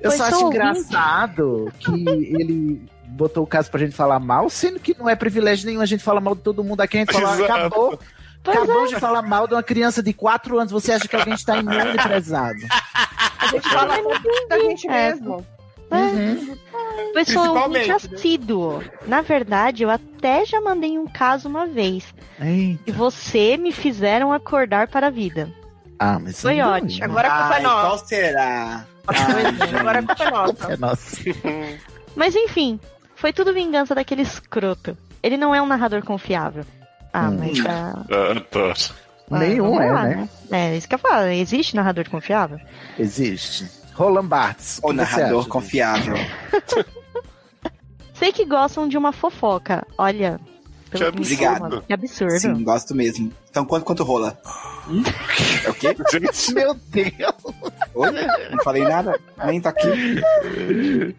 [0.00, 0.56] Eu Foi só acho ouvinte.
[0.56, 2.82] engraçado que ele
[3.12, 6.02] botou o caso pra gente falar mal, sendo que não é privilégio nenhum a gente
[6.02, 6.96] falar mal de todo mundo aqui.
[6.96, 7.52] A gente fala, Exato.
[7.52, 7.98] acabou.
[8.44, 10.72] Pois Acabou de falar mal de uma criança de 4 anos.
[10.72, 12.58] Você acha que alguém está imune prezado?
[13.38, 15.10] A gente fala muito da gente É.
[15.14, 15.46] mesmo.
[15.92, 16.36] Uhum.
[16.46, 17.94] Sou ouvinte Principalmente, né?
[17.94, 18.82] assíduo.
[19.06, 22.04] Na verdade, eu até já mandei um caso uma vez.
[22.40, 22.82] Eita.
[22.86, 25.48] E você me fizeram acordar para a vida.
[25.98, 26.98] Ah, mas Foi não, ótimo.
[26.98, 27.04] não.
[27.12, 27.86] Agora a culpa é nossa.
[27.86, 28.86] qual será?
[29.78, 30.72] Agora a culpa é nossa.
[30.72, 31.16] É nossa.
[32.16, 32.78] Mas enfim,
[33.22, 34.98] foi tudo vingança daquele escroto.
[35.22, 36.64] Ele não é um narrador confiável.
[37.12, 37.36] Ah, Hum.
[37.38, 38.04] mas tá.
[38.10, 38.72] Ah, tô.
[39.30, 40.28] ah, Nenhum é, lá, né?
[40.50, 41.28] É, isso que eu falo.
[41.28, 42.58] Existe narrador confiável?
[42.98, 43.70] Existe.
[43.94, 44.80] Roland Barthes.
[44.82, 45.48] O narrador acha?
[45.48, 46.14] confiável.
[48.14, 49.86] Sei que gostam de uma fofoca.
[49.96, 50.40] Olha.
[50.90, 51.82] Que absurdo.
[51.86, 52.38] Que absurdo.
[52.40, 53.32] Sim, gosto mesmo.
[53.50, 54.36] Então quanto quanto rola?
[55.64, 55.94] É o quê?
[56.10, 57.34] Gente, Meu Deus.
[57.94, 58.10] Oi?
[58.50, 59.18] Não falei nada?
[59.44, 59.88] Nem tá aqui.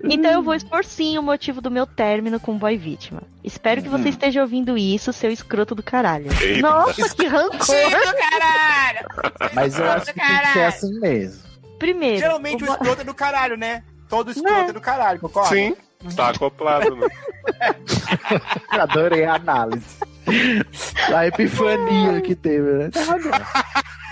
[0.03, 3.23] Então eu vou expor sim o motivo do meu término com o boy vítima.
[3.43, 6.29] Espero que você esteja ouvindo isso, seu escroto do caralho.
[6.41, 6.61] Eita.
[6.61, 7.57] Nossa, que rancor!
[8.29, 9.07] caralho!
[9.53, 11.43] Mas eu acho que tem que ser assim mesmo.
[11.79, 13.83] Primeiro, Geralmente o o escroto é do caralho, né?
[14.09, 15.49] Todo escroto é do caralho, concorda?
[15.49, 15.75] sim,
[16.15, 17.07] tá acoplado, né?
[18.69, 19.97] Adorei a análise.
[21.13, 22.89] A epifania que teve, né?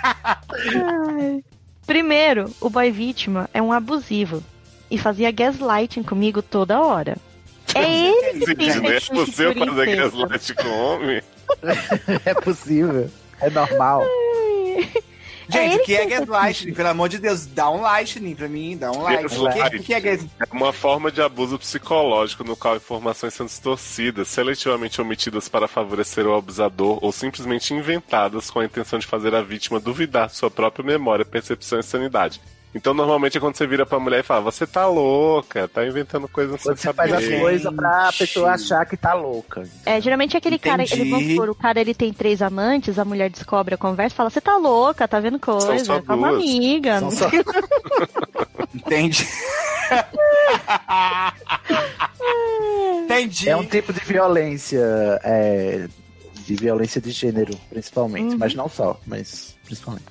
[0.03, 1.43] Ai.
[1.85, 4.43] Primeiro, o boy vítima é um abusivo
[4.89, 7.17] e fazia gaslighting comigo toda hora.
[7.73, 10.17] É ele que tem fetiche Você por fazer incesto.
[10.17, 11.21] gaslight com homem?
[12.25, 13.09] É possível.
[13.41, 14.05] É normal.
[15.49, 16.73] Gente, ele o que é gaslighting?
[16.73, 19.25] Pelo amor de Deus, dá um lightning pra mim, dá um like.
[19.25, 20.31] O que, o que é gaslighting?
[20.39, 26.25] É uma forma de abuso psicológico no qual informações são distorcidas, seletivamente omitidas para favorecer
[26.25, 30.51] o abusador ou simplesmente inventadas com a intenção de fazer a vítima duvidar de sua
[30.51, 32.41] própria memória, percepção e sanidade.
[32.73, 36.25] Então, normalmente, é quando você vira pra mulher e fala, você tá louca, tá inventando
[36.27, 37.09] coisas sem Quando você saber.
[37.09, 39.67] faz as coisas pra pessoa achar que tá louca.
[39.85, 41.09] É, geralmente é aquele cara, ele, Entendi.
[41.11, 44.29] vamos supor, o cara ele tem três amantes, a mulher descobre a conversa e fala,
[44.29, 46.35] você tá louca, tá vendo coisa, só é uma duas.
[46.35, 46.99] amiga.
[46.99, 47.29] São não só-.
[48.73, 49.27] Entendi.
[53.03, 53.49] Entendi.
[53.49, 54.79] É um tipo de violência,
[55.23, 55.87] é,
[56.45, 58.31] de violência de gênero, principalmente.
[58.31, 58.37] Uhum.
[58.37, 60.05] Mas não só, mas principalmente.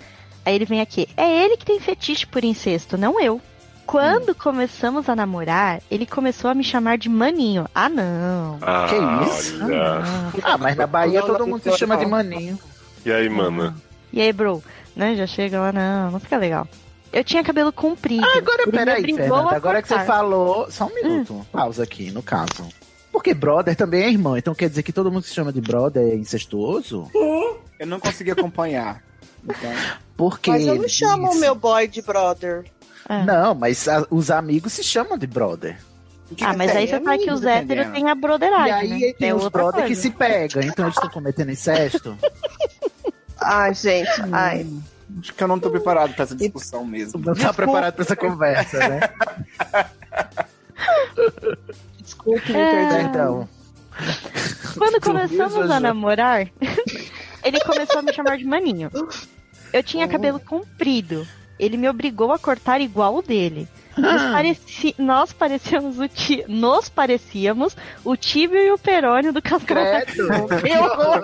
[0.45, 3.41] Aí ele vem aqui, é ele que tem fetiche por incesto, não eu.
[3.87, 7.67] Quando começamos a namorar, ele começou a me chamar de maninho.
[7.75, 8.59] Ah, não.
[8.63, 8.95] Ah, Que
[9.29, 9.59] isso?
[9.59, 9.69] não.
[10.45, 12.57] Ah, mas na Bahia todo mundo se chama de maninho.
[13.05, 13.75] E aí, mana?
[14.13, 14.63] E aí, bro?
[14.95, 15.17] Né?
[15.17, 16.69] Já chega lá, não, não fica legal.
[17.13, 18.25] Eu tinha cabelo comprido.
[18.25, 19.57] Ah, agora, peraí, Fernanda.
[19.57, 20.71] Agora que você falou.
[20.71, 21.45] Só um minuto.
[21.51, 22.69] Pausa aqui, no caso.
[23.11, 26.13] Porque brother também é irmão, então quer dizer que todo mundo se chama de brother
[26.13, 27.11] é incestuoso?
[27.79, 29.03] Eu não consegui acompanhar.
[29.45, 29.73] Então,
[30.17, 30.51] Porque.
[30.51, 32.65] Mas eu não chamo o meu boy de brother.
[33.09, 33.25] É.
[33.25, 35.79] Não, mas a- os amigos se chamam de brother.
[36.37, 36.81] que Ah, que mas tem?
[36.83, 39.17] aí você fala que os héteros têm a broderagem, e aí né?
[39.19, 40.01] tem É os brother que coisa.
[40.03, 42.17] se pegam, então eles estão cometendo incesto.
[43.41, 44.67] Ai, gente, ai.
[45.19, 47.19] Acho que eu não tô preparado pra essa discussão mesmo.
[47.19, 49.01] Não tá preparado pra essa conversa, né?
[52.01, 52.89] Desculpe me É.
[52.97, 53.49] Perdão.
[54.79, 56.47] Quando começamos a namorar,
[57.45, 58.91] ele começou a me chamar de maninho.
[59.73, 61.27] Eu tinha cabelo comprido.
[61.59, 63.69] Ele me obrigou a cortar igual o dele.
[63.97, 66.43] Nós, pareci- nós parecíamos o ti...
[66.49, 69.67] Nós parecíamos o tíbio e o perônio do casal.
[69.67, 70.29] Credo.
[70.63, 71.23] Que horror!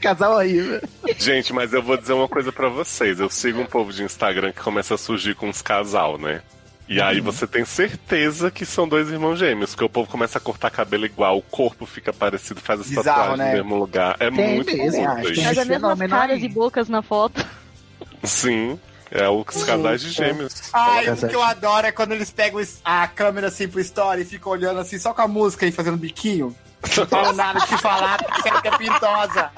[0.00, 0.80] Casal horrível.
[1.18, 3.18] Gente, mas eu vou dizer uma coisa pra vocês.
[3.18, 6.42] Eu sigo um povo de Instagram que começa a surgir com uns casal, né?
[6.90, 10.40] E aí você tem certeza que são dois irmãos gêmeos, porque o povo começa a
[10.40, 13.50] cortar cabelo igual, o corpo fica parecido, faz as Bizarro, tatuagens né?
[13.50, 14.16] no mesmo lugar.
[14.18, 15.20] É Tem muito mesmo, comum acho.
[15.20, 15.34] isso.
[15.34, 17.46] Tem Mas as mesmas caras e bocas na foto.
[18.24, 18.76] Sim,
[19.08, 20.62] é os casais de gêmeos.
[20.72, 24.24] Ai, o que eu adoro é quando eles pegam a câmera assim pro story e
[24.24, 26.56] ficam olhando assim só com a música e fazendo biquinho.
[26.96, 28.18] Não falam nada que falar,
[28.62, 29.50] que é pintosa.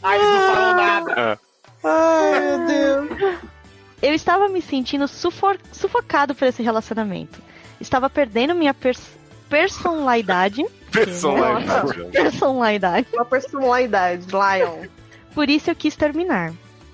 [0.00, 1.12] Aí eles não falam nada.
[1.20, 1.38] É.
[1.84, 3.57] Ai, meu Deus.
[4.00, 7.40] Eu estava me sentindo sufo- sufocado por esse relacionamento.
[7.80, 9.00] Estava perdendo minha pers
[9.48, 10.64] personalidade.
[10.92, 12.04] Personalidade.
[12.12, 13.06] Personalidade.
[13.12, 14.86] Uma personalidade, Lion.
[15.34, 16.52] Por isso eu quis terminar.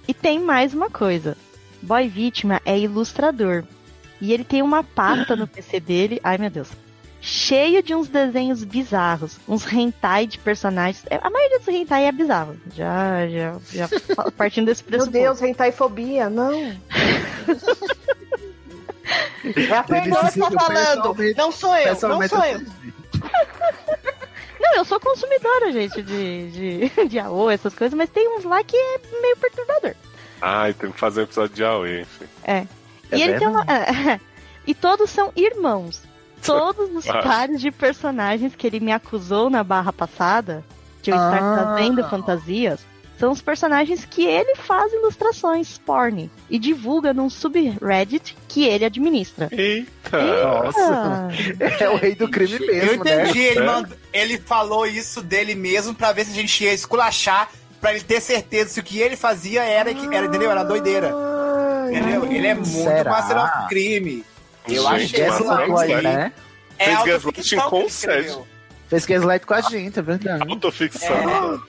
[0.08, 1.36] E tem mais uma coisa.
[1.80, 3.64] Boy Vítima é ilustrador.
[4.20, 6.20] E ele tem uma pasta no PC dele.
[6.24, 6.68] Ai, meu Deus.
[7.26, 9.38] Cheio de uns desenhos bizarros.
[9.48, 11.02] Uns hentai de personagens.
[11.08, 12.54] É, A maioria dos hentai é bizarro.
[12.74, 13.88] Já, já, já
[14.36, 15.10] partindo desse Meu pressuposto.
[15.10, 16.52] Deus, hentaifobia, não.
[19.44, 21.14] É a Fernanda que tá falando.
[21.36, 22.60] Não sou eu, não sou eu.
[24.58, 28.64] Não, eu sou consumidora, gente, de, de, de AO, essas coisas, mas tem uns lá
[28.64, 29.94] que é meio perturbador.
[30.40, 32.24] Ai, tem que fazer um episódio de Aue, enfim.
[32.44, 32.66] É
[33.12, 33.62] e ele tem uma.
[34.66, 36.02] e todos são irmãos.
[36.44, 37.22] Todos os Ah.
[37.22, 40.64] pares de personagens que ele me acusou na barra passada,
[41.02, 41.74] de eu estar Ah.
[41.74, 42.80] trazendo fantasias,
[43.18, 49.48] são os personagens que ele faz ilustrações porn e divulga num subreddit que ele administra.
[49.52, 50.20] Eita!
[50.42, 51.28] Nossa, Ah,
[51.80, 53.22] é o rei do crime Eu mesmo, né?
[53.22, 53.62] entendi, ele, É.
[53.66, 57.48] mandou- ele falou isso dele mesmo pra ver se a gente ia esculachar,
[57.80, 60.50] pra ele ter certeza se o que ele fazia era, que, era entendeu?
[60.50, 61.12] Era doideira.
[61.90, 62.24] Entendeu?
[62.24, 63.10] Ele é muito Será?
[63.10, 64.24] master of crime.
[64.68, 66.02] Eu mas essa não Gaslight, sei.
[66.02, 66.32] né?
[66.78, 68.46] É Fez gaslighting que com o Sérgio.
[68.88, 70.50] Fez Gaslight com a gente, é verdade.
[70.50, 71.62] Autoficção.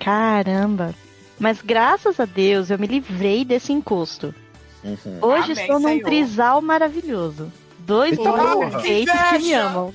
[0.00, 0.94] caramba.
[1.38, 4.34] Mas graças a Deus eu me livrei desse encosto.
[4.82, 5.18] Uhum.
[5.20, 6.04] Hoje Amém, estou num Senhor.
[6.04, 7.52] trisal maravilhoso.
[7.80, 8.70] Dois homens porra.
[8.70, 9.94] perfeitos que me amam.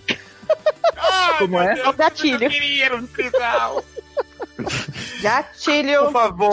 [0.97, 1.73] Ai, Como é?
[1.75, 2.43] Deus, É o gatilho.
[2.43, 3.83] Eu queria no trisal.
[5.21, 6.03] Gatilho.
[6.03, 6.51] Por favor,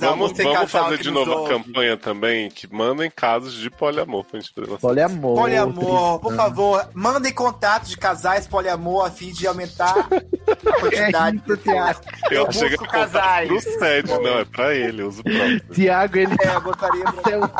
[0.00, 4.52] vamos vamos fazer de novo a campanha também, que mandem casos de poliamor pra gente
[4.52, 4.80] poder lançar.
[4.80, 5.34] Poliamor.
[5.36, 11.36] Poliamor, por favor, mandem contatos de casais poliamor a fim de aumentar a É quantidade.
[11.46, 12.00] isso, Tiago.
[12.30, 13.48] Eu chego busco a casais.
[13.48, 15.60] pro SED, não, é pra ele, eu uso o próprio.
[15.72, 17.04] Tiago, ele É, eu gostaria.
[17.04, 17.50] tem o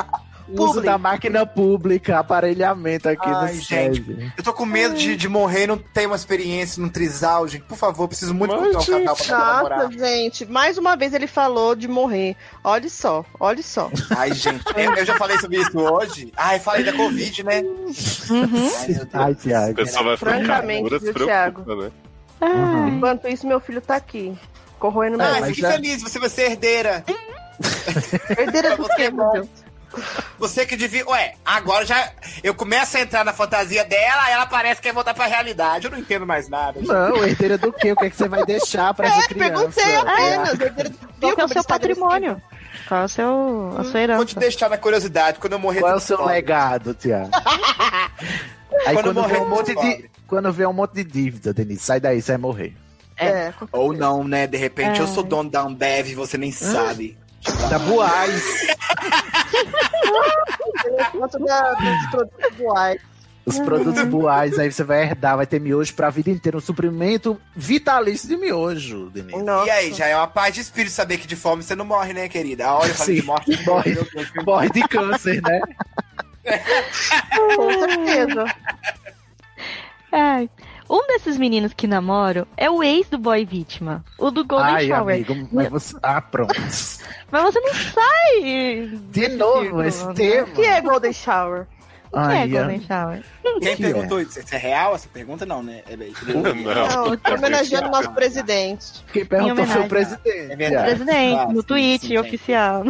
[0.48, 4.32] uso da máquina pública, aparelhamento aqui Ai, no gente.
[4.36, 7.62] Eu tô com medo de, de morrer e não ter uma experiência num trisal, gente.
[7.64, 9.54] Por favor, preciso muito Mas, encontrar um casal pra Nossa,
[9.88, 9.92] namorar.
[9.92, 12.36] gente, mais uma vez ele falou de morrer.
[12.62, 13.90] Olha só, olha só.
[14.16, 16.32] Ai, gente, eu, eu já falei sobre isso hoje.
[16.36, 17.62] Ai, falei da Covid, né?
[17.62, 18.70] Uhum.
[19.12, 19.24] Ai.
[19.24, 19.74] Ai, O Tiago.
[19.74, 21.90] pessoal vai ficar Francamente, viu, preocupa, né?
[22.42, 22.88] Uhum.
[22.88, 24.36] Enquanto isso, meu filho tá aqui,
[24.78, 27.04] corroendo meu Ai, mas fique já- feliz, você vai ser herdeira.
[28.38, 29.30] Herdeira do é meu.
[29.32, 29.48] Deus?
[30.38, 31.06] Você que devia.
[31.08, 32.10] Ué, agora já.
[32.42, 35.86] Eu começo a entrar na fantasia dela, ela parece que quer voltar pra realidade.
[35.86, 36.78] Eu não entendo mais nada.
[36.80, 36.88] gente.
[36.88, 37.92] Não, herdeira do quê?
[37.92, 39.52] O que, é que você vai deixar pra essa É, criança?
[39.52, 40.48] perguntei apenas.
[40.60, 40.64] É.
[40.64, 42.42] herdeira do- Qual é o seu estão patrimônio?
[42.88, 44.40] Qual é o seu, a sua Vou te herança?
[44.40, 45.38] deixar na curiosidade.
[45.38, 45.80] Quando eu morrer.
[45.80, 46.34] Qual é o seu descobre.
[46.36, 47.30] legado, Tiago?
[48.86, 50.10] Aí Quando quando, morrer, vê um monte de.
[50.26, 52.76] Quando vê um monte de dívida, Denise, sai daí, você vai morrer.
[53.16, 54.46] É, com Ou não, né?
[54.46, 55.08] De repente eu É.
[55.08, 57.16] sou dono da Ambev e você nem sabe.
[57.68, 58.42] Da Boaz.
[61.12, 63.00] Quanto da, dos produtos boais.
[63.46, 66.56] Os produtos Boaz, aí você vai herdar, vai ter miojo pra vida inteira.
[66.56, 69.42] Um suprimento vitalício de miojo, Denise.
[69.42, 69.66] Nossa.
[69.66, 72.14] E aí, já é uma paz de espírito saber que de fome você não morre,
[72.14, 72.72] né, querida?
[72.72, 73.64] Olha, eu falei Sim, de morte.
[73.66, 73.92] morre.
[73.94, 75.60] Meu Deus, que- Morre de câncer, né?
[77.56, 78.44] Com certeza.
[80.10, 80.48] Ai,
[80.89, 84.86] um desses meninos que namoro é o ex do boy vítima, o do Golden Ai,
[84.89, 85.15] Shower.
[85.15, 85.97] amigo, mas você...
[86.02, 86.55] Ah, pronto.
[87.31, 90.15] Mas você não sai De novo, esse né?
[90.15, 90.43] tema.
[90.47, 91.66] O que é Golden Shower?
[92.12, 92.81] O que é Ai, Golden é.
[92.86, 93.23] Shower?
[93.43, 94.39] Quem que perguntou isso?
[94.39, 95.44] Isso é real essa pergunta?
[95.44, 95.82] Não, né?
[95.89, 96.12] É bem.
[96.32, 96.44] Não.
[97.09, 99.05] Não, tô homenageando o nosso presidente.
[99.12, 100.52] Quem perguntou foi o presidente.
[100.52, 100.85] É verdade.
[100.86, 102.19] Presidente, Ah, no sim, tweet sim, sim.
[102.19, 102.85] oficial.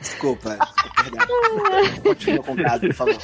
[0.00, 1.26] Desculpa, desculpa, perdão.
[2.02, 3.18] Continua com o caso, por favor.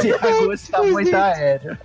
[0.00, 1.78] Tiago está muito aéreo.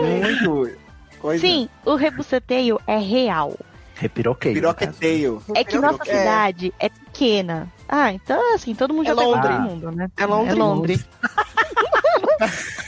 [0.00, 0.70] Muito.
[1.18, 1.40] Coisa.
[1.40, 3.56] Sim, o rebuceteio é real.
[3.94, 4.54] Repiroqueio.
[4.54, 5.42] Piroqueteio.
[5.54, 6.06] É que nossa É.
[6.18, 7.68] cidade é pequena.
[7.88, 9.50] Ah, então assim, todo mundo É já pegou Londres.
[9.56, 10.10] todo mundo, né?
[10.16, 10.52] É Londres.
[10.52, 11.08] É Londres.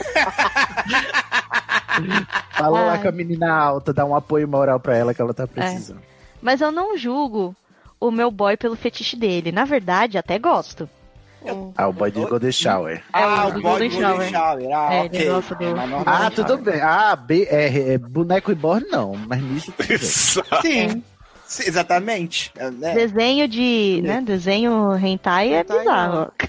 [2.57, 3.01] Fala lá Ai.
[3.01, 6.01] com a menina alta, dá um apoio moral pra ela que ela tá precisando.
[6.41, 7.55] Mas eu não julgo
[7.99, 9.51] o meu boy pelo fetiche dele.
[9.51, 10.89] Na verdade, até gosto.
[11.53, 11.73] Hum.
[11.77, 13.03] Ah, o boy de Golden Shower.
[13.13, 14.69] Ah, É, o do bode Golden Shower.
[14.75, 15.27] Ah, É, ok.
[15.27, 16.03] É.
[16.05, 16.81] Ah, tudo bem.
[16.81, 19.73] Ah, B, é, é, boneco e born não, mas nisso.
[20.61, 21.03] Sim.
[21.47, 22.51] Sim, exatamente.
[22.57, 22.93] É, né?
[22.95, 24.01] Desenho de.
[24.03, 24.21] né?
[24.25, 26.31] Desenho hentai é bizarro.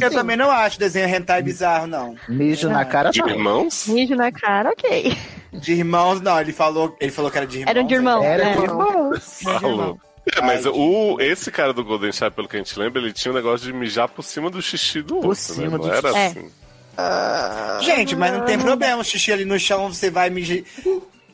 [0.00, 2.14] Eu também não acho desenho hentai bizarro, não.
[2.28, 3.28] Mijo na cara De não.
[3.28, 3.86] irmãos?
[3.88, 5.14] Mijo na cara, ok.
[5.52, 6.40] De irmãos, não.
[6.40, 7.70] Ele falou, ele falou que era de irmãos.
[7.70, 8.22] Eram de irmão.
[8.22, 8.56] Era É.
[8.56, 9.40] de irmãos.
[9.42, 10.00] Falou.
[10.24, 13.12] É, mas Ai, o, esse cara do Golden Shower, pelo que a gente lembra, ele
[13.12, 15.78] tinha um negócio de mijar por cima do xixi do Por outro, cima né?
[15.78, 16.18] do Não era xixi.
[16.18, 16.26] É.
[16.26, 16.50] assim.
[16.96, 19.00] Ah, Gente, mas não tem problema.
[19.00, 20.64] O xixi ali no chão, você vai medir.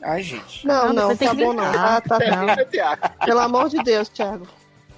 [0.01, 0.65] Ai, gente.
[0.65, 1.63] Não, Não, não, tá bom não.
[1.65, 2.35] Ah, tá, tá.
[2.35, 3.25] Não.
[3.25, 4.47] Pelo amor de Deus, Thiago.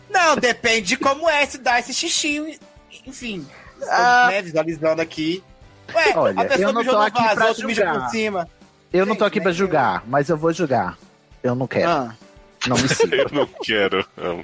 [0.10, 2.60] Não, depende de como é se dá esse xixi.
[3.06, 3.46] Enfim.
[3.90, 4.28] Ah.
[4.30, 5.44] né, visualizando aqui.
[5.94, 8.02] Ué, Olha, a pessoa eu não mijou tô no aqui vaso, pra outro mija julgar.
[8.04, 8.48] por cima.
[8.94, 10.98] Eu não tô aqui pra julgar, mas eu vou julgar.
[11.42, 11.90] Eu não quero.
[11.90, 12.16] Ah.
[12.68, 13.16] Não me siga.
[13.18, 14.06] Eu não quero.
[14.18, 14.44] Amo.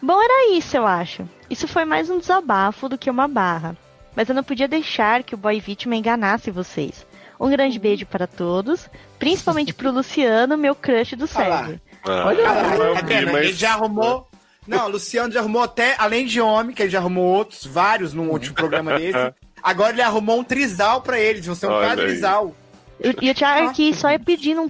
[0.00, 1.28] Bom, era isso, eu acho.
[1.50, 3.76] Isso foi mais um desabafo do que uma barra.
[4.14, 7.06] Mas eu não podia deixar que o boy vítima enganasse vocês.
[7.40, 8.88] Um grande beijo para todos,
[9.18, 11.58] principalmente pro Luciano, meu crush do Ah lá.
[11.64, 11.80] Sérgio.
[12.04, 13.32] Ah, Olha, Ah, tá vi, vendo?
[13.32, 14.28] mas- Ele já arrumou.
[14.66, 18.12] Não, o Luciano já arrumou até, além de homem, que ele já arrumou outros, vários
[18.12, 19.32] no último programa desse.
[19.62, 22.54] Agora ele arrumou um trisal pra eles, vão ser um Olha quadrisal.
[23.00, 24.68] E, o Thiago aqui só ia pedindo um,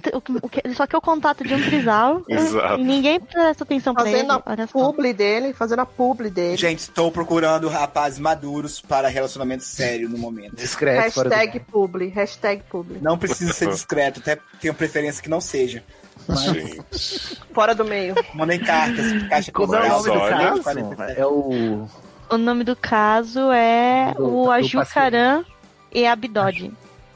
[0.73, 2.23] só que o contato de um trisal.
[2.29, 2.79] Exato.
[2.79, 4.27] E ninguém presta atenção pra ele.
[4.27, 4.31] Fazendo
[4.63, 6.57] a publi dele, fazendo a publi dele.
[6.57, 10.55] Gente, estou procurando rapazes maduros para relacionamento sério no momento.
[10.55, 11.19] Discreto.
[11.19, 12.99] Hashtag publi, hashtag publi.
[13.01, 15.83] Não precisa ser discreto, até tenho preferência que não seja.
[16.29, 17.37] Gente.
[17.53, 18.15] Fora do meio.
[18.33, 20.63] Mandem cartas, caixa Como é o nome do caso?
[20.63, 21.19] 47.
[21.19, 21.87] É o...
[22.29, 25.43] O nome do caso é Do- o do Ajucaran
[25.91, 26.71] e Abdode.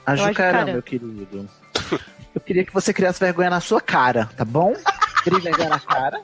[0.07, 0.71] Ajucarã, Ajucarã.
[0.71, 1.49] meu querido.
[2.33, 4.73] Eu queria que você criasse vergonha na sua cara, tá bom?
[5.23, 6.21] Crie vergonha na cara.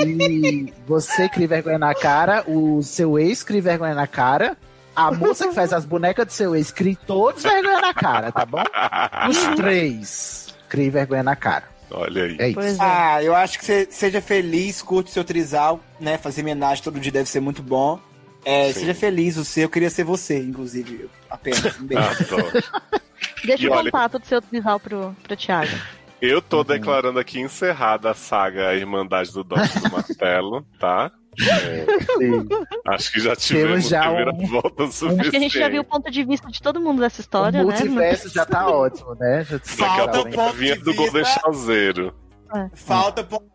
[0.00, 4.56] E você cria vergonha na cara, o seu ex cria vergonha na cara,
[4.96, 8.44] a moça que faz as bonecas do seu ex cria todos vergonha na cara, tá
[8.44, 8.64] bom?
[9.28, 11.64] Os três cria vergonha na cara.
[11.90, 12.36] Olha aí.
[12.40, 12.54] É isso.
[12.54, 12.78] Pois é.
[12.80, 16.16] Ah, eu acho que você seja feliz, curte o seu trisal, né?
[16.18, 18.00] Fazer homenagem todo dia deve ser muito bom.
[18.44, 21.08] É, seja feliz, o seu, eu queria ser você, inclusive.
[21.32, 21.80] Apenas.
[21.80, 22.04] Um beijo.
[22.34, 22.52] Adoro.
[23.44, 25.72] Deixa E o olha- contato do seu trisal pro, pro Thiago.
[26.20, 26.64] Eu tô Uhum.
[26.64, 31.10] declarando aqui encerrada a saga A Irmandade do Dote do Martelo, tá?
[32.18, 32.46] Sim.
[32.86, 36.10] Acho que já tivemos já um- volta Acho que a gente já viu o ponto
[36.10, 37.72] de vista de todo mundo dessa história, o né?
[37.72, 39.42] multiverso já tá ótimo, né?
[39.44, 41.40] Já Daqui a Falta pouco ponto vinha do Golden vista.
[41.40, 42.14] Chauzeiro.
[42.74, 43.50] Falta o ponto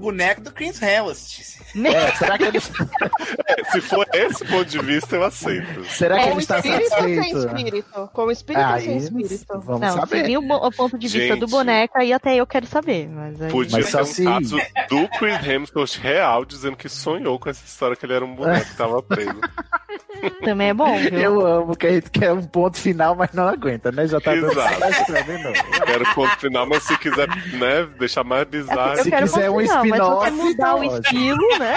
[0.00, 1.60] boneco do Chris Hemsworth.
[1.84, 2.58] É, será que ele,
[3.46, 5.84] É, se for esse ponto de vista, eu aceito.
[5.84, 7.38] será que É, ele Com está espírito ou sem satisfeito?
[7.56, 8.10] espírito?
[8.12, 9.60] Com espírito ou sem espírito?
[9.60, 10.24] vamos Não, se saber.
[10.26, 11.50] vir o, o ponto de vista do Gente.
[11.50, 13.08] boneco, aí até eu quero saber.
[13.08, 13.50] Mas aí...
[13.50, 14.56] Podia Mas ser só um se- caso
[14.88, 18.66] do Chris Hemsworth real, dizendo que sonhou com essa história que ele era um boneco
[18.68, 19.38] que tava preso.
[20.44, 21.18] Também é bom, viu?
[21.18, 24.06] Eu amo que a gente quer um ponto final, mas não aguenta, né?
[24.06, 25.12] Já tá dando Exato.
[25.12, 25.84] né, não?
[25.86, 28.98] Quero ponto final, mas se quiser, né, deixar mais bizarro.
[28.98, 31.74] Eu Se quiser um final, mas se você mudar o estilo, né?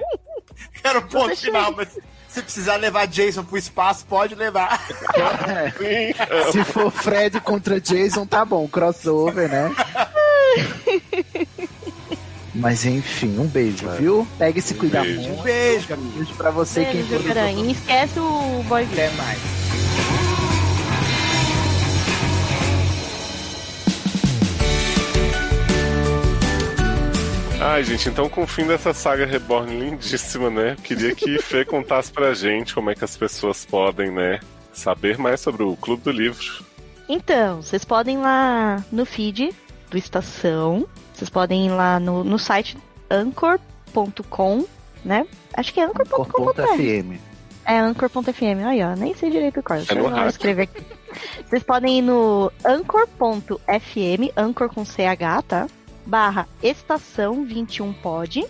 [0.82, 1.88] Quero ponto Deixa final, mas
[2.28, 4.84] se precisar levar Jason pro espaço, pode levar.
[5.78, 9.74] Sim, Se for Fred contra Jason, tá bom, crossover, né?
[12.54, 14.26] Mas enfim, um beijo, viu?
[14.38, 15.20] Pega e se cuida beijo.
[15.22, 15.40] muito.
[15.40, 16.12] Um beijo, Camila.
[16.14, 17.50] Beijo pra você quem Beijo, for Caran.
[17.50, 19.63] E esquece o boy Até mais.
[27.64, 30.76] Ai, gente, então com o fim dessa saga Reborn lindíssima, né?
[30.84, 34.38] Queria que Fê contasse pra gente como é que as pessoas podem, né,
[34.70, 36.62] saber mais sobre o Clube do Livro.
[37.08, 39.50] Então, vocês podem ir lá no feed
[39.88, 40.86] do Estação.
[41.14, 42.76] Vocês podem ir lá no, no site
[43.10, 44.66] anchor.com,
[45.02, 45.26] né?
[45.54, 46.24] Acho que é anchor.com.
[46.24, 47.18] Ponto FM.
[47.64, 48.66] É anchor.fm.
[48.66, 49.90] Aí, ó, nem sei direito o código.
[49.90, 50.84] É no Eu escrever aqui.
[51.48, 55.66] Vocês podem ir no anchor.fm, anchor com CH, tá?
[56.06, 58.44] Barra estação 21 pod.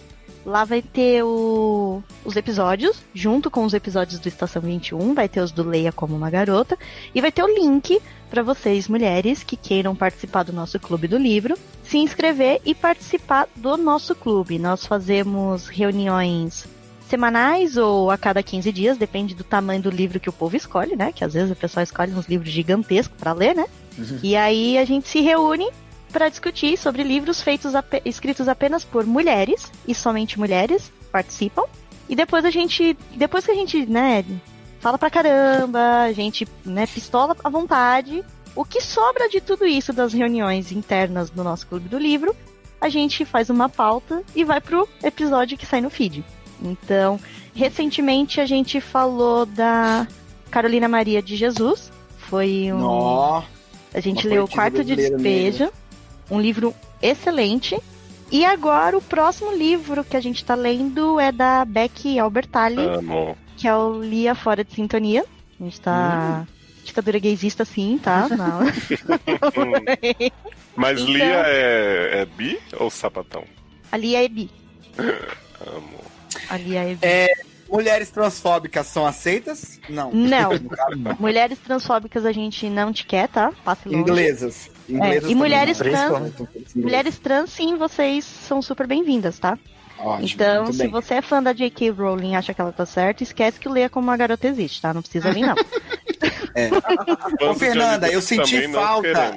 [0.45, 5.41] Lá vai ter o- os episódios, junto com os episódios do Estação 21, vai ter
[5.41, 6.77] os do Leia como uma garota,
[7.15, 7.99] e vai ter o link
[8.29, 13.49] para vocês, mulheres, que queiram participar do nosso clube do livro, se inscrever e participar
[13.57, 14.59] do nosso clube.
[14.59, 16.67] Nós fazemos reuniões
[17.09, 20.95] semanais ou a cada 15 dias, depende do tamanho do livro que o povo escolhe,
[20.95, 21.11] né?
[21.11, 23.65] Que às vezes o pessoal escolhe uns livros gigantescos para ler, né?
[24.23, 25.69] E aí a gente se reúne
[26.15, 31.65] para discutir sobre livros feitos ape- escritos apenas por mulheres e somente mulheres participam.
[32.09, 34.25] E depois a gente, depois que a gente, né,
[34.79, 38.25] fala pra caramba, a gente, né, pistola à vontade,
[38.55, 42.35] o que sobra de tudo isso das reuniões internas do nosso clube do livro,
[42.81, 46.25] a gente faz uma pauta e vai pro episódio que sai no feed.
[46.63, 47.19] Então,
[47.55, 50.07] recentemente a gente falou da
[50.49, 51.91] Carolina Maria de Jesus.
[52.19, 52.79] Foi um.
[52.79, 53.43] Nó.
[53.93, 55.73] A gente leu o Quarto de Despejo,
[56.31, 57.79] um livro excelente.
[58.31, 63.37] E agora o próximo livro que a gente tá lendo é da Becky Albertalli, Amo.
[63.57, 65.25] que é o Lia Fora de Sintonia.
[65.61, 66.47] A gente tá.
[66.85, 68.29] Ditadura gaysista sim, tá?
[68.29, 68.61] Não.
[70.77, 73.45] Mas Então- Lia é, é bi ou sapatão?
[73.91, 74.51] a Lia é bi.
[75.67, 76.01] Amo.
[76.51, 76.99] A Lia é bi.
[77.03, 77.29] É,
[77.71, 79.81] mulheres transfóbicas são aceitas?
[79.89, 80.11] Não.
[80.13, 80.51] Não.
[81.19, 83.53] Mulheres transfóbicas a gente não te quer, tá?
[83.65, 84.01] Passe longe.
[84.01, 84.71] Inglesas.
[84.89, 85.85] É, e também mulheres não.
[85.91, 89.59] trans- Principalmente Mulheres trans, sim, vocês são super bem-vindas, tá?
[89.99, 90.89] Ótimo, então, se bem.
[90.91, 91.91] você é fã da J.K.
[91.91, 94.83] Rowling e acha que ela tá certa, esquece que o Leia como uma garota existe,
[94.83, 94.93] tá?
[94.93, 95.55] Não precisa vir, não.
[97.39, 99.37] Fãs de Fernanda, eu senti também falta.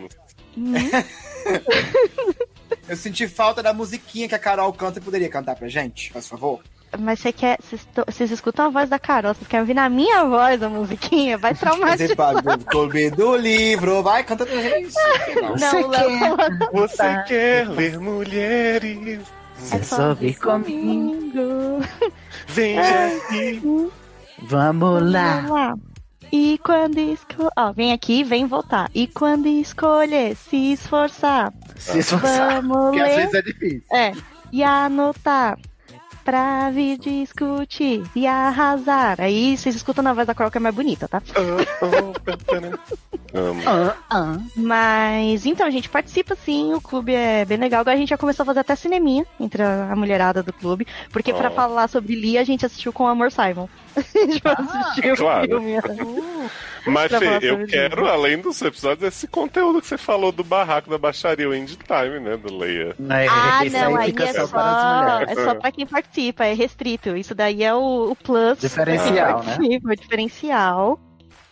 [0.57, 0.74] Hum,
[2.90, 6.22] Eu senti falta da musiquinha que a Carol canta e poderia cantar pra gente, por
[6.22, 6.60] favor?
[6.99, 7.57] Mas você quer.
[8.06, 11.38] Vocês escutam a voz da Carol, vocês querem ouvir na minha voz a musiquinha?
[11.38, 12.44] Vai traumatizar.
[12.68, 14.94] clube do livro, vai, canta pra gente.
[15.60, 15.88] Não.
[15.88, 19.19] Léo falou Você quer ler mulheres?
[19.56, 21.32] Você só vir comigo.
[21.32, 21.82] comigo.
[22.48, 23.90] Vem aqui.
[24.44, 25.36] Vamos lá.
[25.38, 25.76] Vamos lá.
[26.32, 27.49] E quando esco...
[27.57, 28.90] Ó, vem aqui, vem voltar.
[28.94, 32.61] E quando escolher se esforçar, Se esforçar.
[32.61, 33.15] vamos Porque às ler.
[33.15, 33.84] vezes é difícil.
[33.94, 34.11] É,
[34.52, 35.57] e anotar
[36.28, 39.16] pra vir discutir e arrasar.
[39.22, 41.22] Aí vocês escutam na voz da Carol que é mais bonita, tá?
[43.34, 43.62] Amo.
[44.10, 47.80] Ah, Mas então, a gente participa sim, o clube é bem legal.
[47.80, 50.86] Agora a gente já começou a fazer até cineminha entre a, mulherada do clube.
[51.14, 51.54] Porque pra Oh.
[51.54, 53.70] falar sobre Lia, a gente assistiu com o Amor Simon.
[53.98, 55.57] A gente assistiu claro.
[55.57, 56.49] o filme.
[56.86, 58.11] Mas, Pra falar Fê, eu quero, isso.
[58.11, 62.19] além dos episódios, esse conteúdo que você falou do barraco da baixaria, o End Time,
[62.19, 62.95] né, do Leia.
[63.10, 64.44] É, Ah, isso não, aí é só
[65.28, 67.18] é só pra quem participa, é restrito.
[67.18, 68.60] Isso daí é o, o plus.
[68.60, 69.56] Diferencial, né?
[69.56, 70.99] participa, é o diferencial.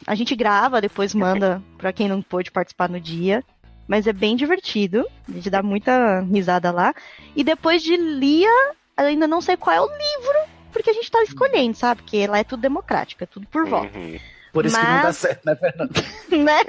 [0.07, 3.43] A gente grava, depois manda pra quem não pôde participar no dia.
[3.87, 5.05] Mas é bem divertido.
[5.27, 6.93] A gente dá muita risada lá.
[7.35, 8.49] E depois de Lia,
[8.97, 10.39] eu ainda não sei qual é o livro,
[10.75, 12.01] porque a gente tá escolhendo, sabe?
[12.01, 13.97] Porque lá é tudo democrático, é tudo por voto.
[13.97, 14.19] Uhum.
[14.51, 15.93] Por isso que não dá Mas- certo, né, Fernanda?
[16.31, 16.63] né?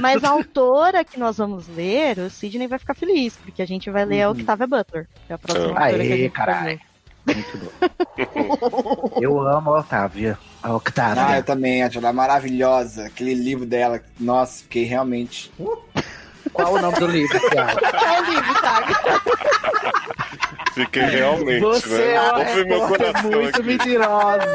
[0.00, 3.88] Mas a autora que nós vamos ler, o Sidney vai ficar feliz, porque a gente
[3.90, 4.34] vai ler a Uhum.
[4.38, 5.84] Octavia Butler, que é a próxima Ah.
[5.84, 6.80] autora que a Aê, gente vai caralho.
[7.26, 9.10] Muito bom.
[9.20, 10.38] Eu amo a Otávia.
[10.62, 13.06] A Ah, eu também, acho ela maravilhosa.
[13.06, 15.52] Aquele livro dela, nossa, fiquei realmente.
[16.52, 17.80] Qual o nome do livro, Thiago?
[17.80, 18.92] Qual o livro, Thiago?
[20.76, 22.60] Fiquei realmente, Você né?
[22.60, 23.62] é meu uma coração muito aqui.
[23.62, 24.46] mentirosa.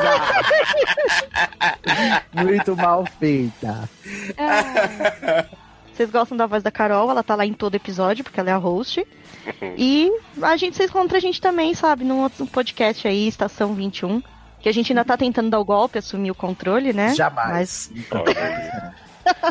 [2.34, 3.90] muito mal feita.
[5.92, 8.54] Vocês gostam da voz da Carol, ela tá lá em todo episódio, porque ela é
[8.54, 9.04] a host.
[9.76, 10.12] E
[10.44, 14.22] a gente, vocês encontram a gente também, sabe, num outro podcast aí, Estação 21.
[14.60, 17.16] Que a gente ainda tá tentando dar o golpe, assumir o controle, né?
[17.16, 17.92] Jamais.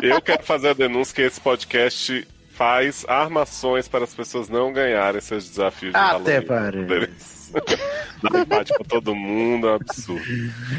[0.01, 2.25] Eu quero fazer a denúncia que esse podcast
[2.61, 7.41] faz armações para as pessoas não ganharem seus desafios de Até parece.
[8.21, 10.23] Dá empate pra todo mundo, é um absurdo.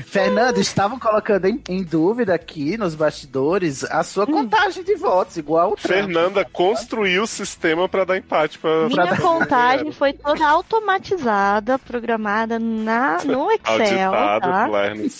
[0.06, 5.72] Fernando, estavam colocando em, em dúvida aqui nos bastidores a sua contagem de votos, igual
[5.72, 5.92] o Trump.
[5.92, 8.86] Fernanda construiu o sistema pra dar empate pra.
[8.86, 14.68] Minha pra- contagem foi toda automatizada, programada na, no Excel, Auditado tá?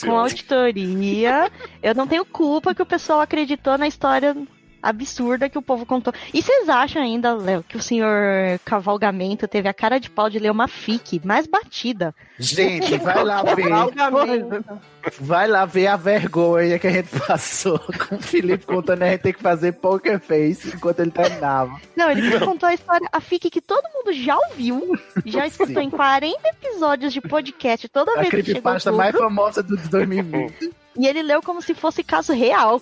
[0.07, 1.51] Com auditoria.
[1.83, 4.37] Eu não tenho culpa que o pessoal acreditou na história
[4.83, 6.13] absurda que o povo contou.
[6.35, 10.39] E vocês acham ainda, Léo, que o senhor Cavalgamento teve a cara de pau de
[10.39, 12.15] ler uma fic mais batida?
[12.39, 13.69] Gente, vai lá ver.
[15.21, 17.79] Vai lá ver a vergonha que a gente passou
[18.09, 21.81] com o Felipe contando a gente tem que fazer poker face enquanto ele terminava.
[21.97, 25.89] Não, ele contou a história, a fic que todo mundo já ouviu, já escutou Sim.
[25.89, 29.89] em 40 episódios de podcast toda A vez que chegou outubro, mais famosa do de
[29.89, 30.83] 2020.
[30.99, 32.81] E ele leu como se fosse caso real.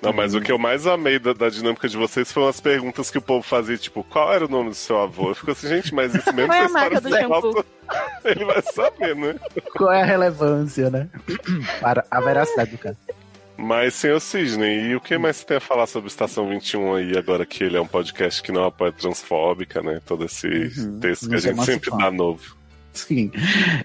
[0.00, 3.10] Não, mas o que eu mais amei da, da dinâmica de vocês foram as perguntas
[3.10, 5.30] que o povo fazia, tipo, qual era o nome do seu avô?
[5.30, 7.64] Eu fico assim, gente, mas isso mesmo Qual é a se marca do história shampoo?
[8.24, 9.34] Ele vai saber, né?
[9.76, 11.08] Qual é a relevância, né?
[11.80, 12.96] Para a veracidade do caso.
[13.56, 17.18] Mas, senhor Sidney, e o que mais você tem a falar sobre Estação 21 aí,
[17.18, 20.00] agora que ele é um podcast que não apoia transfóbica, né?
[20.06, 22.56] Todo esse Uhum, texto que a gente sempre dá novo.
[22.92, 23.30] Sim.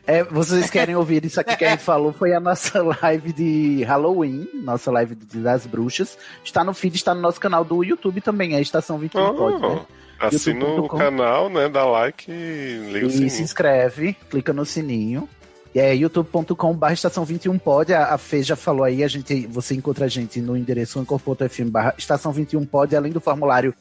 [0.07, 2.11] É, vocês querem ouvir isso aqui que a gente falou?
[2.13, 6.17] Foi a nossa live de Halloween, nossa live das bruxas.
[6.43, 9.61] Está no feed, está no nosso canal do YouTube também, é Estação 21 Oh, Pod,
[9.61, 9.81] né?
[10.19, 11.67] Assina o canal, né?
[11.69, 13.43] Dá like e liga o E se sininho.
[13.43, 15.27] inscreve, clica no sininho.
[15.75, 17.93] E é youtube.com.br estação 21 pod.
[17.93, 21.69] A, a Fê já falou aí, a gente, você encontra a gente no endereço anchor.fm
[21.69, 23.73] barra estação 21 pod, além do formulário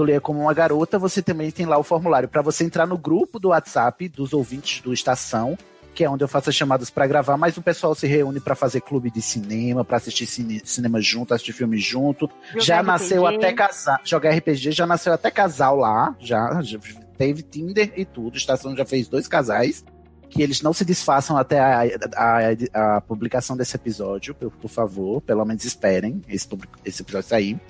[0.00, 2.96] do Leia Como Uma Garota, você também tem lá o formulário para você entrar no
[2.96, 5.58] grupo do WhatsApp dos ouvintes do Estação,
[5.94, 8.54] que é onde eu faço as chamadas para gravar, mas o pessoal se reúne para
[8.54, 12.30] fazer clube de cinema, para assistir cine- cinema junto, assistir filme junto.
[12.54, 13.36] já Jogar nasceu RPG.
[13.36, 16.78] até casar, jogar RPG, já nasceu até casal lá, já, já
[17.18, 18.34] teve Tinder e tudo.
[18.34, 19.84] A estação já fez dois casais.
[20.32, 21.82] Que eles não se desfaçam até a,
[22.14, 26.46] a, a publicação desse episódio, por, por favor, pelo menos esperem esse,
[26.84, 27.60] esse episódio sair.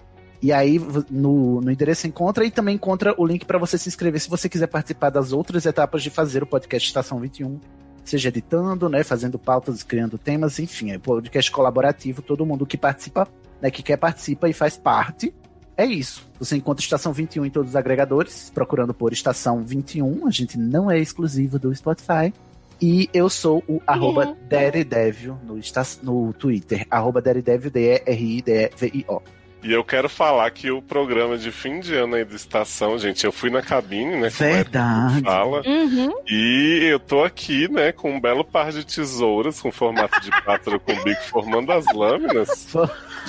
[0.42, 0.80] E aí,
[1.10, 4.48] no, no endereço encontra e também encontra o link para você se inscrever se você
[4.48, 7.60] quiser participar das outras etapas de fazer o podcast Estação 21.
[8.04, 12.78] Seja editando, né, fazendo pautas, criando temas, enfim, é um podcast colaborativo, todo mundo que
[12.78, 13.28] participa,
[13.60, 15.34] né, que quer participa e faz parte.
[15.76, 16.26] É isso.
[16.38, 20.26] Você encontra Estação 21 em todos os agregadores, procurando por Estação 21.
[20.26, 22.32] A gente não é exclusivo do Spotify.
[22.80, 25.58] E eu sou o arroba Daredevil no,
[26.02, 26.86] no Twitter.
[26.90, 29.22] Arroba Daredevil, D-E-R-I-D-E-V-I-O.
[29.62, 33.24] E eu quero falar que o programa de fim de ano aí do Estação, gente,
[33.26, 34.28] eu fui na cabine, né?
[34.30, 35.20] Verdade.
[35.22, 35.62] Fala.
[35.66, 36.10] Uhum.
[36.26, 40.80] E eu tô aqui, né, com um belo par de tesouras com formato de pátaro
[40.80, 42.74] com bico formando as lâminas,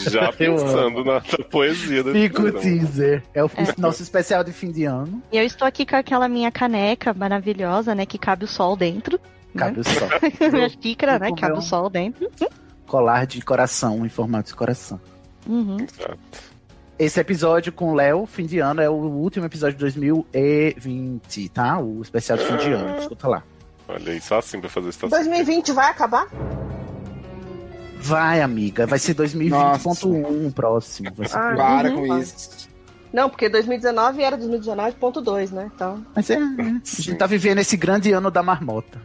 [0.09, 2.61] já pensando na, na poesia do Fica o programa.
[2.79, 3.23] teaser.
[3.33, 3.73] É o É.
[3.77, 5.21] nosso especial de fim de ano.
[5.33, 8.05] E eu estou aqui com aquela minha caneca maravilhosa, né?
[8.05, 9.19] Que cabe o sol dentro.
[9.57, 10.07] Cabe o sol.
[10.51, 11.29] minha xícara, né?
[11.37, 12.29] Cabe o sol dentro.
[12.87, 14.99] Colar de coração, em formato de coração.
[15.47, 15.77] Uhum.
[16.99, 21.79] Esse episódio com o Léo, fim de ano, é o último episódio de 2020, tá?
[21.79, 22.99] O especial de fim de ano.
[22.99, 23.43] Escuta lá.
[23.87, 25.09] Olha aí, só assim pra fazer Estação.
[25.09, 26.27] 2020 vai acabar?
[27.99, 28.85] Vai, amiga.
[28.87, 31.11] Vai ser 2020.1 o próximo.
[31.15, 32.07] Vai ser Ah, Para uhum.
[32.07, 32.69] com isso.
[33.11, 35.69] Não, porque 2019 era 2019.2, né?
[35.75, 36.05] Então.
[36.15, 36.37] Mas é, é.
[36.39, 38.99] A gente tá vivendo esse grande ano da marmota.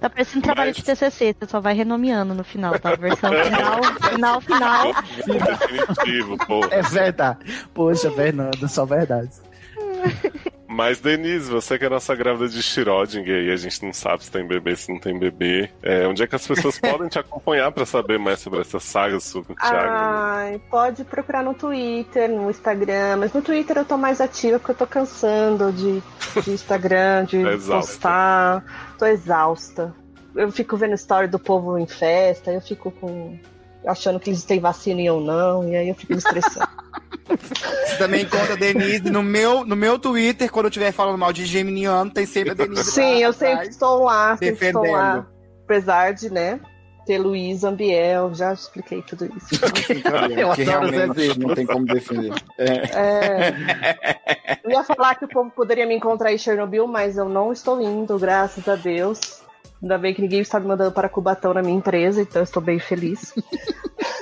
[0.00, 2.94] Tá parecendo trabalho Mas- de TCC, você só vai renomeando no final, tá?
[2.94, 4.92] Versão final, final, final.
[5.26, 6.64] Definitivo, pô.
[6.70, 7.38] É verdade.
[7.74, 9.30] Poxa, Fernanda, só verdade.
[10.78, 14.30] Mas, Denise, você que é nossa grávida de Schrödinger e a gente não sabe se
[14.30, 17.72] tem bebê, se não tem bebê, é, onde é que as pessoas podem te acompanhar
[17.72, 19.88] pra saber mais sobre essa saga com o Thiago?
[19.90, 23.16] Ai, pode procurar no Twitter, no Instagram.
[23.16, 26.00] Mas no Twitter eu tô mais ativa porque eu tô cansando de,
[26.44, 27.92] de Instagram, de exausta.
[27.92, 28.94] postar.
[28.96, 29.92] Tô exausta.
[30.32, 33.36] Eu fico vendo story do povo em festa, eu fico com.
[33.84, 36.68] achando que eles têm vacina e eu não, e aí eu fico me estressando.
[37.28, 41.32] Você também encontra a Denise no meu, no meu Twitter, quando eu estiver falando mal
[41.32, 42.90] de Geminiano, tem sempre a Denise.
[42.90, 43.36] Sim, lá eu atrás.
[43.36, 44.92] sempre estou lá, sempre estou defendendo.
[44.92, 45.26] lá.
[45.64, 46.60] Apesar de, né,
[47.08, 49.54] ter Luísa Ambiel, já expliquei tudo isso.
[50.36, 52.34] Eu que realmente não tem como defender.
[52.58, 52.72] É.
[52.94, 57.50] É, eu ia falar que o povo poderia me encontrar em Chernobyl, mas eu não
[57.50, 59.42] estou indo, graças a Deus.
[59.82, 62.62] Ainda bem que ninguém está me mandando para Cubatão na minha empresa, então eu estou
[62.62, 63.32] bem feliz.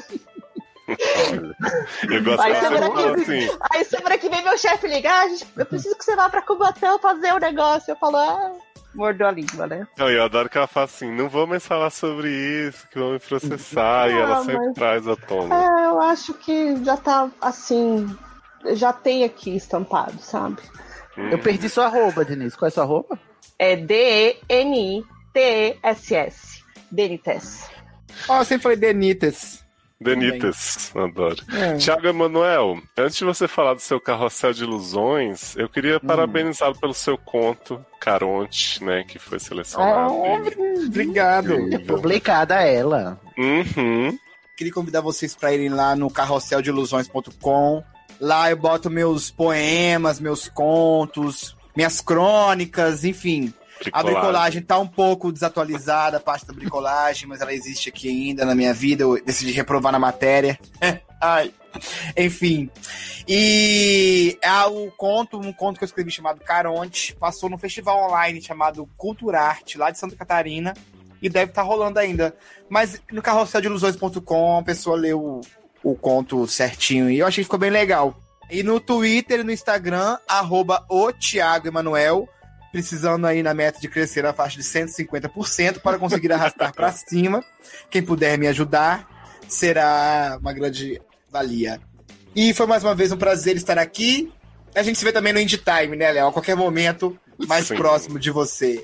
[2.10, 5.28] Eu gosto Aí que semana que- assim, Aí semana que vem meu chefe ligar, ah,
[5.28, 7.90] gente, eu preciso que você vá para Cubatão fazer o negócio.
[7.92, 8.52] Eu falo, ah,
[8.94, 9.86] Mordeu a língua, né?
[9.98, 13.12] Não, eu adoro que ela fala assim, não vou mais falar sobre isso, que vão
[13.12, 15.54] me processar, e Ah, ela sempre mas- traz à tona.
[15.54, 18.16] É, eu acho que já tá assim.
[18.72, 20.62] Já tem aqui estampado, sabe?
[21.16, 22.56] Eu perdi sua arroba, Denise.
[22.56, 23.18] Qual é sua arroba?
[23.58, 23.76] É
[25.36, 26.62] D-E-N-I-T-E-S-S.
[26.90, 27.68] Denites.
[28.28, 29.64] Ó, eu sempre falei Denitas.
[30.00, 31.36] Denitas, adoro.
[31.52, 31.76] É.
[31.78, 36.06] Tiago Emanuel, antes de você falar do seu carrossel de ilusões, eu queria Hum.
[36.06, 40.12] parabenizá-lo pelo seu conto, Caronte, né, que foi selecionado.
[40.86, 41.56] Obrigado.
[41.86, 43.18] Publicada ela.
[43.38, 44.16] Uhum.
[44.56, 47.82] Queria convidar vocês para irem lá no carrosseldelusões.com.
[48.20, 53.52] Lá eu boto meus poemas, meus contos, minhas crônicas, enfim.
[53.92, 58.44] A bricolagem tá um pouco desatualizada, a parte da bricolagem, mas ela existe aqui ainda
[58.44, 59.02] na minha vida.
[59.02, 60.58] Eu decidi reprovar na matéria.
[61.20, 61.52] Ai.
[62.16, 62.70] Enfim.
[63.28, 68.40] E é o conto, um conto que eu escrevi chamado Caronte, passou no festival online
[68.40, 70.74] chamado Culturarte, lá de Santa Catarina,
[71.20, 72.34] e deve estar rolando ainda.
[72.68, 75.40] Mas no carrosseldelusões.com a pessoa leu o,
[75.82, 78.16] o conto certinho e eu achei que ficou bem legal.
[78.48, 82.28] E no Twitter e no Instagram, arroba o Thiago Emanuel,
[82.76, 87.42] precisando aí na meta de crescer na faixa de 150% para conseguir arrastar para cima.
[87.88, 89.08] Quem puder me ajudar
[89.48, 91.00] será uma grande
[91.30, 91.80] valia.
[92.34, 94.30] E foi mais uma vez um prazer estar aqui.
[94.74, 96.28] A gente se vê também no Indie Time, né, Léo?
[96.28, 97.76] A qualquer momento mais Sim.
[97.76, 98.82] próximo de você.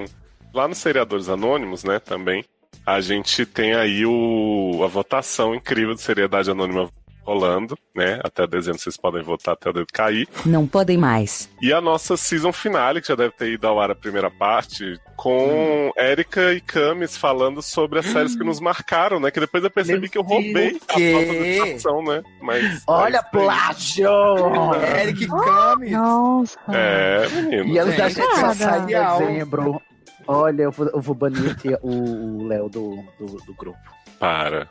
[0.52, 2.44] Lá nos Seriadores Anônimos, né, também,
[2.84, 6.90] a gente tem aí o, a votação incrível de Seriedade Anônima
[7.30, 8.18] rolando, né?
[8.24, 10.28] Até dezembro vocês podem votar até o dedo cair.
[10.44, 11.48] Não podem mais.
[11.62, 14.98] E a nossa season finale, que já deve ter ido ao ar a primeira parte,
[15.16, 19.30] com Érica e Camis falando sobre as séries que nos marcaram, né?
[19.30, 22.22] Que depois eu percebi Meu que eu roubei a falta de educação, né?
[22.42, 22.82] Mas.
[22.86, 23.30] Olha, aí.
[23.30, 24.10] plágio!
[25.00, 25.92] Eric Camis.
[25.92, 26.58] Nossa.
[26.68, 27.64] É, menino.
[27.68, 29.80] E ela já Gente, só sai em dezembro.
[30.26, 33.78] Olha, eu vou, eu vou banir aqui o o Léo do, do, do grupo.
[34.18, 34.68] Para.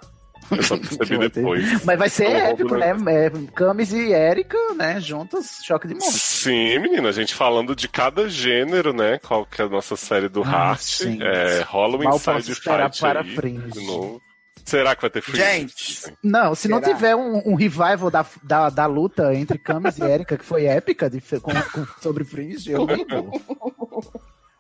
[0.52, 1.84] Eu só percebi depois.
[1.86, 2.90] Mas vai ser É um épico, né?
[2.90, 5.00] É, Camis e Érica, né?
[5.00, 6.22] Juntas, choque de monstros.
[6.22, 9.20] Sim, menina, a gente falando de cada gênero, né?
[9.20, 10.80] Qual que é a nossa série do Ah, Heart.
[10.82, 11.20] sim.
[11.22, 13.72] É, rola um Mal Inside Fight para aí, Fringe.
[13.72, 14.22] de novo.
[14.66, 15.42] Será que vai ter Fringe?
[15.42, 16.94] Gente, Não, se não Será?
[16.94, 21.10] tiver um, um revival da, da, da luta entre Camis e Érica, que foi épica
[21.10, 23.32] de, com, com- sobre Fringe, eu ligo.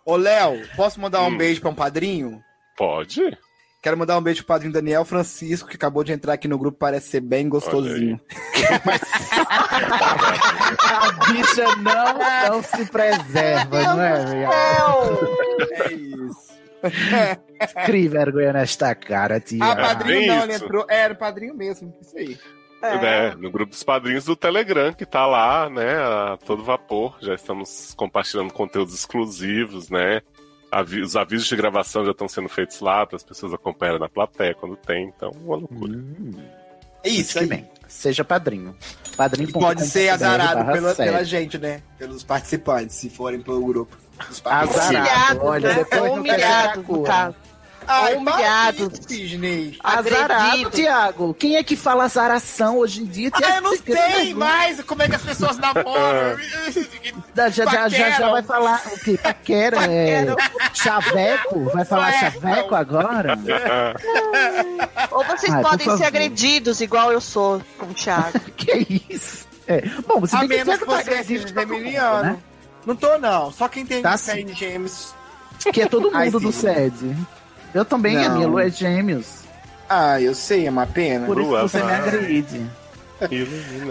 [0.05, 1.37] Ô, Léo, posso mandar um Hum.
[1.37, 2.41] beijo pra um padrinho?
[2.75, 3.21] Pode?
[3.81, 6.77] Quero mandar um beijo pro padrinho Daniel Francisco, que acabou de entrar aqui no grupo,
[6.77, 8.19] parece ser bem gostosinho.
[10.91, 15.19] A bicha não, não se preserva, não é, Rial?
[15.71, 16.49] É isso.
[17.85, 19.59] Crie vergonha nesta cara, Ah, tia.
[19.59, 20.65] padrinho bem não, ele isso.
[20.65, 20.85] entrou.
[20.89, 22.37] É, era padrinho mesmo, isso aí.
[22.81, 27.17] né, no grupo dos padrinhos do Telegram, que tá lá, né, a todo vapor.
[27.21, 30.21] Já estamos compartilhando conteúdos exclusivos, né?
[30.71, 34.09] Avi- os avisos de gravação já estão sendo feitos lá, para as pessoas acompanharem na
[34.09, 35.99] plateia quando tem, então, uma loucura.
[37.03, 37.47] É isso que aí.
[37.47, 37.69] bem.
[37.87, 38.75] Seja padrinho.
[39.17, 41.81] Padrinho Pode ser azarado pela, pela gente, né?
[41.97, 43.97] Pelos participantes, se forem pelo grupo.
[44.45, 45.39] Azarado.
[45.41, 45.75] Olha, né?
[45.75, 47.35] depois ficar no caso.
[47.91, 48.17] Ai,
[48.71, 49.77] isso, Sidney.
[49.83, 50.69] Azarado.
[50.69, 51.33] Tiago.
[51.33, 53.31] Quem é que fala azaração hoje em dia?
[53.33, 56.37] Ah, eu não sei mais como é que as pessoas namoram.
[57.35, 59.17] Já, já, já, já, já vai falar o quê?
[59.17, 59.77] Paquera?
[59.89, 60.25] É...
[60.73, 61.69] Chaveco?
[61.73, 63.39] Vai falar chaveco agora?
[65.11, 68.37] Ou vocês Ai, podem ser agredidos, igual eu sou com o Thiago.
[68.57, 69.47] que isso?
[69.67, 69.81] É.
[70.05, 72.23] Bom, você A tem que menos que que tá você seja geminiano.
[72.23, 72.37] né?
[72.85, 73.51] Não tô, não.
[73.51, 75.13] Só quem tem Tá gêmeos.
[75.71, 76.51] Que é todo mundo do.
[76.51, 77.15] SED.
[77.73, 78.35] Eu também, a Não.
[78.35, 79.39] minha lua é gêmeos.
[79.87, 81.25] Ah, eu sei, é uma pena.
[81.25, 82.61] Por isso que Lua, você me agride.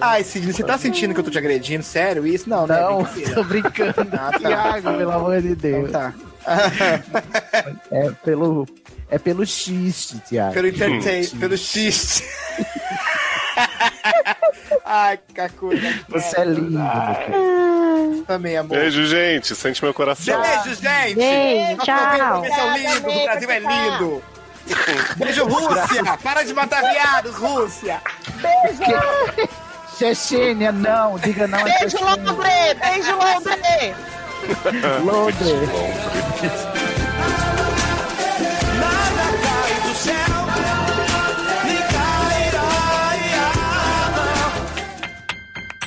[0.00, 1.82] Ai, Sidney, você tá sentindo que eu tô te agredindo?
[1.84, 2.48] Sério isso?
[2.48, 2.80] Não, né?
[2.80, 3.34] Não, Brincadeira.
[3.34, 4.08] tô brincando.
[4.12, 4.38] Ah, tá.
[4.38, 5.90] Tiago, pelo amor de Então Deus.
[5.90, 6.14] tá.
[7.90, 8.66] É pelo,
[9.10, 10.54] é pelo xiste, Tiago.
[10.54, 12.24] Pelo entertain, pelo xiste.
[14.84, 15.78] Ai, Kakura.
[16.08, 18.24] Você é lindo, meu.
[18.26, 18.76] Também, amor.
[18.78, 19.54] Beijo, gente.
[19.54, 20.40] Sente meu coração.
[20.40, 21.14] Beijo, gente!
[21.16, 22.38] Beijo, Nosso tchau.
[22.40, 24.22] o Brasil é lindo.
[25.16, 26.18] Beijo, Rússia!
[26.22, 28.00] Para de matar viados, Rússia!
[29.98, 31.18] Chechênia, não.
[31.18, 31.96] Diga não Beijo.
[32.00, 32.76] Londres!
[32.80, 33.96] Beijo, Londres!
[35.04, 35.68] Londres.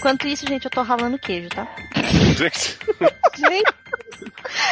[0.01, 1.67] Enquanto isso, gente, eu tô ralando queijo, tá?
[2.35, 2.75] Gente.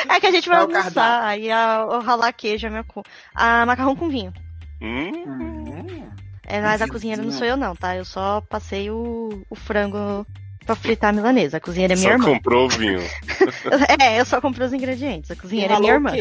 [0.10, 3.04] É que a gente vai É almoçar, aí a, o ralar queijo é minha co...
[3.36, 4.34] Ah, macarrão com vinho.
[4.82, 6.10] hum,
[6.48, 7.96] É, mas a cozinheira não sou eu não, tá?
[7.96, 10.26] Eu só passei o, o frango
[10.66, 11.58] pra fritar a milanesa.
[11.58, 12.26] A cozinheira é minha Só irmã.
[12.26, 13.00] comprou o vinho.
[14.02, 15.30] É, eu só comprei os ingredientes.
[15.30, 16.12] A cozinheira é minha irmã.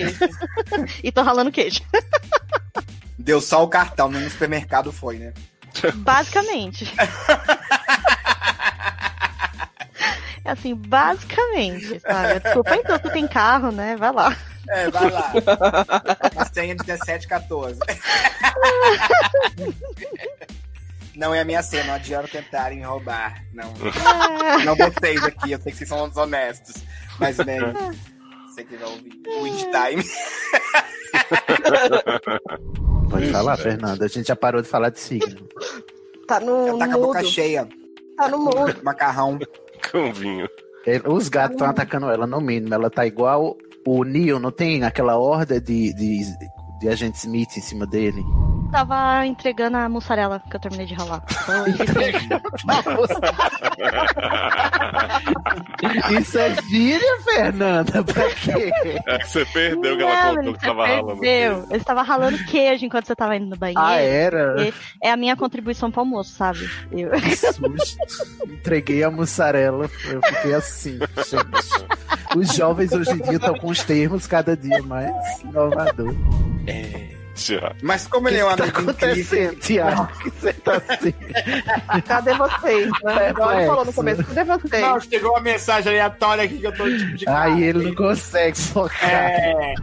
[1.03, 1.81] E tô ralando queijo.
[3.19, 5.33] Deu só o cartão, nem no supermercado foi, né?
[5.97, 6.93] Basicamente.
[10.49, 12.41] É assim, basicamente, sabe?
[12.41, 13.97] Desculpa, então tu tem carro, né?
[13.99, 14.35] Vai lá.
[14.71, 15.31] É, vai lá.
[16.37, 17.79] A senha 1714.
[21.15, 23.45] Não é a minha senha, não adianta tentarem roubar.
[23.53, 23.75] Não.
[24.65, 26.77] Não vocês aqui, eu sei que vocês são honestos.
[27.19, 27.59] Mas, né,
[28.49, 29.21] você que vai ouvir.
[29.43, 30.03] Witch Time.
[33.11, 34.07] Pode falar, Fernanda.
[34.07, 35.47] A gente já parou de falar de signo.
[36.27, 37.69] Tá no Ela tá com a boca cheia.
[38.17, 38.83] Tá no mudo.
[38.83, 39.39] Macarrão.
[39.91, 40.49] Com vinho.
[41.07, 42.75] Os gatos estão atacando ela, no mínimo.
[42.75, 43.57] Ela tá igual
[43.87, 46.21] o Neo, não tem aquela horda de, de,
[46.81, 48.23] de agente Smith em cima dele?
[48.71, 51.25] Tava entregando a mussarela que eu terminei de ralar.
[56.21, 58.05] Isso é gíria, Fernanda?
[58.05, 58.71] Pra quê?
[59.07, 61.25] É que você perdeu que ela contou que tava ralando.
[61.25, 63.81] Eu estava ralando queijo enquanto você tava indo no banheiro.
[63.81, 64.57] Ah, era?
[65.03, 66.69] É a minha contribuição pro almoço, sabe?
[66.93, 67.11] Eu...
[67.13, 67.99] Que susto.
[68.47, 72.37] Entreguei a mussarela, eu fiquei assim, gente.
[72.37, 76.15] Os jovens hoje em dia estão com os termos cada dia mais inovador.
[77.39, 77.73] Já.
[77.83, 79.09] Mas como ele é um O que tá amigo incrível.
[79.09, 80.07] acontecendo, Tiago?
[80.19, 81.15] Que você tá assim?
[82.07, 82.91] Cadê vocês?
[83.05, 83.31] Né?
[83.31, 84.83] Igual ele falou no começo, cadê vocês?
[84.83, 88.59] Não, chegou uma mensagem aleatória aqui que eu tô tipo de Aí ele não consegue
[88.59, 89.09] focar.
[89.09, 89.75] É.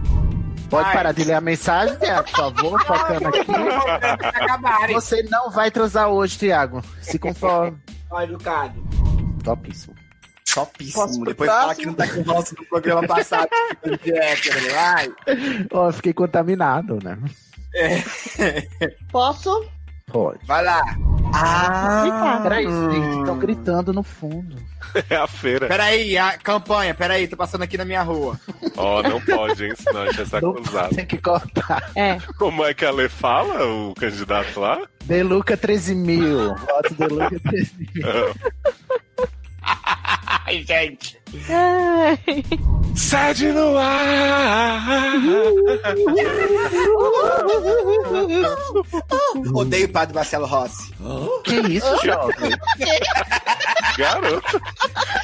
[0.69, 0.93] Pode Ai.
[0.93, 4.93] parar de ler a mensagem, Tiago, por favor, focando aqui.
[4.93, 6.81] Você não vai transar hoje, Tiago.
[7.01, 7.77] Se conforme.
[8.11, 8.83] Ó, educado.
[9.43, 9.95] Topíssimo.
[10.53, 11.05] Topíssimo.
[11.05, 13.49] Posso Depois fala que não tá com nosso no programa passado.
[14.77, 15.11] Ai.
[15.71, 17.17] Ó, fiquei contaminado, né?
[19.11, 19.65] Posso?
[20.07, 20.39] Pode.
[20.45, 20.81] Vai lá.
[21.33, 24.55] Ah, Peraí, gente, estão gritando no fundo.
[25.09, 25.67] É a feira.
[25.67, 28.39] Peraí, a campanha, peraí, tô passando aqui na minha rua.
[28.77, 29.73] Ó, não pode, hein?
[29.75, 30.95] Senão a gente vai ser Não acusado.
[30.95, 31.91] tem que cortar.
[31.95, 32.17] É.
[32.37, 34.79] Como é que a Lê fala, o candidato lá?
[35.03, 36.55] Deluca 13 mil.
[36.55, 38.05] Voto Deluca 13 mil.
[40.47, 41.17] Ai, gente.
[41.49, 42.19] Ai.
[42.95, 44.81] Sede no ar!
[49.53, 50.93] Odeio o padre Marcelo Rossi.
[51.43, 52.51] Que isso, jovem?
[53.97, 54.61] Garoto.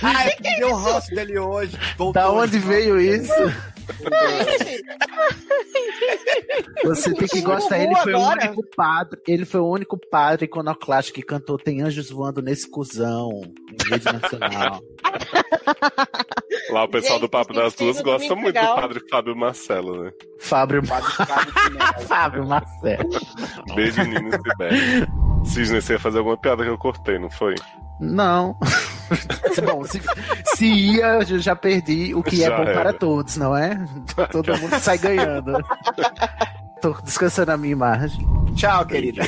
[0.02, 1.78] Ai, me deu o Rossi dele hoje.
[1.98, 2.68] Voltou Da onde hoje.
[2.68, 3.34] veio isso?
[6.84, 7.80] Você tem que gostar.
[7.80, 9.20] Ele foi o único padre.
[9.28, 13.30] Ele foi o único padre iconoclástico que cantou Tem Anjos Voando nesse cuzão.
[13.72, 14.82] Em rede nacional.
[16.70, 18.76] Lá o pessoal Gente, do Papo das Duas gosta muito do Legal.
[18.76, 20.12] padre Fábio Marcelo, né?
[20.40, 21.54] Fábio, Padre Fábio.
[22.08, 23.10] Fábio Marcelo.
[23.76, 25.08] Beijo, Nino e Sibeli.
[25.46, 27.56] Cisne, você ia fazer alguma piada que eu cortei, não foi?
[28.00, 28.58] Não.
[29.66, 30.02] bom, se,
[30.56, 32.74] se ia, eu já perdi o que é Já bom era.
[32.74, 33.78] para todos, não é?
[34.32, 35.54] Todo mundo sai ganhando.
[36.82, 38.26] Tô descansando a minha imagem.
[38.56, 39.24] Tchau, querida.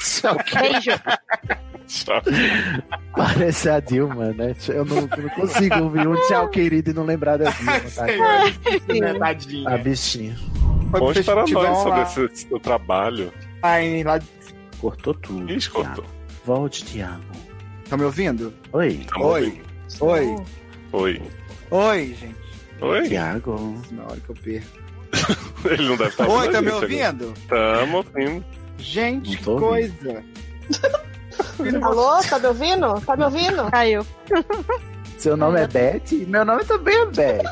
[0.00, 0.36] Tchau.
[0.54, 0.90] Beijo.
[1.86, 2.22] Tchau.
[3.14, 4.54] Parece a Dilma, né?
[4.68, 7.80] Eu não, eu não consigo ouvir um tchau, querido, e não lembrar da Dilma.
[7.80, 8.06] Tá?
[8.86, 9.68] Senhor, tadinha.
[9.68, 10.36] A bichinha.
[10.90, 12.02] Conte para nós sobre lá.
[12.02, 13.32] esse seu trabalho.
[13.62, 14.18] Ai, lá...
[14.80, 15.50] Cortou tudo.
[15.50, 16.04] Ixi, cortou.
[16.44, 17.22] Volte, Thiago.
[17.94, 18.52] Estão me ouvindo?
[18.72, 19.06] Oi.
[19.08, 19.44] Tamo Oi.
[19.44, 19.64] ouvindo.
[20.00, 20.36] Oi.
[20.92, 21.22] Oi.
[21.70, 22.36] Oi, gente.
[22.80, 23.08] Oi?
[23.08, 23.82] Thiago.
[23.92, 24.66] Na hora que eu perco.
[25.70, 27.32] Ele não deve estar Oi, tá me ouvindo?
[27.48, 28.44] Tamo ouvindo.
[28.78, 29.68] Gente, que ouvindo.
[29.68, 30.24] coisa.
[31.86, 33.00] Alô, tá me ouvindo?
[33.02, 33.70] Tá me ouvindo?
[33.70, 34.04] Caiu.
[35.16, 36.26] Seu nome é Beth?
[36.26, 37.42] Meu nome também é Beth.